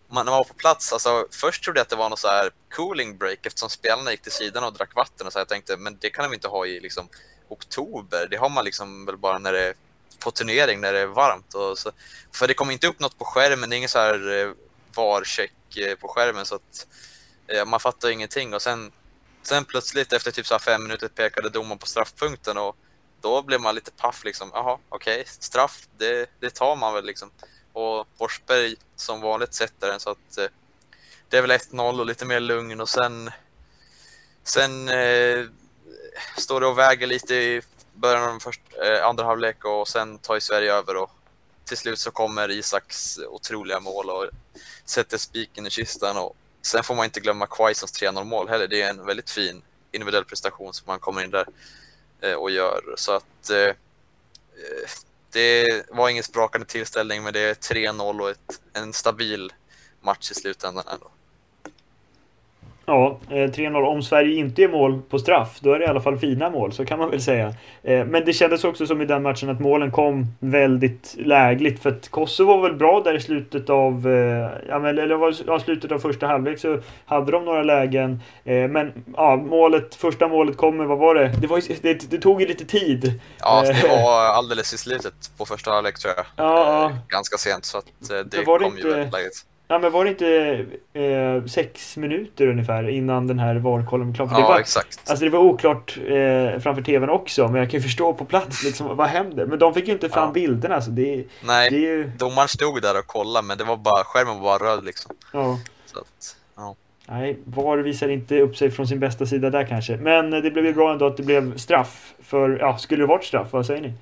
man, 0.10 0.26
när 0.26 0.32
man 0.32 0.38
var 0.38 0.44
på 0.44 0.54
plats, 0.54 0.94
alltså, 0.94 1.28
först 1.32 1.64
trodde 1.64 1.80
jag 1.80 1.84
att 1.84 1.90
det 1.90 1.96
var 1.96 2.10
något 2.10 2.20
så 2.20 2.28
här 2.28 2.52
cooling 2.76 3.18
break 3.18 3.46
eftersom 3.46 3.70
spelarna 3.70 4.12
gick 4.12 4.22
till 4.22 4.32
sidan 4.32 4.64
och 4.64 4.74
drack 4.74 4.96
vatten. 4.96 5.28
Och 5.28 5.34
så 5.34 5.40
jag 5.40 5.48
tänkte, 5.48 5.78
men 5.78 5.98
det 6.02 6.10
kan 6.10 6.24
de 6.24 6.34
inte 6.34 6.48
ha 6.48 6.66
i 6.66 6.80
liksom, 6.80 7.10
oktober. 7.50 8.28
Det 8.32 8.38
har 8.38 8.50
man 8.50 8.66
liksom 8.66 9.06
väl 9.06 9.18
bara 9.18 9.38
när 9.38 9.54
det 9.54 9.62
är 9.68 9.74
på 10.20 10.32
turnering, 10.32 10.82
när 10.82 10.94
det 10.94 11.00
är 11.00 11.06
varmt. 11.06 11.54
Och 11.54 11.78
så, 11.78 11.92
för 12.32 12.48
det 12.48 12.54
kom 12.54 12.72
inte 12.72 12.88
upp 12.88 13.00
något 13.00 13.18
på 13.18 13.26
skärmen, 13.26 13.70
det 13.70 13.76
är 13.76 13.78
ingen 13.78 13.90
så 13.90 14.00
här 14.00 14.40
eh, 14.40 14.54
VAR-check 14.96 15.78
eh, 15.78 15.96
på 15.96 16.08
skärmen. 16.08 16.46
Så 16.46 16.56
att, 16.56 16.88
eh, 17.48 17.66
man 17.66 17.80
fattar 17.80 18.10
ingenting. 18.10 18.54
Och 18.54 18.62
sen, 18.62 18.92
sen 19.44 19.66
plötsligt 19.66 20.14
efter 20.14 20.32
typ 20.32 20.48
så 20.48 20.60
fem 20.60 20.84
minuter 20.84 21.08
pekade 21.08 21.50
domaren 21.50 21.78
på 21.78 21.86
straffpunkten. 21.86 22.58
och 22.58 22.76
då 23.22 23.42
blev 23.42 23.62
man 23.62 23.76
lite 23.76 23.92
paff 23.92 24.24
liksom. 24.24 24.52
Jaha, 24.54 24.78
okej, 24.90 25.22
okay. 25.22 25.26
straff, 25.40 25.88
det, 25.98 26.30
det 26.40 26.50
tar 26.50 26.76
man 26.76 26.94
väl 26.94 27.06
liksom. 27.06 27.32
Och 27.74 28.08
Forsberg 28.18 28.76
som 28.96 29.22
vanligt 29.22 29.54
sätter 29.54 29.88
den 29.88 30.00
så 30.00 30.10
att 30.10 30.38
eh, 30.38 30.46
det 31.30 31.38
är 31.38 31.42
väl 31.42 31.52
1-0 31.52 32.00
och 32.00 32.06
lite 32.06 32.26
mer 32.26 32.40
lugn 32.40 32.82
och 32.82 32.90
sen 32.90 33.32
sen 34.44 34.90
eh, 34.90 35.46
står 36.38 36.62
det 36.62 36.68
och 36.68 36.78
väger 36.78 37.08
lite 37.08 37.36
i 37.36 37.62
början 37.94 38.24
av 38.24 38.30
den 38.30 38.40
första, 38.40 38.86
eh, 38.86 39.06
andra 39.06 39.24
halvlek 39.24 39.66
och 39.66 39.88
sen 39.88 40.18
tar 40.18 40.34
ju 40.34 40.42
Sverige 40.42 40.74
över 40.74 40.96
och 40.96 41.12
till 41.66 41.78
slut 41.78 42.00
så 42.00 42.12
kommer 42.12 42.52
Isaks 42.52 43.20
otroliga 43.30 43.80
mål 43.80 44.10
och 44.10 44.30
sätter 44.86 45.18
spiken 45.18 45.68
i 45.68 45.70
kistan 45.70 46.18
och 46.18 46.36
sen 46.62 46.84
får 46.84 46.96
man 46.96 47.06
inte 47.06 47.20
glömma 47.20 47.48
Quaisons 47.48 48.02
3-0 48.02 48.24
mål 48.24 48.50
heller. 48.50 48.68
Det 48.68 48.82
är 48.82 48.90
en 48.90 49.06
väldigt 49.06 49.30
fin 49.30 49.62
individuell 49.92 50.26
prestation 50.26 50.74
som 50.74 50.84
man 50.88 51.00
kommer 51.00 51.24
in 51.24 51.32
där 51.32 51.46
eh, 52.22 52.34
och 52.34 52.52
gör. 52.52 52.82
Så 52.98 53.12
att 53.12 53.50
eh, 53.50 53.58
eh, 53.58 53.76
det 55.32 55.84
var 55.90 56.10
ingen 56.10 56.24
sprakande 56.24 56.68
tillställning 56.68 57.24
men 57.24 57.34
det 57.34 57.40
är 57.40 57.54
3-0 57.54 58.22
och 58.22 58.30
ett, 58.30 58.62
en 58.74 58.94
stabil 58.94 59.54
match 60.02 60.32
i 60.32 60.34
slutändan 60.34 60.88
ändå. 60.88 61.12
Ja, 62.92 63.20
3-0. 63.30 63.76
Eh, 63.76 63.88
Om 63.88 64.04
Sverige 64.04 64.36
inte 64.36 64.64
är 64.64 64.68
mål 64.68 65.02
på 65.10 65.20
straff, 65.20 65.60
då 65.60 65.74
är 65.74 65.80
det 65.80 65.86
i 65.86 65.88
alla 65.88 66.02
fall 66.02 66.18
fina 66.18 66.50
mål, 66.50 66.74
så 66.74 66.86
kan 66.86 67.00
man 67.00 67.10
väl 67.10 67.22
säga. 67.22 67.54
Eh, 67.84 68.06
men 68.06 68.26
det 68.26 68.34
kändes 68.34 68.64
också 68.64 68.88
som 68.88 69.02
i 69.02 69.06
den 69.06 69.24
matchen 69.24 69.50
att 69.50 69.60
målen 69.60 69.92
kom 69.92 70.28
väldigt 70.40 71.16
lägligt. 71.18 71.84
För 71.84 71.90
att 71.90 72.10
Kosovo 72.10 72.48
var 72.48 72.62
väl 72.62 72.74
bra 72.78 73.02
där 73.06 73.16
i 73.16 73.22
slutet 73.22 73.70
av, 73.70 74.08
eh, 74.08 74.76
eller 74.76 75.16
var, 75.16 75.60
slutet 75.60 75.92
av 75.92 76.00
första 76.00 76.28
halvlek 76.28 76.60
så 76.60 76.80
hade 77.06 77.32
de 77.32 77.46
några 77.46 77.64
lägen. 77.64 78.22
Men 78.44 79.04
ja, 79.18 79.36
målet, 79.36 79.96
första 79.96 80.28
målet 80.28 80.58
kommer, 80.58 80.86
vad 80.86 80.98
var 80.98 81.16
det? 81.16 81.32
Det, 81.42 81.48
var, 81.48 81.82
det, 81.82 82.12
det 82.12 82.18
tog 82.18 82.42
ju 82.42 82.48
lite 82.48 82.66
tid. 82.66 83.20
Ja, 83.40 83.62
det 83.62 83.88
var 83.88 84.26
alldeles 84.38 84.74
i 84.74 84.78
slutet 84.78 85.14
på 85.38 85.46
första 85.46 85.72
halvlek 85.72 86.00
tror 86.00 86.14
jag. 86.18 86.26
Ja. 86.36 86.92
Ganska 87.08 87.38
sent, 87.38 87.66
så 87.66 87.78
att 87.78 87.86
det 88.32 88.44
kom 88.44 88.64
inte... 88.64 88.82
ju 88.82 88.90
väldigt 88.94 89.14
lägligt. 89.14 89.46
Ja 89.72 89.80
men 89.80 89.92
var 89.92 90.06
det 90.06 90.10
inte 90.10 90.66
eh, 90.94 91.46
sex 91.46 91.98
minuter 91.98 92.48
ungefär 92.48 92.90
innan 92.90 93.28
den 93.28 93.40
här 93.40 93.56
VAR-kollen 93.56 94.08
var 94.08 94.16
klar? 94.16 94.28
För 94.28 94.40
ja, 94.40 94.48
var, 94.48 94.60
exakt. 94.60 95.10
Alltså 95.10 95.26
det 95.26 95.32
var 95.32 95.40
oklart 95.40 95.98
eh, 95.98 96.60
framför 96.60 96.82
tvn 96.82 97.10
också, 97.10 97.48
men 97.48 97.56
jag 97.56 97.72
kan 97.72 97.80
ju 97.80 97.84
förstå 97.84 98.14
på 98.14 98.26
plats 98.26 98.64
liksom, 98.64 98.98
vad 98.98 99.08
händer? 99.08 99.46
Men 99.46 99.60
de 99.60 99.74
fick 99.74 99.88
ju 99.88 99.94
inte 99.94 100.10
fram 100.10 100.28
ja. 100.28 100.32
bilderna. 100.32 100.76
Alltså, 100.76 100.92
det, 100.92 101.26
Nej, 101.44 101.70
det 101.70 101.76
ju... 101.78 102.12
domaren 102.18 102.48
stod 102.48 102.82
där 102.82 103.00
och 103.00 103.08
kollade, 103.08 103.48
men 103.48 103.58
det 103.58 103.64
var 103.64 103.78
bara, 103.78 104.04
skärmen 104.04 104.40
var 104.40 104.60
bara 104.60 104.72
röd 104.72 104.86
liksom. 104.86 105.16
Ja. 105.34 105.60
Så 105.86 106.00
att, 106.00 106.36
ja. 106.56 106.76
Nej, 107.08 107.38
VAR 107.46 107.78
visar 107.78 108.10
inte 108.10 108.40
upp 108.40 108.58
sig 108.58 108.72
från 108.72 108.88
sin 108.88 109.00
bästa 109.00 109.26
sida 109.26 109.50
där 109.50 109.68
kanske. 109.68 109.98
Men 109.98 110.32
det 110.32 110.52
blev 110.52 110.66
ju 110.66 110.74
bra 110.74 110.92
ändå 110.92 111.08
att 111.08 111.18
det 111.18 111.24
blev 111.24 111.58
straff. 111.58 112.14
För, 112.24 112.58
ja, 112.60 112.78
skulle 112.78 113.04
det 113.04 113.08
varit 113.08 113.26
straff, 113.26 113.48
vad 113.52 113.66
säger 113.66 113.82
ni? 113.82 113.94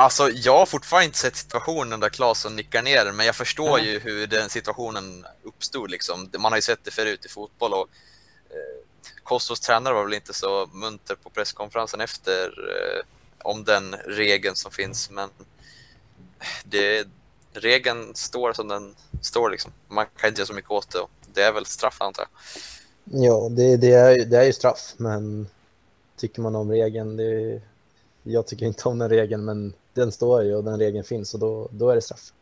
Alltså, 0.00 0.30
jag 0.30 0.58
har 0.58 0.66
fortfarande 0.66 1.04
inte 1.04 1.18
sett 1.18 1.36
situationen 1.36 2.00
där 2.00 2.08
Claesson 2.08 2.56
nickar 2.56 2.82
ner 2.82 3.12
men 3.12 3.26
jag 3.26 3.36
förstår 3.36 3.78
mm. 3.78 3.90
ju 3.90 3.98
hur 3.98 4.26
den 4.26 4.50
situationen 4.50 5.26
uppstod. 5.42 5.90
Liksom. 5.90 6.30
Man 6.38 6.52
har 6.52 6.56
ju 6.56 6.62
sett 6.62 6.84
det 6.84 6.90
förut 6.90 7.24
i 7.24 7.28
fotboll 7.28 7.72
och 7.72 7.88
eh, 8.50 9.12
Kostos 9.22 9.60
tränare 9.60 9.94
var 9.94 10.04
väl 10.04 10.14
inte 10.14 10.34
så 10.34 10.66
munter 10.72 11.14
på 11.14 11.30
presskonferensen 11.30 12.00
efter 12.00 12.44
eh, 12.44 13.04
om 13.42 13.64
den 13.64 13.94
regeln 13.94 14.56
som 14.56 14.72
finns, 14.72 15.10
men 15.10 15.30
det, 16.64 17.08
regeln 17.52 18.14
står 18.14 18.52
som 18.52 18.68
den 18.68 18.94
står. 19.22 19.50
Liksom. 19.50 19.72
Man 19.88 20.06
kan 20.16 20.28
inte 20.28 20.40
göra 20.40 20.46
så 20.46 20.54
mycket 20.54 20.70
åt 20.70 20.90
det 20.90 20.98
det 21.34 21.42
är 21.42 21.52
väl 21.52 21.66
straff 21.66 22.00
antar 22.00 22.24
jag. 22.24 23.24
Ja, 23.24 23.48
det, 23.48 23.76
det, 23.76 23.92
är, 23.92 24.24
det 24.24 24.38
är 24.38 24.44
ju 24.44 24.52
straff, 24.52 24.94
men 24.96 25.48
tycker 26.16 26.42
man 26.42 26.56
om 26.56 26.70
regeln, 26.70 27.16
det, 27.16 27.60
jag 28.22 28.46
tycker 28.46 28.66
inte 28.66 28.88
om 28.88 28.98
den 28.98 29.08
regeln, 29.08 29.44
men 29.44 29.72
den 29.98 30.12
står 30.12 30.42
ju 30.42 30.56
och 30.56 30.64
den 30.64 30.78
regeln 30.78 31.04
finns 31.04 31.34
och 31.34 31.40
då, 31.40 31.68
då 31.72 31.90
är 31.90 31.94
det 31.94 32.02
straff. 32.02 32.32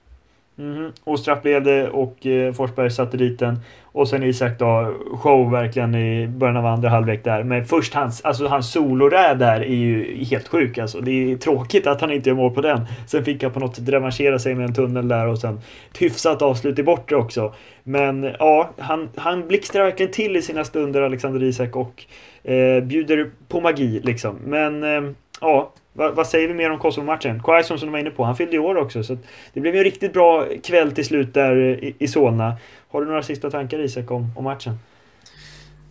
Mm, 0.59 0.92
och 1.05 1.19
straff 1.19 1.42
blev 1.42 1.62
det 1.62 1.88
och 1.88 2.27
eh, 2.27 2.53
Forsberg 2.53 2.90
satte 2.90 3.16
dit 3.16 3.38
den. 3.38 3.59
Och 3.83 4.09
sen 4.09 4.23
Isak 4.23 4.59
då, 4.59 4.95
show 5.12 5.51
verkligen 5.51 5.95
i 5.95 6.29
början 6.29 6.57
av 6.57 6.66
andra 6.66 6.88
halvlek 6.88 7.25
där. 7.25 7.42
Men 7.42 7.64
först 7.64 7.95
hans, 7.95 8.21
alltså 8.25 8.47
hans 8.47 8.73
soloräd 8.73 9.38
där 9.38 9.61
är 9.61 9.75
ju 9.75 10.25
helt 10.25 10.49
sjuk 10.49 10.79
alltså. 10.79 11.01
Det 11.01 11.33
är 11.33 11.37
tråkigt 11.37 11.87
att 11.87 12.01
han 12.01 12.11
inte 12.11 12.29
gör 12.29 12.37
mål 12.37 12.55
på 12.55 12.61
den. 12.61 12.87
Sen 13.07 13.25
fick 13.25 13.42
han 13.42 13.53
på 13.53 13.61
något 13.61 13.77
sätt 13.77 13.88
revanschera 13.88 14.38
sig 14.38 14.55
med 14.55 14.66
en 14.66 14.75
tunnel 14.75 15.09
där 15.09 15.27
och 15.27 15.38
sen 15.38 15.61
ett 15.90 16.03
hyfsat 16.03 16.42
avslut 16.42 16.79
i 16.79 16.83
bortre 16.83 17.16
också. 17.16 17.55
Men 17.83 18.35
ja, 18.38 18.71
han, 18.79 19.09
han 19.16 19.49
blixtrar 19.49 19.85
verkligen 19.85 20.12
till 20.12 20.37
i 20.37 20.42
sina 20.42 20.64
stunder, 20.64 21.03
Alexander 21.03 21.42
Isak, 21.42 21.77
och 21.77 22.05
eh, 22.51 22.83
bjuder 22.85 23.31
på 23.49 23.61
magi 23.61 24.01
liksom. 24.05 24.37
Men 24.45 24.85
eh, 24.85 25.12
ja, 25.40 25.73
vad, 25.96 26.14
vad, 26.14 26.26
säger 26.26 26.48
vi 26.48 26.54
mer 26.54 26.70
om 26.70 26.78
Kosovo-matchen? 26.78 27.42
Quaison 27.42 27.78
som 27.78 27.88
du 27.88 27.92
var 27.92 27.98
inne 27.98 28.11
på, 28.11 28.24
han 28.24 28.37
fyllde 28.37 28.56
i 28.56 28.59
år 28.59 28.76
också. 28.76 29.02
Så 29.04 29.18
det 29.52 29.61
blev 29.61 29.76
en 29.76 29.85
riktigt 29.85 30.12
bra 30.12 30.46
kväll 30.62 30.92
till 30.92 31.06
slut 31.06 31.35
där 31.35 31.56
i, 31.56 31.96
i 31.98 32.09
Solna. 32.09 32.56
Har 32.88 33.00
du 33.00 33.06
några 33.06 33.22
sista 33.22 33.50
tankar 33.50 33.78
Isak 33.78 34.11
om, 34.11 34.32
om 34.37 34.44
matchen? 34.44 34.78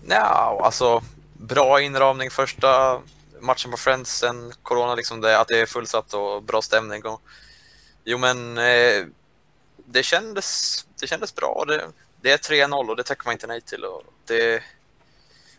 Ja, 0.10 0.62
alltså 0.64 1.02
bra 1.34 1.82
inramning 1.82 2.30
första 2.30 3.02
matchen 3.40 3.72
på 3.72 3.78
Friends 3.78 4.18
sen 4.18 4.54
corona, 4.64 4.96
liksom 4.96 5.22
det, 5.22 5.40
att 5.40 5.48
det 5.48 5.60
är 5.60 5.66
fullsatt 5.66 6.14
och 6.14 6.44
bra 6.44 6.62
stämning. 6.62 7.06
Och, 7.06 7.22
jo, 8.04 8.18
men 8.18 8.58
eh, 8.58 9.06
det, 9.86 10.04
kändes, 10.04 10.80
det 11.02 11.08
kändes 11.08 11.36
bra. 11.36 11.64
Det, 11.68 11.82
det 12.22 12.32
är 12.32 12.38
3-0 12.38 12.90
och 12.90 12.96
det 12.96 13.04
tackar 13.04 13.26
man 13.26 13.34
inte 13.34 13.48
nej 13.48 13.62
till. 13.62 13.84
Och 13.84 14.04
det, 14.28 14.64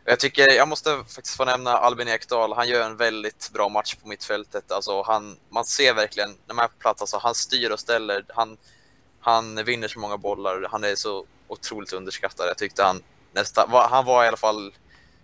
jag 0.08 0.20
tycker, 0.20 0.52
jag 0.52 0.68
måste 0.68 0.90
faktiskt 0.90 1.36
få 1.36 1.44
nämna 1.44 1.70
Albin 1.70 2.08
Ekdal. 2.08 2.52
Han 2.52 2.68
gör 2.68 2.86
en 2.86 2.96
väldigt 2.96 3.50
bra 3.54 3.68
match 3.68 3.94
på 3.94 4.08
mittfältet. 4.08 4.72
Alltså 4.72 5.02
han, 5.02 5.36
man 5.48 5.64
ser 5.64 5.94
verkligen 5.94 6.30
när 6.46 6.54
man 6.54 6.64
är 6.64 6.68
på 6.68 6.78
plats, 6.78 7.00
alltså 7.00 7.18
han 7.18 7.34
styr 7.34 7.70
och 7.70 7.80
ställer. 7.80 8.24
Han, 8.28 8.56
han 9.20 9.64
vinner 9.64 9.88
så 9.88 9.98
många 9.98 10.16
bollar. 10.16 10.68
Han 10.70 10.84
är 10.84 10.94
så 10.94 11.24
otroligt 11.48 11.92
underskattad. 11.92 12.46
Jag 12.48 12.58
tyckte 12.58 12.82
han 12.82 13.02
nästa, 13.32 13.66
han 13.90 14.04
var 14.04 14.24
i 14.24 14.28
alla 14.28 14.36
fall 14.36 14.72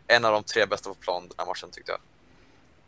en 0.07 0.25
av 0.25 0.33
de 0.33 0.45
tre 0.45 0.67
bästa 0.67 0.89
på 0.89 0.95
plan 0.95 1.23
den 1.23 1.35
här 1.39 1.47
matchen 1.47 1.71
tyckte 1.73 1.93
jag. 1.93 2.01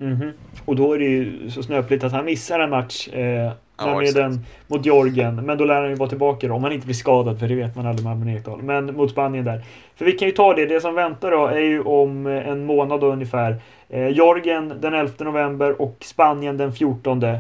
Mm 0.09 0.23
-hmm. 0.23 0.33
Och 0.65 0.77
då 0.77 0.93
är 0.93 0.99
det 0.99 1.05
ju 1.05 1.51
så 1.51 1.63
snöpligt 1.63 2.05
att 2.05 2.13
han 2.13 2.25
missar 2.25 2.61
en 2.61 2.71
match, 2.71 3.09
eh, 3.09 3.53
ja, 3.79 3.87
nämligen 3.87 4.15
den 4.15 4.41
mot 4.67 4.87
Georgien. 4.87 5.47
Men 5.47 5.59
då 5.59 5.65
lär 5.65 5.81
han 5.81 5.91
ju 5.91 5.95
vara 5.95 6.09
tillbaka 6.09 6.49
då, 6.49 6.55
om 6.55 6.63
han 6.63 6.73
inte 6.73 6.87
blir 6.87 6.95
skadad, 6.95 7.41
för 7.41 7.49
det 7.49 7.55
vet 7.55 7.77
man 7.77 7.87
aldrig 7.87 8.05
med 8.05 8.13
Albin 8.13 8.37
Ekdal. 8.37 8.63
Men 8.63 8.97
mot 8.97 9.11
Spanien 9.11 9.45
där. 9.45 9.65
För 9.97 10.05
vi 10.05 10.13
kan 10.13 10.29
ju 10.29 10.35
ta 10.35 10.55
det, 10.55 10.67
det 10.67 10.81
som 10.81 10.95
väntar 10.95 11.31
då 11.31 11.47
är 11.47 11.61
ju 11.61 11.83
om 11.83 12.27
en 12.27 12.65
månad 12.65 13.01
då 13.01 13.07
ungefär. 13.07 13.57
Eh, 13.89 14.09
Georgien 14.09 14.75
den 14.81 14.95
11 14.95 15.13
november 15.19 15.83
och 15.83 15.97
Spanien 16.01 16.57
den 16.57 16.73
14. 16.73 17.23
Eh, 17.23 17.39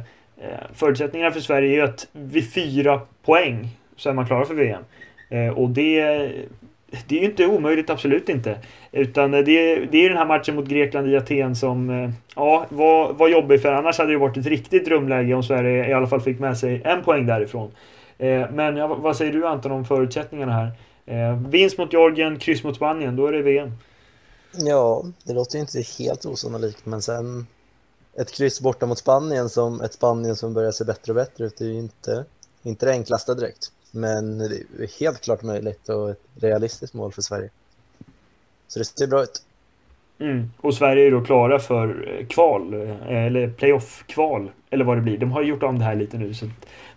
förutsättningarna 0.74 1.30
för 1.30 1.40
Sverige 1.40 1.70
är 1.70 1.74
ju 1.74 1.82
att 1.82 2.06
vid 2.12 2.52
fyra 2.54 3.00
poäng 3.24 3.68
så 3.96 4.10
är 4.10 4.14
man 4.14 4.26
klara 4.26 4.44
för 4.44 4.54
VM. 4.54 4.82
Eh, 5.28 5.48
och 5.48 5.70
det 5.70 6.30
det 7.08 7.16
är 7.16 7.20
ju 7.20 7.26
inte 7.26 7.46
omöjligt, 7.46 7.90
absolut 7.90 8.28
inte. 8.28 8.58
Utan 8.92 9.34
eh, 9.34 9.40
det, 9.40 9.76
det 9.76 10.04
är 10.04 10.08
den 10.08 10.18
här 10.18 10.26
matchen 10.26 10.56
mot 10.56 10.68
Grekland 10.68 11.08
i 11.08 11.16
Aten 11.16 11.56
som 11.56 11.90
eh, 11.90 12.10
ja, 12.36 12.66
var, 12.68 13.12
var 13.12 13.28
jobbig 13.28 13.62
för 13.62 13.72
annars 13.72 13.98
hade 13.98 14.12
det 14.12 14.18
varit 14.18 14.36
ett 14.36 14.46
riktigt 14.46 14.84
drömläge 14.84 15.34
om 15.34 15.42
Sverige 15.42 15.88
i 15.88 15.92
alla 15.92 16.06
fall 16.06 16.20
fick 16.20 16.40
med 16.40 16.58
sig 16.58 16.82
en 16.84 17.02
poäng 17.02 17.26
därifrån. 17.26 17.70
Eh, 18.18 18.50
men 18.50 18.76
ja, 18.76 18.86
vad 18.86 19.16
säger 19.16 19.32
du 19.32 19.46
Anton 19.46 19.72
om 19.72 19.84
förutsättningarna 19.84 20.52
här? 20.52 20.70
Vinst 21.48 21.78
mot 21.78 21.92
Georgien, 21.92 22.38
kryss 22.38 22.64
mot 22.64 22.76
Spanien, 22.76 23.16
då 23.16 23.26
är 23.26 23.32
det 23.32 23.42
VM. 23.42 23.72
Ja, 24.56 25.04
det 25.24 25.32
låter 25.32 25.54
ju 25.54 25.60
inte 25.60 25.82
helt 25.98 26.26
osannolikt, 26.26 26.86
men 26.86 27.02
sen 27.02 27.46
ett 28.16 28.32
kryss 28.32 28.60
borta 28.60 28.86
mot 28.86 28.98
Spanien 28.98 29.48
som 29.48 29.80
ett 29.80 29.92
Spanien 29.92 30.36
som 30.36 30.54
börjar 30.54 30.72
se 30.72 30.84
bättre 30.84 31.12
och 31.12 31.16
bättre 31.16 31.44
ut 31.44 31.56
Det 31.58 31.64
är 31.64 31.68
ju 31.68 31.78
inte, 31.78 32.24
inte 32.62 32.86
det 32.86 32.92
enklaste 32.92 33.34
direkt. 33.34 33.72
Men 33.94 34.38
det 34.38 34.44
är 34.84 35.00
helt 35.00 35.20
klart 35.20 35.42
möjligt 35.42 35.88
och 35.88 36.10
ett 36.10 36.20
realistiskt 36.40 36.94
mål 36.94 37.12
för 37.12 37.22
Sverige. 37.22 37.50
Så 38.68 38.78
det 38.78 38.84
ser 38.84 39.06
bra 39.06 39.22
ut. 39.22 39.42
Mm. 40.18 40.50
Och 40.60 40.74
Sverige 40.74 41.06
är 41.06 41.10
då 41.10 41.20
klara 41.20 41.58
för 41.58 42.16
eh, 42.18 42.26
kval, 42.26 42.74
eh, 42.74 43.26
eller 43.26 43.48
playoff-kval, 43.48 44.50
eller 44.70 44.84
vad 44.84 44.96
det 44.96 45.00
blir. 45.00 45.18
De 45.18 45.32
har 45.32 45.42
gjort 45.42 45.62
om 45.62 45.78
det 45.78 45.84
här 45.84 45.96
lite 45.96 46.18
nu, 46.18 46.34
så 46.34 46.46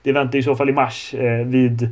det 0.03 0.11
väntar 0.11 0.39
i 0.39 0.43
så 0.43 0.55
fall 0.55 0.69
i 0.69 0.73
mars 0.73 1.13
eh, 1.13 1.45
vid 1.45 1.89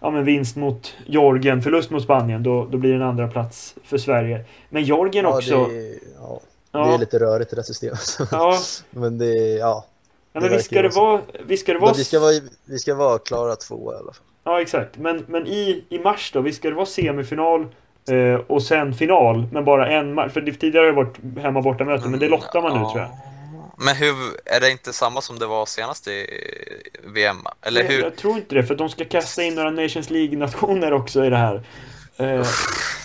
ja, 0.00 0.10
men 0.10 0.24
vinst 0.24 0.56
mot 0.56 0.94
Georgien, 1.06 1.62
förlust 1.62 1.90
mot 1.90 2.02
Spanien, 2.02 2.42
då, 2.42 2.64
då 2.64 2.78
blir 2.78 2.90
det 2.90 2.96
en 2.96 3.02
andra 3.02 3.28
plats 3.28 3.74
för 3.84 3.98
Sverige. 3.98 4.44
Men 4.68 4.84
Georgien 4.84 5.24
ja, 5.24 5.36
också... 5.36 5.66
Det 5.66 5.88
är, 5.88 5.98
ja, 6.20 6.40
det 6.72 6.94
är 6.94 6.98
lite 6.98 7.18
rörigt 7.18 7.50
det 7.50 7.56
där 7.56 7.62
systemet. 7.62 8.18
Ja. 8.30 8.58
men 8.90 9.18
det 9.18 9.26
är, 9.26 9.58
ja. 9.58 9.86
Ja, 10.32 10.40
men 10.40 10.62
ska 10.62 10.82
det 10.82 10.88
vara... 10.88 11.20
Visst 11.46 11.62
ska 11.62 11.72
det 11.72 11.78
vara... 11.78 11.92
Vi 11.92 12.04
ska 12.04 12.20
vara, 12.20 12.32
vi 12.64 12.78
ska 12.78 12.94
vara 12.94 13.18
klara 13.18 13.56
två 13.56 13.92
i 13.92 13.96
alla 13.96 14.12
fall. 14.12 14.24
Ja, 14.48 14.60
exakt. 14.60 14.96
Men, 14.96 15.24
men 15.28 15.46
i, 15.46 15.84
i 15.88 15.98
mars 15.98 16.30
då, 16.32 16.40
visst 16.40 16.58
ska 16.58 16.68
det 16.68 16.74
vara 16.74 16.86
semifinal 16.86 17.66
eh, 18.10 18.40
och 18.46 18.62
sen 18.62 18.94
final, 18.94 19.48
men 19.52 19.64
bara 19.64 19.88
en 19.88 20.14
match? 20.14 20.32
För 20.32 20.40
tidigare 20.40 20.84
har 20.84 20.92
det 20.92 20.96
varit 20.96 21.42
hemma 21.42 21.62
borta 21.62 21.84
möte, 21.84 22.08
men 22.08 22.20
det 22.20 22.28
lottar 22.28 22.62
man 22.62 22.78
nu 22.78 22.84
tror 22.84 22.98
jag. 22.98 23.10
Men 23.78 23.96
hur, 23.96 24.14
är 24.44 24.60
det 24.60 24.70
inte 24.70 24.92
samma 24.92 25.20
som 25.20 25.38
det 25.38 25.46
var 25.46 25.66
senast 25.66 26.08
i 26.08 26.26
VM? 27.14 27.36
Eller 27.62 27.84
hur? 27.84 28.02
Jag 28.02 28.16
tror 28.16 28.36
inte 28.36 28.54
det, 28.54 28.64
för 28.64 28.74
de 28.74 28.88
ska 28.88 29.04
kasta 29.04 29.42
in 29.42 29.54
några 29.54 29.70
Nations 29.70 30.10
League-nationer 30.10 30.92
också 30.92 31.24
i 31.24 31.30
det 31.30 31.36
här. 31.36 31.62
Eh, 32.16 32.46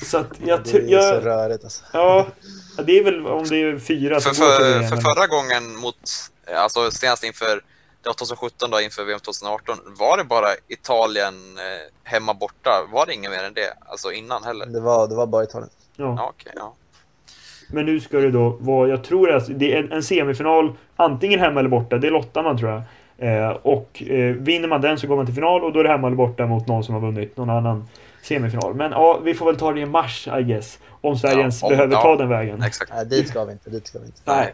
så 0.06 0.17
att 0.17 0.32
jag... 0.45 0.63
Det 0.63 0.77
är 0.77 0.88
jag, 0.88 1.03
så 1.03 1.29
rörigt 1.29 1.63
alltså. 1.63 1.84
Ja, 1.93 2.27
det 2.84 2.99
är 2.99 3.03
väl 3.03 3.27
om 3.27 3.43
det 3.43 3.56
är 3.56 3.79
fyra 3.79 4.19
för, 4.19 4.34
som 4.34 4.45
går 4.45 4.53
för, 4.53 4.79
VM, 4.79 4.89
för 4.89 4.97
förra 4.97 5.27
gången 5.27 5.75
mot, 5.75 5.95
alltså 6.56 6.91
senast 6.91 7.23
inför 7.23 7.62
2017 8.03 8.71
då 8.71 8.81
inför 8.81 9.05
VM 9.05 9.19
2018, 9.19 9.77
var 9.99 10.17
det 10.17 10.23
bara 10.23 10.47
Italien 10.67 11.33
eh, 11.57 12.11
hemma 12.11 12.33
borta? 12.33 12.69
Var 12.91 13.05
det 13.05 13.13
inget 13.13 13.31
mer 13.31 13.43
än 13.43 13.53
det? 13.53 13.73
Alltså 13.85 14.11
innan 14.11 14.43
heller? 14.43 14.65
Det 14.65 14.79
var, 14.79 15.07
det 15.07 15.15
var 15.15 15.25
bara 15.25 15.43
Italien. 15.43 15.69
Ja. 15.95 16.15
ja, 16.17 16.29
okay, 16.29 16.53
ja. 16.55 16.73
Men 17.69 17.85
nu 17.85 17.99
ska 17.99 18.17
det 18.17 18.31
då 18.31 18.49
vara, 18.49 18.89
jag 18.89 19.03
tror 19.03 19.31
att 19.31 19.59
det 19.59 19.73
är 19.73 19.83
en, 19.83 19.91
en 19.91 20.03
semifinal 20.03 20.73
antingen 20.95 21.39
hemma 21.39 21.59
eller 21.59 21.69
borta, 21.69 21.97
det 21.97 22.09
lottar 22.09 22.43
man 22.43 22.57
tror 22.57 22.71
jag. 22.71 22.81
Eh, 23.17 23.49
och 23.49 24.03
eh, 24.07 24.35
vinner 24.35 24.67
man 24.67 24.81
den 24.81 24.99
så 24.99 25.07
går 25.07 25.15
man 25.15 25.25
till 25.25 25.35
final 25.35 25.63
och 25.63 25.73
då 25.73 25.79
är 25.79 25.83
det 25.83 25.89
hemma 25.89 26.07
eller 26.07 26.17
borta 26.17 26.45
mot 26.45 26.67
någon 26.67 26.83
som 26.83 26.93
har 26.93 27.01
vunnit 27.01 27.37
någon 27.37 27.49
annan 27.49 27.87
semifinal. 28.23 28.73
Men 28.73 28.91
ja, 28.91 29.19
vi 29.23 29.33
får 29.33 29.45
väl 29.45 29.55
ta 29.55 29.71
det 29.73 29.79
i 29.79 29.86
mars, 29.86 30.27
I 30.39 30.43
guess. 30.43 30.79
Om 31.01 31.17
Sverige 31.17 31.36
ja, 31.36 31.39
ens 31.39 31.63
om, 31.63 31.69
behöver 31.69 31.93
ja, 31.93 32.01
ta 32.01 32.15
den 32.15 32.29
vägen. 32.29 32.62
Exakt. 32.62 32.91
Nej, 32.95 33.05
dit 33.05 33.27
ska 33.27 33.45
vi 33.45 33.51
inte. 33.51 33.69
Dit 33.69 33.88
ska 33.88 33.99
vi 33.99 34.05
inte. 34.05 34.21
Nej. 34.25 34.53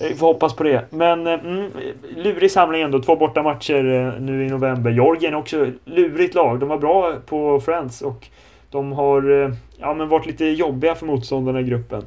Vi 0.00 0.14
får 0.14 0.26
hoppas 0.26 0.54
på 0.54 0.62
det. 0.62 0.84
Men 0.90 1.26
mm, 1.26 1.70
lurig 2.16 2.50
samling 2.50 2.82
ändå. 2.82 3.02
Två 3.02 3.16
borta 3.16 3.42
matcher 3.42 3.92
eh, 3.92 4.20
nu 4.20 4.46
i 4.46 4.48
november. 4.48 4.90
Georgien 4.90 5.34
också 5.34 5.66
lurigt 5.84 6.34
lag. 6.34 6.60
De 6.60 6.68
var 6.68 6.78
bra 6.78 7.14
på 7.26 7.60
Friends 7.60 8.02
och 8.02 8.28
de 8.70 8.92
har 8.92 9.42
eh, 9.42 9.50
ja, 9.78 9.94
men 9.94 10.08
varit 10.08 10.26
lite 10.26 10.44
jobbiga 10.44 10.94
för 10.94 11.06
motståndarna 11.06 11.60
i 11.60 11.62
gruppen. 11.62 12.02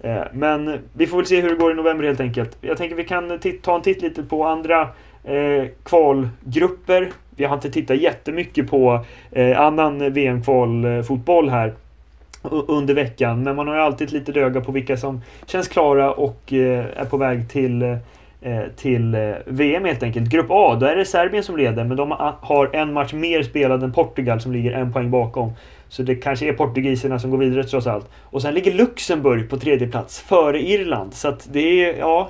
Eh, 0.00 0.22
men 0.32 0.78
vi 0.92 1.06
får 1.06 1.16
väl 1.16 1.26
se 1.26 1.40
hur 1.40 1.48
det 1.48 1.56
går 1.56 1.72
i 1.72 1.74
november 1.74 2.04
helt 2.04 2.20
enkelt. 2.20 2.56
Jag 2.60 2.76
tänker 2.76 2.96
vi 2.96 3.04
kan 3.04 3.40
ta 3.62 3.74
en 3.74 3.82
titt 3.82 4.02
lite 4.02 4.22
på 4.22 4.44
andra 4.44 4.88
eh, 5.24 5.66
kvalgrupper. 5.82 7.12
Jag 7.42 7.48
har 7.48 7.56
inte 7.56 7.70
tittat 7.70 7.96
jättemycket 7.96 8.70
på 8.70 9.04
eh, 9.30 9.60
annan 9.60 10.12
VM-kvalfotboll 10.12 11.48
eh, 11.48 11.54
här 11.54 11.72
under 12.42 12.94
veckan. 12.94 13.42
Men 13.42 13.56
man 13.56 13.68
har 13.68 13.74
ju 13.74 13.80
alltid 13.80 14.06
ett 14.06 14.12
litet 14.12 14.36
öga 14.36 14.60
på 14.60 14.72
vilka 14.72 14.96
som 14.96 15.22
känns 15.46 15.68
klara 15.68 16.12
och 16.12 16.52
eh, 16.52 16.84
är 16.96 17.04
på 17.04 17.16
väg 17.16 17.48
till, 17.48 17.82
eh, 17.82 18.62
till 18.76 19.14
eh, 19.14 19.32
VM 19.46 19.84
helt 19.84 20.02
enkelt. 20.02 20.28
Grupp 20.28 20.46
A, 20.50 20.76
då 20.80 20.86
är 20.86 20.96
det 20.96 21.04
Serbien 21.04 21.44
som 21.44 21.56
leder 21.56 21.84
men 21.84 21.96
de 21.96 22.10
har 22.40 22.70
en 22.72 22.92
match 22.92 23.12
mer 23.12 23.42
spelad 23.42 23.82
än 23.82 23.92
Portugal 23.92 24.40
som 24.40 24.52
ligger 24.52 24.72
en 24.72 24.92
poäng 24.92 25.10
bakom. 25.10 25.52
Så 25.88 26.02
det 26.02 26.14
kanske 26.14 26.48
är 26.48 26.52
portugiserna 26.52 27.18
som 27.18 27.30
går 27.30 27.38
vidare 27.38 27.64
trots 27.64 27.86
allt. 27.86 28.10
Och 28.22 28.42
sen 28.42 28.54
ligger 28.54 28.74
Luxemburg 28.74 29.50
på 29.50 29.56
tredje 29.56 29.88
plats 29.88 30.20
före 30.20 30.60
Irland. 30.60 31.14
Så 31.14 31.28
att 31.28 31.48
det 31.52 31.84
är, 31.84 31.98
ja... 31.98 32.28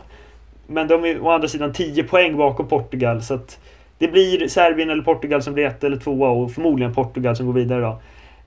Men 0.67 0.89
de 0.89 1.05
är 1.05 1.21
å 1.21 1.31
andra 1.31 1.49
sidan 1.49 1.73
10 1.73 2.05
poäng 2.05 2.37
bakom 2.37 2.69
Portugal 2.69 3.23
så 3.23 3.35
att 3.35 3.59
det 4.03 4.09
blir 4.09 4.49
Serbien 4.49 4.91
eller 4.91 5.03
Portugal 5.03 5.43
som 5.43 5.55
blir 5.55 5.67
ett 5.67 5.85
eller 5.85 5.97
tvåa 5.97 6.29
och 6.29 6.53
förmodligen 6.53 6.95
Portugal 6.95 7.37
som 7.37 7.47
går 7.47 7.53
vidare 7.53 7.81
då. 7.81 8.01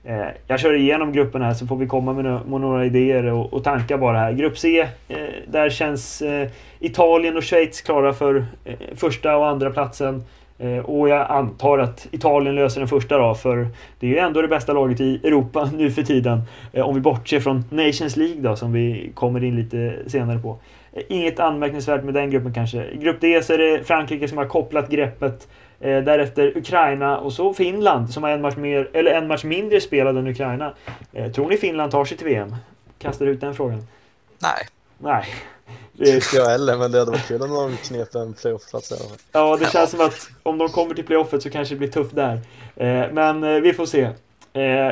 Eh, 0.04 0.26
jag 0.46 0.60
kör 0.60 0.74
igenom 0.74 1.12
gruppen 1.12 1.42
här 1.42 1.54
så 1.54 1.66
får 1.66 1.76
vi 1.76 1.86
komma 1.86 2.12
med, 2.12 2.24
med 2.24 2.60
några 2.60 2.84
idéer 2.86 3.24
och, 3.24 3.52
och, 3.52 3.64
tankar 3.64 3.98
bara 3.98 4.18
här. 4.18 4.32
Grupp 4.32 4.58
C, 4.58 4.80
eh, 5.08 5.16
där 5.48 5.70
känns 5.70 6.22
eh, 6.22 6.48
Italien 6.78 7.36
och 7.36 7.44
Schweiz 7.44 7.80
klara 7.80 8.12
för 8.12 8.46
eh, 8.64 8.74
första 8.94 9.36
och 9.36 9.48
andra 9.48 9.70
platsen. 9.70 10.24
Eh, 10.58 10.78
och 10.78 11.08
jag 11.08 11.30
antar 11.30 11.78
att 11.78 12.08
Italien 12.10 12.54
löser 12.54 12.80
den 12.80 12.88
första 12.88 13.18
då, 13.18 13.34
för 13.34 13.68
det 14.00 14.06
är 14.06 14.10
ju 14.10 14.18
ändå 14.18 14.42
det 14.42 14.48
bästa 14.48 14.72
laget 14.72 15.00
i 15.00 15.20
Europa 15.24 15.70
nu 15.76 15.90
för 15.90 16.02
tiden. 16.02 16.42
Eh, 16.72 16.88
om 16.88 16.94
vi 16.94 17.00
bortser 17.00 17.40
från 17.40 17.64
Nations 17.70 18.16
League 18.16 18.42
då, 18.42 18.56
som 18.56 18.72
vi 18.72 19.10
kommer 19.14 19.44
in 19.44 19.56
lite 19.56 19.94
senare 20.06 20.38
på. 20.38 20.58
Inget 21.08 21.40
anmärkningsvärt 21.40 22.04
med 22.04 22.14
den 22.14 22.30
gruppen 22.30 22.54
kanske. 22.54 22.84
I 22.84 22.96
grupp 22.96 23.20
D 23.20 23.42
så 23.42 23.52
är 23.52 23.58
det 23.58 23.84
Frankrike 23.84 24.28
som 24.28 24.38
har 24.38 24.46
kopplat 24.46 24.88
greppet 24.88 25.48
Eh, 25.80 26.02
därefter 26.04 26.56
Ukraina 26.56 27.18
och 27.18 27.32
så 27.32 27.54
Finland 27.54 28.10
som 28.10 28.22
har 28.22 28.30
en 28.30 28.40
match, 28.40 28.56
mer, 28.56 28.90
eller 28.92 29.10
en 29.10 29.26
match 29.26 29.44
mindre 29.44 29.80
spelad 29.80 30.16
än 30.16 30.26
Ukraina. 30.26 30.74
Eh, 31.12 31.32
tror 31.32 31.48
ni 31.48 31.56
Finland 31.56 31.92
tar 31.92 32.04
sig 32.04 32.16
till 32.16 32.26
VM? 32.26 32.56
Kastar 32.98 33.26
ut 33.26 33.40
den 33.40 33.54
frågan. 33.54 33.86
Nej. 34.38 34.68
Nej. 34.98 35.24
Det 35.92 36.14
inte 36.14 36.36
jag 36.36 36.46
heller, 36.46 36.76
men 36.76 36.92
det 36.92 36.98
hade 36.98 37.10
varit 37.10 37.28
kul 37.28 37.42
om 37.42 37.50
de 37.50 37.76
knep 37.76 38.14
en 38.14 38.34
playoff-plats 38.34 38.92
Ja, 39.32 39.56
det 39.56 39.70
känns 39.70 39.90
som 39.90 40.00
att 40.00 40.30
om 40.42 40.58
de 40.58 40.68
kommer 40.68 40.94
till 40.94 41.04
playoffet 41.04 41.42
så 41.42 41.50
kanske 41.50 41.74
det 41.74 41.78
blir 41.78 41.88
tufft 41.88 42.14
där. 42.14 42.40
Eh, 42.76 43.12
men 43.12 43.62
vi 43.62 43.72
får 43.72 43.86
se. 43.86 44.10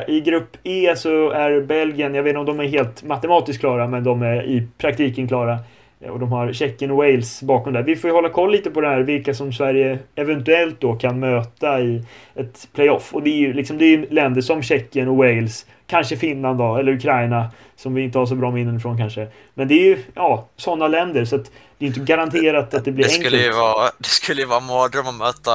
I 0.07 0.21
grupp 0.21 0.57
E 0.63 0.95
så 0.97 1.29
är 1.29 1.61
Belgien, 1.61 2.15
jag 2.15 2.23
vet 2.23 2.29
inte 2.29 2.39
om 2.39 2.45
de 2.45 2.59
är 2.59 2.67
helt 2.67 3.03
matematiskt 3.03 3.59
klara, 3.59 3.87
men 3.87 4.03
de 4.03 4.21
är 4.21 4.43
i 4.43 4.67
praktiken 4.77 5.27
klara. 5.27 5.59
Och 5.99 6.19
de 6.19 6.31
har 6.31 6.53
Tjeckien 6.53 6.91
och 6.91 6.97
Wales 6.97 7.41
bakom 7.41 7.73
där. 7.73 7.83
Vi 7.83 7.95
får 7.95 8.09
ju 8.09 8.13
hålla 8.13 8.29
koll 8.29 8.51
lite 8.51 8.71
på 8.71 8.81
det 8.81 8.87
här, 8.87 8.99
vilka 8.99 9.33
som 9.33 9.53
Sverige 9.53 9.99
eventuellt 10.15 10.81
då 10.81 10.95
kan 10.95 11.19
möta 11.19 11.81
i 11.81 12.03
ett 12.35 12.67
playoff. 12.73 13.13
Och 13.13 13.23
det 13.23 13.29
är 13.29 13.37
ju 13.37 13.53
liksom, 13.53 13.77
det 13.77 13.85
är 13.85 14.07
länder 14.09 14.41
som 14.41 14.63
Tjeckien 14.63 15.07
och 15.07 15.17
Wales, 15.17 15.65
kanske 15.87 16.17
Finland 16.17 16.59
då, 16.59 16.75
eller 16.75 16.91
Ukraina, 16.91 17.51
som 17.75 17.93
vi 17.93 18.01
inte 18.01 18.17
har 18.17 18.25
så 18.25 18.35
bra 18.35 18.51
minnen 18.51 18.79
från 18.79 18.97
kanske. 18.97 19.27
Men 19.53 19.67
det 19.67 19.73
är 19.73 19.83
ju, 19.83 20.03
ja, 20.13 20.47
sådana 20.55 20.87
länder, 20.87 21.25
så 21.25 21.35
att 21.35 21.51
det 21.77 21.85
är 21.85 21.87
inte 21.87 21.99
garanterat 21.99 22.73
att 22.73 22.85
det 22.85 22.91
blir 22.91 23.03
det 23.03 23.09
skulle 23.09 23.37
enkelt. 23.37 23.45
Ju 23.45 23.59
vara, 23.59 23.91
det 23.97 24.09
skulle 24.09 24.41
ju 24.41 24.47
vara 24.47 24.59
mardröm 24.59 25.07
att 25.07 25.15
möta 25.15 25.51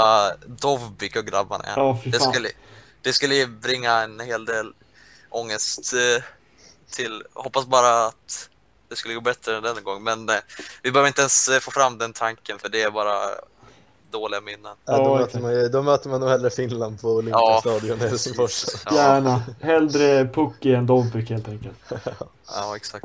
Dovbik 0.46 1.16
och 1.16 1.26
grabbarna 1.26 1.64
igen. 1.64 1.74
Ja, 1.76 1.98
det, 2.04 2.20
skulle, 2.20 2.48
det 3.02 3.12
skulle 3.12 3.34
ju 3.34 3.46
bringa 3.46 3.92
en 3.92 4.20
hel 4.20 4.44
del 4.44 4.72
ångest 5.30 5.92
eh, 5.94 6.22
till, 6.96 7.22
hoppas 7.34 7.66
bara 7.66 8.06
att 8.06 8.48
det 8.90 8.96
skulle 8.96 9.14
gå 9.14 9.20
bättre 9.20 9.60
denna 9.60 9.80
gång. 9.80 10.02
Men 10.02 10.28
eh, 10.28 10.34
vi 10.82 10.92
behöver 10.92 11.08
inte 11.08 11.20
ens 11.20 11.48
eh, 11.48 11.58
få 11.60 11.70
fram 11.70 11.98
den 11.98 12.12
tanken 12.12 12.58
för 12.58 12.68
det 12.68 12.82
är 12.82 12.90
bara 12.90 13.14
dåliga 14.10 14.40
minnen. 14.40 14.72
Ja, 14.84 14.96
då, 14.96 15.02
Ja, 15.04 15.18
möter 15.18 15.40
man 15.40 15.70
då 15.72 15.82
möter 15.82 16.08
man 16.08 16.20
nog 16.20 16.28
hellre 16.30 16.50
Finland 16.50 17.00
på 17.00 17.08
Ja, 17.08 17.12
Olympiastadion 17.14 17.98
i 17.98 18.08
Helsingfors. 18.08 18.64
Ja, 18.86 18.94
Gärna. 18.94 19.42
Hellre 19.60 20.28
Pucki 20.28 20.74
än 20.74 20.86
Dovbyk 20.86 21.30
helt 21.30 21.48
enkelt. 21.48 21.76
ja, 22.46 22.76
exakt. 22.76 23.04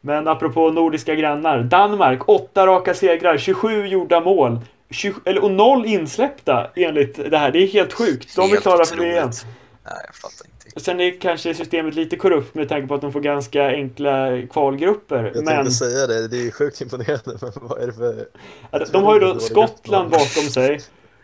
Men 0.00 0.28
apropå 0.28 0.70
nordiska 0.70 1.14
grannar. 1.14 1.58
Danmark, 1.62 2.28
åtta 2.28 2.66
raka 2.66 2.94
segrar, 2.94 3.38
27 3.38 3.86
gjorda 3.86 4.20
mål. 4.20 4.60
20, 4.90 5.20
eller, 5.24 5.44
och 5.44 5.50
noll 5.50 5.86
insläppta 5.86 6.70
enligt 6.76 7.30
det 7.30 7.38
här. 7.38 7.50
Det 7.50 7.58
är 7.58 7.66
helt 7.66 7.92
sjukt. 7.92 8.36
De 8.36 8.42
är 8.44 8.48
Helt 8.48 8.62
klara 8.62 8.84
för 8.84 8.96
VM. 8.96 9.28
otroligt. 9.28 9.46
Nej, 9.84 9.94
jag 10.06 10.14
fattar 10.14 10.44
inte. 10.46 10.53
Sen 10.76 11.00
är 11.00 11.20
kanske 11.20 11.54
systemet 11.54 11.94
lite 11.94 12.16
korrupt 12.16 12.54
med 12.54 12.68
tanke 12.68 12.88
på 12.88 12.94
att 12.94 13.00
de 13.00 13.12
får 13.12 13.20
ganska 13.20 13.66
enkla 13.66 14.42
kvalgrupper. 14.50 15.24
Jag 15.24 15.34
Men 15.34 15.46
tänkte 15.46 15.70
säga 15.70 16.06
det, 16.06 16.28
det 16.28 16.46
är 16.46 16.50
sjukt 16.50 16.80
imponerande, 16.80 17.38
men 17.40 17.52
vad 17.62 17.82
är 17.82 17.86
det 17.86 17.92
för... 17.92 18.26
att 18.70 18.92
de 18.92 19.04
har 19.04 19.14
ju 19.14 19.20
då 19.20 19.40
Skottland 19.40 20.10
bakom 20.10 20.42
sig. 20.42 20.80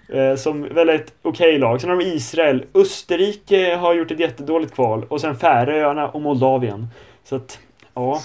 Eh, 0.09 0.37
som 0.37 0.63
väl 0.75 0.89
är 0.89 0.95
ett 0.95 1.13
okej 1.23 1.59
lag. 1.59 1.81
Sen 1.81 1.91
har 1.91 1.97
de 1.97 2.05
Israel. 2.05 2.65
Österrike 2.75 3.75
har 3.77 3.95
gjort 3.95 4.11
ett 4.11 4.21
jättedåligt 4.21 4.75
kval. 4.75 5.05
Och 5.09 5.21
sen 5.21 5.37
Färöarna 5.37 6.09
och 6.09 6.21
Moldavien. 6.21 6.89
Så 7.25 7.37
att, 7.37 7.59
ja. 7.95 8.23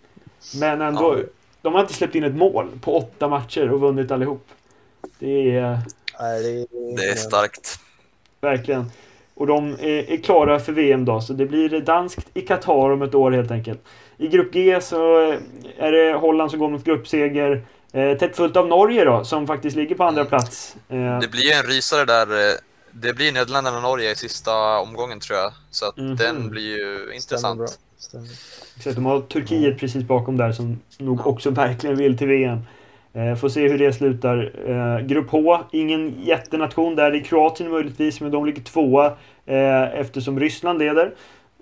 Men 0.60 0.80
ändå. 0.80 1.18
Ja. 1.18 1.24
De 1.62 1.74
har 1.74 1.80
inte 1.80 1.94
släppt 1.94 2.14
in 2.14 2.24
ett 2.24 2.34
mål 2.34 2.68
på 2.82 2.96
åtta 2.96 3.28
matcher 3.28 3.72
och 3.72 3.80
vunnit 3.80 4.10
allihop. 4.10 4.46
Det 5.18 5.56
är 5.56 5.80
Nej, 6.20 6.42
det 6.42 6.50
är, 6.50 6.96
Det 6.96 7.04
är 7.10 7.16
starkt. 7.16 7.78
verkligen. 8.40 8.90
Och 9.34 9.46
de 9.46 9.72
är, 9.80 10.10
är 10.12 10.16
klara 10.16 10.58
för 10.58 10.72
VM 10.72 11.04
då. 11.04 11.20
Så 11.20 11.32
det 11.32 11.46
blir 11.46 11.80
danskt 11.80 12.26
i 12.34 12.40
Qatar 12.40 12.90
om 12.92 13.02
ett 13.02 13.14
år 13.14 13.30
helt 13.32 13.50
enkelt. 13.50 13.80
I 14.18 14.28
grupp 14.28 14.52
G 14.52 14.80
så 14.80 15.18
är 15.78 15.92
det 15.92 16.12
Holland 16.18 16.50
som 16.50 16.60
går 16.60 16.68
mot 16.70 16.84
gruppseger. 16.84 17.62
Eh, 17.92 18.18
tätt 18.18 18.36
fullt 18.36 18.56
av 18.56 18.66
Norge 18.68 19.04
då, 19.04 19.24
som 19.24 19.46
faktiskt 19.46 19.76
ligger 19.76 19.94
på 19.94 20.04
andra 20.04 20.24
plats. 20.24 20.76
Eh, 20.88 21.18
Det 21.20 21.30
blir 21.30 21.42
ju 21.42 21.50
en 21.50 21.62
rysare 21.62 22.04
där. 22.04 22.26
eh, 22.50 22.54
Det 22.94 23.12
blir 23.14 23.32
Nederländerna 23.32 23.76
och 23.76 23.82
Norge 23.82 24.10
i 24.10 24.14
sista 24.16 24.78
omgången 24.78 25.20
tror 25.20 25.38
jag. 25.38 25.52
Så 25.70 25.86
att 25.88 25.96
Mhm. 25.96 26.16
den 26.16 26.50
blir 26.50 26.76
ju 26.78 27.14
intressant. 27.14 27.78
Stämmer. 27.98 28.26
Exakt, 28.76 28.96
de 28.96 29.06
har 29.06 29.20
Turkiet 29.20 29.78
precis 29.78 30.04
bakom 30.04 30.36
där 30.36 30.52
som 30.52 30.80
nog 30.98 31.26
också 31.26 31.50
verkligen 31.50 31.96
vill 31.96 32.18
till 32.18 32.26
VM. 32.28 32.58
Eh, 33.14 33.34
får 33.34 33.48
se 33.48 33.68
hur 33.68 33.78
det 33.78 33.92
slutar. 33.92 34.52
Eh, 34.66 35.06
grupp 35.06 35.30
H, 35.30 35.58
ingen 35.72 36.14
jättenation 36.22 36.96
där. 36.96 37.10
Det 37.10 37.18
är 37.18 37.22
Kroatien 37.24 37.70
möjligtvis, 37.70 38.20
men 38.20 38.30
de 38.30 38.46
ligger 38.46 38.62
tvåa 38.62 39.06
eh, 39.46 40.00
eftersom 40.00 40.40
Ryssland 40.40 40.78
leder. 40.78 41.10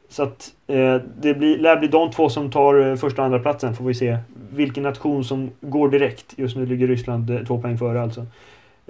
Så 0.09 0.23
att 0.23 0.53
eh, 0.67 0.97
det 1.21 1.35
blir, 1.35 1.59
lär 1.59 1.77
bli 1.77 1.89
de 1.89 2.11
två 2.11 2.29
som 2.29 2.51
tar 2.51 2.91
eh, 2.91 2.97
första 2.97 3.23
och 3.23 3.27
andra 3.27 3.39
platsen 3.39 3.75
får 3.75 3.85
vi 3.85 3.95
se 3.95 4.19
vilken 4.53 4.83
nation 4.83 5.25
som 5.25 5.51
går 5.61 5.89
direkt. 5.89 6.35
Just 6.37 6.57
nu 6.57 6.67
ligger 6.67 6.87
Ryssland 6.87 7.31
eh, 7.31 7.45
två 7.45 7.61
poäng 7.61 7.79
före 7.79 8.03
alltså. 8.03 8.27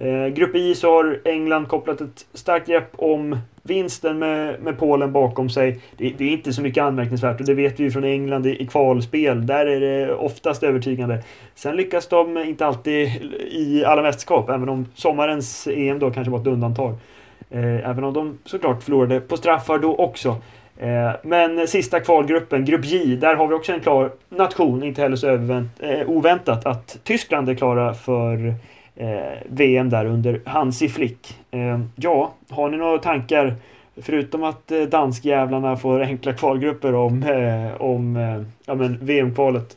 Eh, 0.01 0.27
grupp 0.27 0.55
I 0.55 0.75
så 0.75 0.93
har 0.93 1.21
England 1.25 1.69
kopplat 1.69 2.01
ett 2.01 2.27
starkt 2.35 2.67
grepp 2.67 2.91
om 2.97 3.39
vinsten 3.63 4.19
med, 4.19 4.63
med 4.63 4.79
Polen 4.79 5.13
bakom 5.13 5.51
sig. 5.51 5.79
Det, 5.97 6.15
det 6.19 6.25
är 6.25 6.33
inte 6.33 6.53
så 6.53 6.63
mycket 6.63 6.85
anmärkningsvärt 6.85 7.41
och 7.41 7.47
det 7.47 7.55
vet 7.55 7.81
vi 7.81 7.85
ju 7.85 7.91
från 7.91 8.05
England 8.05 8.47
i, 8.47 8.63
i 8.63 8.67
kvalspel. 8.67 9.47
Där 9.47 9.67
är 9.67 9.81
det 9.81 10.15
oftast 10.15 10.63
övertygande. 10.63 11.23
Sen 11.55 11.77
lyckas 11.77 12.07
de 12.07 12.39
inte 12.39 12.67
alltid 12.67 13.09
i 13.51 13.85
alla 13.87 14.03
mästerskap, 14.03 14.51
även 14.51 14.69
om 14.69 14.87
sommarens 14.95 15.67
EM 15.67 15.99
då 15.99 16.11
kanske 16.11 16.31
var 16.31 16.41
ett 16.41 16.47
undantag. 16.47 16.95
Eh, 17.51 17.91
även 17.91 18.05
om 18.05 18.15
de 18.15 18.39
såklart 18.45 18.83
förlorade 18.83 19.21
på 19.21 19.37
straffar 19.37 19.79
då 19.79 19.97
också. 19.97 20.37
Eh, 20.79 21.11
men 21.23 21.69
sista 21.69 22.01
kvalgruppen, 22.01 22.65
grupp 22.65 22.85
J, 22.85 23.17
där 23.17 23.35
har 23.35 23.47
vi 23.47 23.55
också 23.55 23.73
en 23.73 23.81
klar 23.81 24.11
nation, 24.29 24.83
inte 24.83 25.03
heller 25.03 25.17
så 25.17 25.27
övervänt, 25.27 25.83
eh, 25.83 26.11
oväntat 26.11 26.67
att 26.67 26.99
Tyskland 27.05 27.49
är 27.49 27.55
klara 27.55 27.95
för 27.95 28.55
VM 29.47 29.91
där 29.91 30.05
under 30.05 30.43
Hansi 30.47 30.89
Flick. 30.89 31.39
Eh, 31.51 31.81
ja, 31.97 32.35
har 32.51 32.71
ni 32.71 32.77
några 32.77 32.99
tankar 32.99 33.57
förutom 33.97 34.45
att 34.45 34.71
eh, 34.71 34.83
danskjävlarna 34.83 35.77
får 35.77 36.01
enkla 36.01 36.33
kvalgrupper 36.35 36.95
om, 36.95 37.23
eh, 37.23 37.81
om 37.81 38.17
eh, 38.17 38.43
ja, 38.65 38.75
men 38.75 38.99
VM-kvalet? 39.07 39.77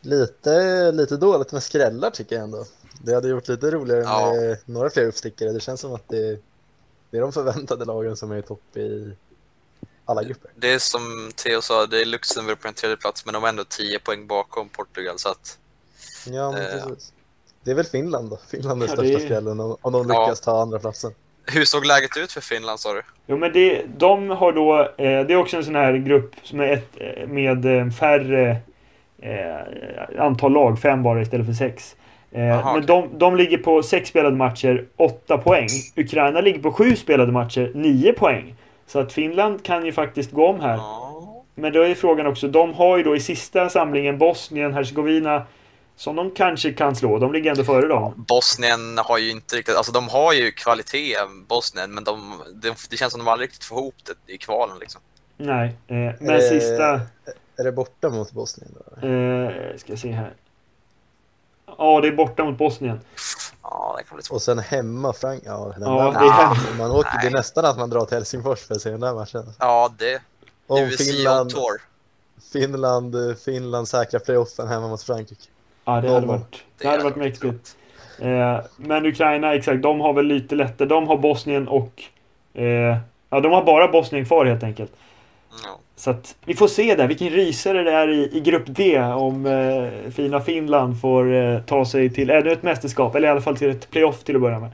Lite, 0.00 0.92
lite 0.92 1.16
dåligt 1.16 1.52
med 1.52 1.62
skrällar 1.62 2.10
tycker 2.10 2.36
jag 2.36 2.44
ändå. 2.44 2.64
Det 3.04 3.14
hade 3.14 3.28
gjort 3.28 3.48
lite 3.48 3.70
roligare 3.70 4.00
Ja. 4.02 4.32
med 4.34 4.58
några 4.64 4.90
fler 4.90 5.06
uppstickare. 5.06 5.52
Det 5.52 5.60
känns 5.60 5.80
som 5.80 5.94
att 5.94 6.08
det, 6.08 6.38
det 7.10 7.16
är 7.16 7.20
de 7.20 7.32
förväntade 7.32 7.84
lagen 7.84 8.16
som 8.16 8.30
är 8.32 8.36
i 8.36 8.42
topp 8.42 8.76
i 8.76 9.12
alla 10.04 10.22
grupper. 10.22 10.50
Det 10.56 10.72
är 10.72 10.78
som 10.78 11.30
Theo 11.36 11.60
sa, 11.62 11.86
det 11.86 12.00
är 12.00 12.04
Luxemburg 12.04 12.60
på 12.60 12.68
en 12.68 12.74
tredje 12.74 12.96
plats 12.96 13.24
men 13.26 13.34
de 13.34 13.44
är 13.44 13.48
ändå 13.48 13.64
10 13.64 13.98
poäng 13.98 14.26
bakom 14.26 14.68
Portugal. 14.68 15.18
Så 15.18 15.28
att, 15.28 15.58
Ja, 16.26 16.52
men 16.52 16.62
Eh, 16.62 16.86
precis. 16.86 17.12
Det 17.64 17.70
är 17.70 17.74
väl 17.74 17.84
Finland 17.84 18.30
då. 18.30 18.38
Finland 18.50 18.82
är 18.82 18.86
Ja, 18.86 18.92
största 18.92 19.02
det 19.08 19.14
är- 19.14 19.26
skrällen 19.26 19.60
om, 19.60 19.76
om 19.80 19.92
de 19.92 20.06
Ja. 20.08 20.24
lyckas 20.26 20.40
ta 20.40 20.62
andra 20.62 20.78
platsen. 20.78 21.10
hur 21.46 21.64
såg 21.64 21.84
läget 21.86 22.16
ut 22.16 22.32
för 22.32 22.40
Finland 22.40 22.80
sa 22.80 22.92
du? 22.92 23.02
Jo 23.26 23.36
men 23.36 23.52
det, 23.52 23.82
de 23.96 24.30
har 24.30 24.52
då, 24.52 24.80
eh, 24.80 24.86
det 24.96 25.32
är 25.32 25.36
också 25.36 25.56
en 25.56 25.64
sån 25.64 25.74
här 25.74 25.92
grupp 25.92 26.30
som 26.42 26.60
är 26.60 26.68
ett, 26.72 26.88
eh, 26.96 27.28
med 27.28 27.64
eh, 27.80 27.90
färre 27.90 28.56
eh, 29.22 30.22
antal 30.24 30.52
lag, 30.52 30.78
fem 30.80 31.02
bara 31.02 31.22
istället 31.22 31.46
för 31.46 31.52
sex. 31.52 31.96
Eh, 32.32 32.42
Jaha, 32.44 32.74
men 32.74 32.86
de, 32.86 33.08
de 33.18 33.36
ligger 33.36 33.58
på 33.58 33.82
sex 33.82 34.08
spelade 34.08 34.36
matcher, 34.36 34.84
åtta 34.96 35.38
poäng. 35.38 35.68
Ukraina 35.96 36.40
ligger 36.40 36.58
på 36.62 36.72
sju 36.72 36.96
spelade 36.96 37.32
matcher, 37.32 37.70
nio 37.74 38.12
poäng. 38.12 38.54
Så 38.86 38.98
att 38.98 39.12
Finland 39.12 39.62
kan 39.64 39.86
ju 39.86 39.92
faktiskt 39.92 40.32
gå 40.32 40.46
om 40.48 40.60
här. 40.60 40.76
Ja. 40.76 41.44
Men 41.54 41.72
då 41.72 41.82
är 41.82 41.94
frågan 41.94 42.26
också, 42.26 42.48
de 42.48 42.74
har 42.74 42.96
ju 42.96 43.02
då 43.02 43.16
i 43.16 43.20
sista 43.20 43.68
samlingen 43.68 44.18
Bosnien, 44.18 44.72
Hercegovina 44.72 45.42
som 45.96 46.16
de 46.16 46.30
kanske 46.30 46.72
kan 46.72 46.96
slå. 46.96 47.18
De 47.18 47.32
ligger 47.32 47.50
ändå 47.50 47.64
före 47.64 47.88
dem. 47.88 48.24
Bosnien 48.28 48.98
har 48.98 49.18
ju 49.18 49.30
inte 49.30 49.56
riktigt, 49.56 49.76
alltså 49.76 49.92
de 49.92 50.08
har 50.08 50.32
ju 50.32 50.52
kvalitet, 50.52 51.16
Bosnien, 51.48 51.94
men 51.94 52.04
de, 52.04 52.42
det, 52.54 52.74
det 52.90 52.96
känns 52.96 53.12
som 53.12 53.18
de 53.24 53.28
aldrig 53.28 53.48
riktigt 53.48 53.64
får 53.64 53.78
ihop 53.78 53.94
det 54.26 54.32
i 54.32 54.38
kvalen 54.38 54.78
liksom. 54.78 55.00
Nej, 55.36 55.66
eh, 55.86 55.96
men 56.20 56.30
Eh, 56.30 56.38
sista... 56.40 57.00
Är 57.56 57.64
det 57.64 57.72
borta 57.72 58.08
mot 58.08 58.32
Bosnien 58.32 58.74
då? 59.00 59.06
Eh, 59.08 59.76
ska 59.76 59.96
se 59.96 60.12
här. 60.12 60.32
Ja, 61.78 62.00
det 62.00 62.08
är 62.08 62.12
borta 62.12 62.44
mot 62.44 62.58
Bosnien. 62.58 63.00
Ja, 63.62 63.94
det 63.98 64.04
kan 64.04 64.16
bli 64.16 64.24
svårt. 64.24 64.34
Och 64.34 64.42
sen 64.42 64.58
hemma 64.58 65.12
Frank... 65.12 65.42
Ja, 65.46 65.72
den 65.78 65.82
Ja, 65.88 66.04
där 66.04 66.12
det 66.12 66.18
är 66.18 66.28
matchen. 66.48 66.56
hem- 66.66 66.78
man 66.78 66.90
åker, 66.90 67.18
det 67.22 67.26
är 67.26 67.30
nästan 67.30 67.64
att 67.64 67.78
man 67.78 67.90
drar 67.90 68.04
till 68.04 68.14
Helsingfors 68.16 68.60
för 68.60 68.74
att 68.74 68.80
se 68.80 68.90
den 68.90 69.00
där 69.00 69.14
matchen. 69.14 69.52
Ja, 69.58 69.94
det, 69.98 70.04
det 70.12 70.20
Om 70.66 70.76
är 70.78 70.82
väl 70.86 70.90
Sion 70.98 71.06
Finland. 71.06 71.52
Finland, 72.52 73.16
Finland 73.44 73.88
säkrar 73.88 74.20
playoffen 74.20 74.68
hemma 74.68 74.88
mot 74.88 75.02
Frankrike. 75.02 75.42
Ja, 75.84 76.00
det 76.00 76.08
hade 76.08 76.26
varit, 76.26 76.64
det 76.82 76.88
hade 76.88 77.04
varit 77.04 77.16
mäktigt. 77.16 77.76
Eh, 78.18 78.60
men 78.76 79.06
Ukraina, 79.06 79.54
exakt, 79.54 79.82
de 79.82 80.00
har 80.00 80.12
väl 80.12 80.26
lite 80.26 80.54
lättare. 80.54 80.88
De 80.88 81.08
har 81.08 81.16
Bosnien 81.16 81.68
och... 81.68 82.02
Eh, 82.54 82.96
ja, 83.30 83.40
de 83.40 83.52
har 83.52 83.64
bara 83.64 83.88
Bosnien 83.88 84.24
kvar 84.24 84.46
helt 84.46 84.62
enkelt. 84.62 84.92
Ja. 85.64 85.78
Så 85.96 86.10
att 86.10 86.36
vi 86.44 86.54
får 86.54 86.68
se 86.68 86.94
där, 86.94 87.06
vilken 87.06 87.30
rysare 87.30 87.82
det 87.82 87.92
är 87.92 88.08
i, 88.08 88.36
i 88.36 88.40
grupp 88.40 88.64
D 88.66 89.02
om 89.02 89.46
eh, 89.46 90.10
fina 90.10 90.40
Finland 90.40 91.00
får 91.00 91.34
eh, 91.34 91.60
ta 91.60 91.84
sig 91.84 92.10
till 92.10 92.30
ännu 92.30 92.52
ett 92.52 92.62
mästerskap, 92.62 93.14
eller 93.14 93.28
i 93.28 93.30
alla 93.30 93.40
fall 93.40 93.56
till 93.56 93.70
ett 93.70 93.90
playoff 93.90 94.24
till 94.24 94.36
att 94.36 94.42
börja 94.42 94.60
med. 94.60 94.70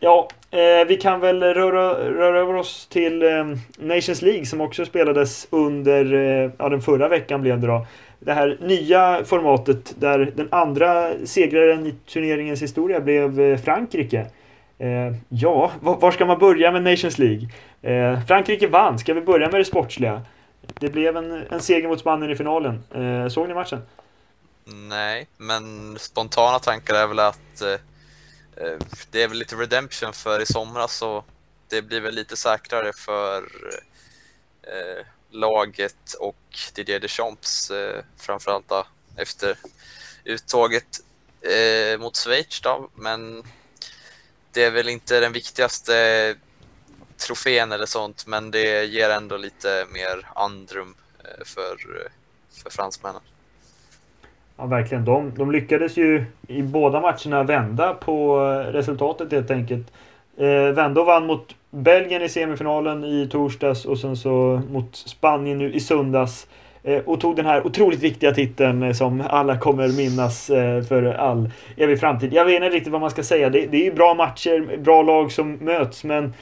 Ja, 0.00 0.28
eh, 0.50 0.86
vi 0.88 0.96
kan 0.96 1.20
väl 1.20 1.42
röra, 1.42 2.10
röra 2.10 2.38
över 2.38 2.54
oss 2.54 2.86
till 2.86 3.22
eh, 3.22 3.44
Nations 3.78 4.22
League 4.22 4.46
som 4.46 4.60
också 4.60 4.84
spelades 4.84 5.46
under, 5.50 6.14
eh, 6.14 6.50
ja 6.58 6.68
den 6.68 6.82
förra 6.82 7.08
veckan 7.08 7.42
blev 7.42 7.60
det 7.60 7.66
då. 7.66 7.86
Det 8.18 8.32
här 8.32 8.58
nya 8.60 9.24
formatet 9.24 9.94
där 9.98 10.32
den 10.36 10.48
andra 10.50 11.10
segraren 11.24 11.86
i 11.86 11.94
turneringens 12.06 12.62
historia 12.62 13.00
blev 13.00 13.40
eh, 13.40 13.58
Frankrike. 13.58 14.26
Eh, 14.78 15.14
ja, 15.28 15.72
var, 15.80 15.96
var 15.96 16.10
ska 16.10 16.26
man 16.26 16.38
börja 16.38 16.72
med 16.72 16.82
Nations 16.82 17.18
League? 17.18 17.48
Eh, 17.82 18.26
Frankrike 18.26 18.66
vann, 18.66 18.98
ska 18.98 19.14
vi 19.14 19.20
börja 19.20 19.50
med 19.50 19.60
det 19.60 19.64
sportsliga? 19.64 20.22
Det 20.80 20.88
blev 20.88 21.16
en, 21.16 21.42
en 21.50 21.60
seger 21.60 21.88
mot 21.88 22.00
Spanien 22.00 22.30
i 22.30 22.36
finalen. 22.36 22.84
Eh, 22.94 23.28
såg 23.28 23.48
ni 23.48 23.54
matchen? 23.54 23.82
Nej, 24.64 25.26
men 25.36 25.96
spontana 25.98 26.58
tankar 26.58 26.94
är 26.94 27.06
väl 27.06 27.18
att 27.18 27.62
eh, 27.62 27.80
Eh, 28.56 28.78
det 29.10 29.22
är 29.22 29.28
väl 29.28 29.38
lite 29.38 29.56
redemption 29.56 30.12
för 30.12 30.40
i 30.40 30.46
somras 30.46 30.96
så 30.96 31.24
det 31.68 31.82
blir 31.82 32.00
väl 32.00 32.14
lite 32.14 32.36
säkrare 32.36 32.92
för 32.92 33.42
eh, 34.62 35.06
laget 35.30 36.14
och 36.20 36.36
Didier 36.74 37.00
Deschamps 37.00 37.70
eh, 37.70 38.04
framförallt 38.16 38.68
då, 38.68 38.86
efter 39.16 39.58
uttåget 40.24 41.00
eh, 41.40 41.98
mot 41.98 42.16
Schweiz 42.16 42.60
då, 42.60 42.90
men 42.94 43.42
det 44.52 44.64
är 44.64 44.70
väl 44.70 44.88
inte 44.88 45.20
den 45.20 45.32
viktigaste 45.32 46.36
trofén 47.16 47.72
eller 47.72 47.86
sånt, 47.86 48.26
men 48.26 48.50
det 48.50 48.84
ger 48.84 49.10
ändå 49.10 49.36
lite 49.36 49.86
mer 49.90 50.28
andrum 50.34 50.96
eh, 51.24 51.44
för, 51.44 51.72
eh, 51.72 52.10
för 52.62 52.70
fransmännen. 52.70 53.22
Ja, 54.56 54.66
verkligen. 54.66 55.04
De, 55.04 55.32
de 55.36 55.52
lyckades 55.52 55.96
ju 55.96 56.24
i 56.48 56.62
båda 56.62 57.00
matcherna 57.00 57.42
vända 57.42 57.94
på 57.94 58.38
eh, 58.38 58.72
resultatet 58.72 59.32
helt 59.32 59.50
enkelt. 59.50 59.92
Eh, 60.36 60.74
vände 60.74 61.00
och 61.00 61.06
vann 61.06 61.26
mot 61.26 61.54
Belgien 61.70 62.22
i 62.22 62.28
semifinalen 62.28 63.04
i 63.04 63.28
torsdags 63.30 63.84
och 63.84 63.98
sen 63.98 64.16
så 64.16 64.62
mot 64.70 64.96
Spanien 64.96 65.58
nu 65.58 65.72
i 65.72 65.80
söndags. 65.80 66.46
Eh, 66.86 67.02
och 67.04 67.20
tog 67.20 67.36
den 67.36 67.46
här 67.46 67.66
otroligt 67.66 68.02
viktiga 68.02 68.32
titeln 68.32 68.82
eh, 68.82 68.92
som 68.92 69.24
alla 69.28 69.58
kommer 69.58 69.88
minnas 69.88 70.50
eh, 70.50 70.82
för 70.82 71.02
all 71.04 71.50
evig 71.76 72.00
framtid. 72.00 72.32
Jag 72.32 72.44
vet 72.44 72.54
inte 72.54 72.68
riktigt 72.68 72.92
vad 72.92 73.00
man 73.00 73.10
ska 73.10 73.22
säga. 73.22 73.50
Det, 73.50 73.66
det 73.66 73.76
är 73.76 73.84
ju 73.84 73.92
bra 73.92 74.14
matcher, 74.14 74.76
bra 74.76 75.02
lag 75.02 75.32
som 75.32 75.52
möts, 75.52 76.04
men 76.04 76.34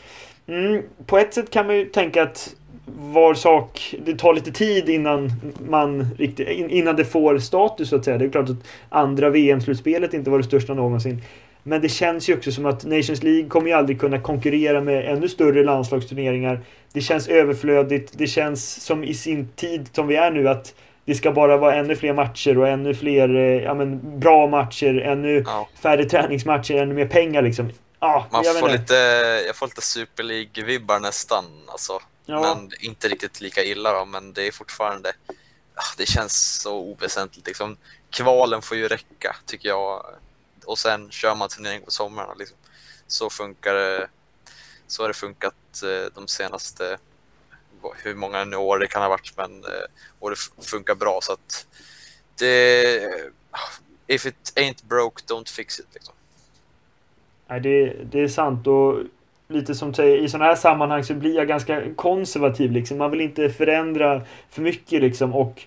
mm, 0.47 0.83
på 1.07 1.19
ett 1.19 1.35
sätt 1.35 1.51
kan 1.51 1.67
man 1.67 1.77
ju 1.77 1.85
tänka 1.85 2.23
att 2.23 2.55
var 2.87 3.35
sak, 3.35 3.95
det 4.05 4.19
tar 4.19 4.35
lite 4.35 4.53
tid 4.53 4.89
innan 4.89 5.33
man 5.69 6.15
riktigt, 6.19 6.49
innan 6.49 6.97
det 6.97 7.05
får 7.05 7.39
status 7.39 7.89
så 7.89 7.97
att 7.97 8.05
säga. 8.05 8.19
Det 8.19 8.25
är 8.25 8.31
klart 8.31 8.51
att 8.51 8.67
andra 8.89 9.31
VM-slutspelet 9.31 10.15
inte 10.15 10.31
var 10.31 10.39
det 10.39 10.45
största 10.45 10.75
någonsin. 10.75 11.23
Men 11.63 11.81
det 11.81 11.89
känns 11.89 12.29
ju 12.29 12.37
också 12.37 12.53
som 12.53 12.67
att 12.67 12.85
Nations 12.85 13.23
League 13.23 13.49
kommer 13.49 13.69
ju 13.69 13.73
aldrig 13.73 14.01
kunna 14.01 14.21
konkurrera 14.21 14.81
med 14.81 15.13
ännu 15.13 15.29
större 15.29 15.65
landslagsturneringar. 15.65 16.61
Det 16.93 17.01
känns 17.01 17.29
överflödigt. 17.29 18.13
Det 18.19 18.27
känns 18.27 18.85
som 18.85 19.05
i 19.05 19.15
sin 19.15 19.49
tid 19.49 19.89
som 19.93 20.07
vi 20.07 20.17
är 20.17 20.31
nu 20.31 20.49
att 20.49 20.75
det 21.05 21.15
ska 21.15 21.33
bara 21.33 21.57
vara 21.57 21.75
ännu 21.75 21.97
fler 21.97 22.13
matcher 22.13 22.59
och 22.59 22.69
ännu 22.69 22.95
fler 22.95 23.35
eh, 23.37 23.63
ja, 23.63 23.75
men, 23.75 24.21
bra 24.21 24.47
matcher, 24.47 25.01
ännu 25.01 25.43
ja. 25.47 25.69
färre 25.83 26.05
träningsmatcher, 26.05 26.75
ännu 26.75 26.95
mer 26.95 27.07
pengar 27.07 27.43
liksom. 27.43 27.71
Ja, 28.01 28.27
Man 28.33 28.45
får 28.45 28.69
lite, 28.69 28.95
jag 29.47 29.57
får 29.57 29.67
lite 29.67 29.83
Super 29.83 30.23
League-vibbar 30.23 31.01
nästan. 31.01 31.45
Alltså. 31.69 32.01
Ja. 32.27 32.41
Men 32.41 32.71
inte 32.81 33.09
riktigt 33.09 33.41
lika 33.41 33.65
illa 33.65 33.93
då, 33.93 34.05
men 34.05 34.33
det 34.33 34.47
är 34.47 34.53
fortfarande... 34.53 35.13
Ah, 35.75 35.95
det 35.97 36.07
känns 36.07 36.61
så 36.63 36.79
oväsentligt. 36.79 37.47
Liksom, 37.47 37.77
kvalen 38.11 38.63
får 38.63 38.77
ju 38.77 38.89
räcka, 38.89 39.37
tycker 39.47 39.69
jag 39.69 40.07
och 40.67 40.79
sen 40.79 41.11
kör 41.11 41.35
man 41.35 41.49
turnering 41.49 41.83
på 41.83 41.91
somrarna. 41.91 42.35
Liksom. 42.35 42.57
Så 43.07 43.31
funkar 43.31 43.75
det. 43.75 44.09
Så 44.87 45.03
har 45.03 45.09
det 45.09 45.15
funkat 45.15 45.83
eh, 45.83 46.13
de 46.15 46.29
senaste, 46.29 46.99
hur 47.97 48.15
många 48.15 48.59
år 48.59 48.79
det 48.79 48.87
kan 48.87 49.03
ha 49.03 49.09
varit, 49.09 49.37
men 49.37 49.65
eh, 49.65 49.87
och 50.19 50.31
det 50.31 50.37
funkar 50.63 50.95
bra 50.95 51.19
så 51.23 51.33
att 51.33 51.67
det, 52.39 53.33
if 54.07 54.27
it 54.27 54.53
ain't 54.57 54.85
broke, 54.85 55.23
don't 55.27 55.49
fix 55.49 55.81
it. 55.81 55.87
Liksom. 55.93 56.15
Nej, 57.47 57.61
det, 57.61 58.05
det 58.05 58.21
är 58.21 58.29
sant 58.29 58.67
och 58.67 58.99
lite 59.49 59.75
som 59.75 59.95
säger, 59.95 60.19
i 60.19 60.29
sådana 60.29 60.45
här 60.45 60.55
sammanhang 60.55 61.05
så 61.05 61.15
blir 61.15 61.37
jag 61.37 61.49
ganska 61.49 61.83
konservativ 61.97 62.73
liksom. 62.73 62.99
Man 62.99 63.11
vill 63.11 63.21
inte 63.21 63.49
förändra 63.49 64.23
för 64.51 64.63
mycket 64.63 65.03
liksom 65.03 65.35
och 65.35 65.63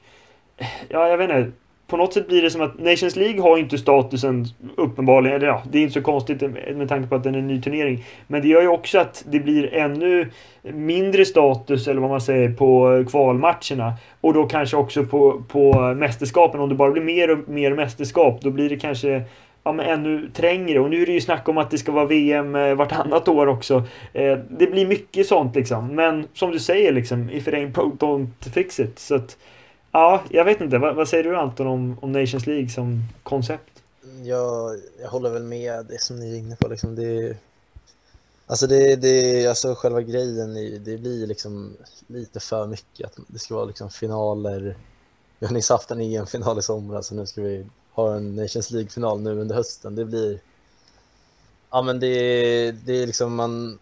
ja, 0.89 1.07
jag 1.07 1.17
vet 1.17 1.29
inte 1.29 1.51
på 1.87 1.97
något 1.97 2.13
sätt 2.13 2.27
blir 2.27 2.41
det 2.41 2.51
som 2.51 2.61
att 2.61 2.79
Nations 2.79 3.15
League 3.15 3.41
har 3.41 3.57
inte 3.57 3.77
statusen 3.77 4.45
uppenbarligen, 4.75 5.35
eller 5.35 5.47
ja, 5.47 5.63
det 5.71 5.77
är 5.77 5.81
inte 5.81 5.93
så 5.93 6.01
konstigt 6.01 6.41
med 6.75 6.89
tanke 6.89 7.09
på 7.09 7.15
att 7.15 7.23
den 7.23 7.35
är 7.35 7.39
en 7.39 7.47
ny 7.47 7.61
turnering. 7.61 8.05
Men 8.27 8.41
det 8.41 8.47
gör 8.47 8.61
ju 8.61 8.67
också 8.67 8.99
att 8.99 9.25
det 9.27 9.39
blir 9.39 9.73
ännu 9.73 10.29
mindre 10.61 11.25
status, 11.25 11.87
eller 11.87 12.01
vad 12.01 12.09
man 12.09 12.21
säger, 12.21 12.49
på 12.49 13.03
kvalmatcherna. 13.09 13.93
Och 14.21 14.33
då 14.33 14.45
kanske 14.45 14.77
också 14.77 15.05
på, 15.05 15.43
på 15.47 15.93
mästerskapen. 15.97 16.61
Om 16.61 16.69
det 16.69 16.75
bara 16.75 16.91
blir 16.91 17.03
mer 17.03 17.31
och 17.31 17.49
mer 17.49 17.73
mästerskap, 17.73 18.41
då 18.41 18.49
blir 18.49 18.69
det 18.69 18.77
kanske 18.77 19.23
ja, 19.67 19.73
men 19.73 19.85
ännu 19.85 20.29
trängre. 20.29 20.79
Och 20.79 20.89
nu 20.89 21.01
är 21.01 21.05
det 21.05 21.11
ju 21.11 21.21
snack 21.21 21.49
om 21.49 21.57
att 21.57 21.71
det 21.71 21.77
ska 21.77 21.91
vara 21.91 22.05
VM 22.05 22.55
eh, 22.55 22.75
vartannat 22.75 23.27
år 23.27 23.47
också. 23.47 23.83
Eh, 24.13 24.37
det 24.49 24.67
blir 24.71 24.87
mycket 24.87 25.27
sånt 25.27 25.55
liksom. 25.55 25.95
Men 25.95 26.27
som 26.33 26.51
du 26.51 26.59
säger 26.59 26.91
liksom, 26.91 27.29
if 27.29 27.47
it 27.47 27.53
ain't 27.53 27.73
broke 27.73 28.05
don't 28.05 28.51
fix 28.53 28.79
it. 28.79 28.99
Så 28.99 29.15
att, 29.15 29.37
Ja, 29.91 30.23
jag 30.29 30.45
vet 30.45 30.61
inte. 30.61 30.77
Vad, 30.77 30.95
vad, 30.95 31.07
säger 31.07 31.23
du 31.23 31.37
Anton 31.37 31.67
om, 31.67 31.97
om 32.01 32.11
Nations 32.11 32.47
League 32.47 32.69
som 32.69 33.03
koncept? 33.23 33.83
Jag, 34.23 34.75
jag 35.01 35.09
håller 35.09 35.29
väl 35.29 35.43
med 35.43 35.85
det 35.85 36.01
som 36.01 36.19
ni 36.19 36.33
är 36.33 36.37
inne 36.37 36.55
på. 36.55 36.67
Liksom 36.67 36.95
det, 36.95 37.37
alltså, 38.47 38.67
det, 38.67 38.95
det, 38.95 39.47
alltså 39.47 39.75
själva 39.75 40.01
grejen, 40.01 40.53
det 40.83 40.97
blir 40.97 41.27
liksom 41.27 41.77
lite 42.07 42.39
för 42.39 42.67
mycket. 42.67 43.05
Att 43.05 43.17
det 43.27 43.39
ska 43.39 43.55
vara 43.55 43.65
liksom 43.65 43.89
finaler. 43.89 44.75
Vi 45.39 45.45
har 45.47 45.53
nyss 45.53 45.69
haft 45.69 45.91
en 45.91 46.01
EM-final 46.01 46.59
i 46.59 46.61
somras 46.61 47.11
och 47.11 47.17
nu 47.17 47.25
ska 47.25 47.41
vi 47.41 47.65
har 47.97 48.15
en 48.15 48.35
Nations 48.35 48.71
League-final 48.71 49.21
nu 49.21 49.41
under 49.41 49.55
hösten. 49.55 49.95
Det 49.95 50.05
blir... 50.05 50.39
Ja, 51.69 51.81
men 51.81 51.99
det, 51.99 52.71
det 52.71 52.93
är 52.93 53.07
liksom 53.07 53.35
man... 53.35 53.79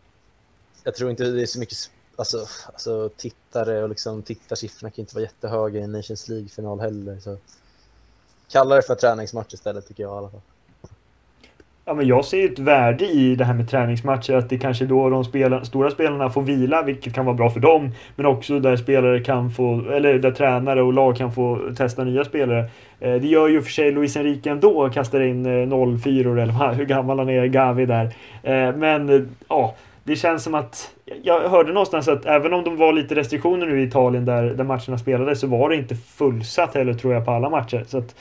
Jag 0.84 0.96
tror 0.96 1.10
inte 1.10 1.24
det 1.24 1.42
är 1.42 1.46
så 1.46 1.60
mycket 1.60 1.78
alltså, 2.16 2.48
alltså 2.66 3.10
tittare 3.18 3.84
och 3.84 3.90
liksom 3.90 4.24
tittarsiffrorna 4.24 4.92
kan 4.92 5.02
inte 5.02 5.16
vara 5.16 5.24
jättehöga 5.24 5.80
i 5.80 5.84
en 5.84 5.92
Nations 5.92 6.28
League-final 6.28 6.80
heller. 6.80 7.20
Så 7.20 7.38
kalla 8.48 8.76
det 8.76 8.82
för 8.82 8.96
träningsmatch 8.96 9.54
istället 9.54 9.88
tycker 9.88 10.04
jag 10.04 10.16
i 10.16 10.18
alla 10.18 10.30
fall. 10.30 10.42
Ja, 11.88 11.94
men 11.94 12.08
jag 12.08 12.26
ser 12.26 12.46
ett 12.46 12.60
värde 12.60 13.06
i 13.06 13.36
det 13.36 13.46
här 13.46 13.54
med 13.54 13.70
träningsmatcher. 13.70 14.34
Att 14.34 14.50
det 14.50 14.58
kanske 14.58 14.86
då 14.86 15.10
de 15.10 15.24
spela, 15.26 15.66
stora 15.66 15.92
spelarna 15.92 16.30
får 16.30 16.42
vila, 16.42 16.82
vilket 16.82 17.14
kan 17.14 17.26
vara 17.26 17.36
bra 17.36 17.50
för 17.50 17.60
dem. 17.60 17.92
Men 18.16 18.26
också 18.26 18.60
där 18.60 18.76
spelare 18.76 19.20
kan 19.20 19.52
få, 19.52 19.82
eller 19.92 20.20
där 20.20 20.32
tränare 20.32 20.82
och 20.82 20.94
lag 20.94 21.18
kan 21.18 21.32
få 21.32 21.60
testa 21.78 22.04
nya 22.04 22.26
spelare. 22.26 22.60
Eh, 23.00 23.14
det 23.14 23.28
gör 23.28 23.48
ju 23.48 23.62
för 23.62 23.72
sig 23.72 23.92
Luis 23.92 24.18
Enrique 24.18 24.52
ändå, 24.52 24.90
kastar 24.90 25.22
in 25.22 25.46
eh, 25.46 25.50
0-4 25.50 26.42
eller 26.42 26.74
hur 26.74 26.86
gammal 26.86 27.20
han 27.20 27.30
är, 27.30 27.46
Gavi 27.46 27.86
där. 27.86 28.06
Eh, 28.44 28.76
men 28.76 29.30
ja, 29.50 29.76
det 30.04 30.16
känns 30.16 30.44
som 30.44 30.56
att 30.56 30.92
jag 31.24 31.50
hörde 31.50 31.74
någonstans 31.74 32.08
att 32.08 32.26
även 32.26 32.54
om 32.54 32.64
de 32.64 32.78
var 32.78 32.94
lite 32.94 33.16
restriktioner 33.16 33.66
nu 33.66 33.82
i 33.82 33.84
Italien 33.84 34.26
där, 34.26 34.44
där 34.44 34.64
matcherna 34.64 34.98
spelades 34.98 35.40
så 35.40 35.48
var 35.48 35.70
det 35.70 35.76
inte 35.76 35.96
fullsatt 35.96 36.76
heller 36.76 36.94
tror 36.94 37.14
jag 37.14 37.26
på 37.26 37.32
alla 37.32 37.50
matcher. 37.50 37.84
Så 37.88 37.98
att, 37.98 38.16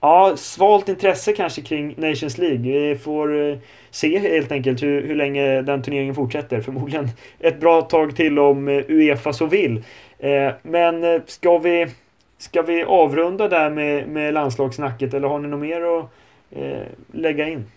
ja, 0.00 0.36
svalt 0.36 0.88
intresse 0.88 1.32
kanske 1.32 1.62
kring 1.62 1.94
Nations 1.96 2.38
League. 2.38 2.58
Vi 2.58 2.98
får 2.98 3.50
eh, 3.50 3.58
se 3.90 4.18
helt 4.18 4.52
enkelt 4.52 4.82
hur, 4.82 5.02
hur 5.02 5.14
länge 5.14 5.62
den 5.62 5.82
turneringen 5.82 6.14
fortsätter. 6.14 6.60
Förmodligen 6.60 7.08
ett 7.38 7.60
bra 7.60 7.82
tag 7.82 8.16
till 8.16 8.38
om 8.38 8.68
eh, 8.68 8.84
Uefa 8.88 9.32
så 9.32 9.46
vill. 9.46 9.84
Eh, 10.18 10.52
men 10.62 11.22
ska 11.26 11.58
vi, 11.58 11.86
ska 12.38 12.62
vi 12.62 12.82
avrunda 12.84 13.48
där 13.48 13.70
med, 13.70 14.08
med 14.08 14.34
landslagssnacket 14.34 15.14
eller 15.14 15.28
har 15.28 15.38
ni 15.38 15.48
något 15.48 15.60
mer 15.60 15.82
att 15.82 16.10
lägga 17.12 17.48
in? 17.48 17.70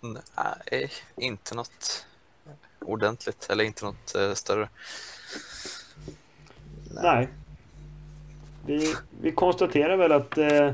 Nej, 0.00 0.90
inte 1.16 1.54
något 1.54 2.06
ordentligt 2.78 3.46
eller 3.50 3.64
inte 3.64 3.84
något 3.84 4.38
större. 4.38 4.68
Nej. 7.02 7.28
Vi, 8.66 8.94
vi 9.20 9.32
konstaterar 9.32 9.96
väl 9.96 10.12
att 10.12 10.38
eh, 10.38 10.66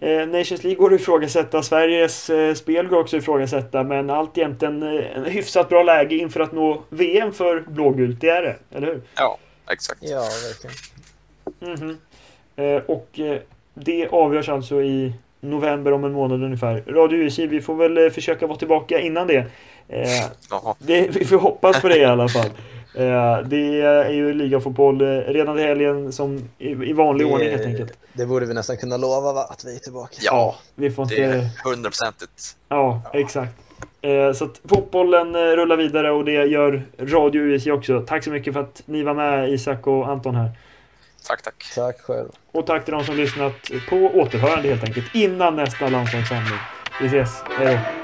eh, 0.00 0.28
Nations 0.28 0.64
League 0.64 0.74
går 0.74 0.94
att 0.94 1.00
ifrågasätta, 1.00 1.62
Sveriges 1.62 2.30
eh, 2.30 2.54
spel 2.54 2.88
går 2.88 3.00
också 3.00 3.16
att 3.16 3.22
ifrågasätta, 3.22 3.82
men 3.84 4.10
alltjämt 4.10 4.62
en, 4.62 4.82
eh, 4.82 5.16
en 5.16 5.24
hyfsat 5.24 5.68
bra 5.68 5.82
läge 5.82 6.16
inför 6.16 6.40
att 6.40 6.52
nå 6.52 6.82
VM 6.88 7.32
för 7.32 7.60
blågult, 7.60 8.20
det 8.20 8.28
är 8.28 8.42
det, 8.42 8.56
eller 8.76 8.86
hur? 8.86 9.02
Ja, 9.14 9.38
exakt. 9.70 10.00
Ja, 10.02 10.20
verkligen. 10.20 10.76
Mm 11.60 11.98
-hmm. 12.56 12.80
och 12.86 13.20
det 13.74 14.08
avgörs 14.08 14.48
alltså 14.48 14.82
i 14.82 15.12
november 15.40 15.92
om 15.92 16.04
en 16.04 16.12
månad 16.12 16.42
ungefär. 16.42 16.82
Radio 16.86 17.18
USJ, 17.18 17.46
vi 17.46 17.60
får 17.60 17.74
väl 17.74 17.98
eh, 17.98 18.10
försöka 18.10 18.46
vara 18.46 18.58
tillbaka 18.58 19.00
innan 19.00 19.26
det. 19.26 19.46
Eh, 19.88 20.26
det 20.78 21.08
vi 21.08 21.24
får 21.24 21.38
hoppas 21.38 21.80
på 21.80 21.88
det 21.88 21.98
i 21.98 22.04
alla 22.04 22.28
fall. 22.28 22.50
Eh, 22.98 23.38
det 23.44 23.80
är 23.82 24.10
ju 24.10 24.34
ligafotboll 24.34 25.00
eh, 25.00 25.06
redan 25.06 25.56
till 25.56 25.64
helgen 25.64 26.12
som 26.12 26.48
i, 26.58 26.92
vanlig 26.92 27.26
det, 27.26 27.32
ordning 27.32 27.50
helt 27.50 27.66
enkelt. 27.66 27.92
Det 28.12 28.26
borde 28.26 28.46
vi 28.46 28.54
nästan 28.54 28.76
kunna 28.76 28.96
lova 28.96 29.32
va? 29.32 29.46
att 29.50 29.64
vi 29.64 29.74
är 29.74 29.78
tillbaka. 29.78 30.14
Ja, 30.20 30.56
vi 30.74 30.90
får 30.90 31.02
inte... 31.02 31.14
det 31.14 31.22
är 31.24 31.50
hundraprocentigt. 31.64 32.56
Ja, 32.68 33.02
ja, 33.12 33.18
exakt. 33.18 33.52
Eh, 34.02 34.32
så 34.32 34.44
att 34.44 34.60
fotbollen 34.68 35.36
rullar 35.36 35.76
vidare 35.76 36.10
och 36.10 36.24
det 36.24 36.32
gör 36.32 36.86
Radio 36.98 37.42
USJ 37.42 37.72
också. 37.72 38.04
Tack 38.06 38.24
så 38.24 38.30
mycket 38.30 38.54
för 38.54 38.60
att 38.60 38.82
ni 38.84 39.02
var 39.02 39.14
med 39.14 39.50
Isak 39.52 39.86
och 39.86 40.08
Anton 40.08 40.34
här. 40.34 40.50
Tack, 41.26 41.42
tack. 41.42 41.64
Tack 41.74 42.00
själv. 42.00 42.28
Och 42.52 42.66
tack 42.66 42.84
till 42.84 42.94
de 42.94 43.04
som 43.04 43.16
lyssnat 43.16 43.70
på 43.88 43.96
återhörande 43.96 44.68
helt 44.68 44.84
enkelt 44.84 45.14
innan 45.14 45.56
nästa 45.56 45.88
landslagssamling. 45.88 46.58
Vi 47.00 47.06
ses. 47.06 47.42
Hej 47.58 47.74
då. 47.74 47.97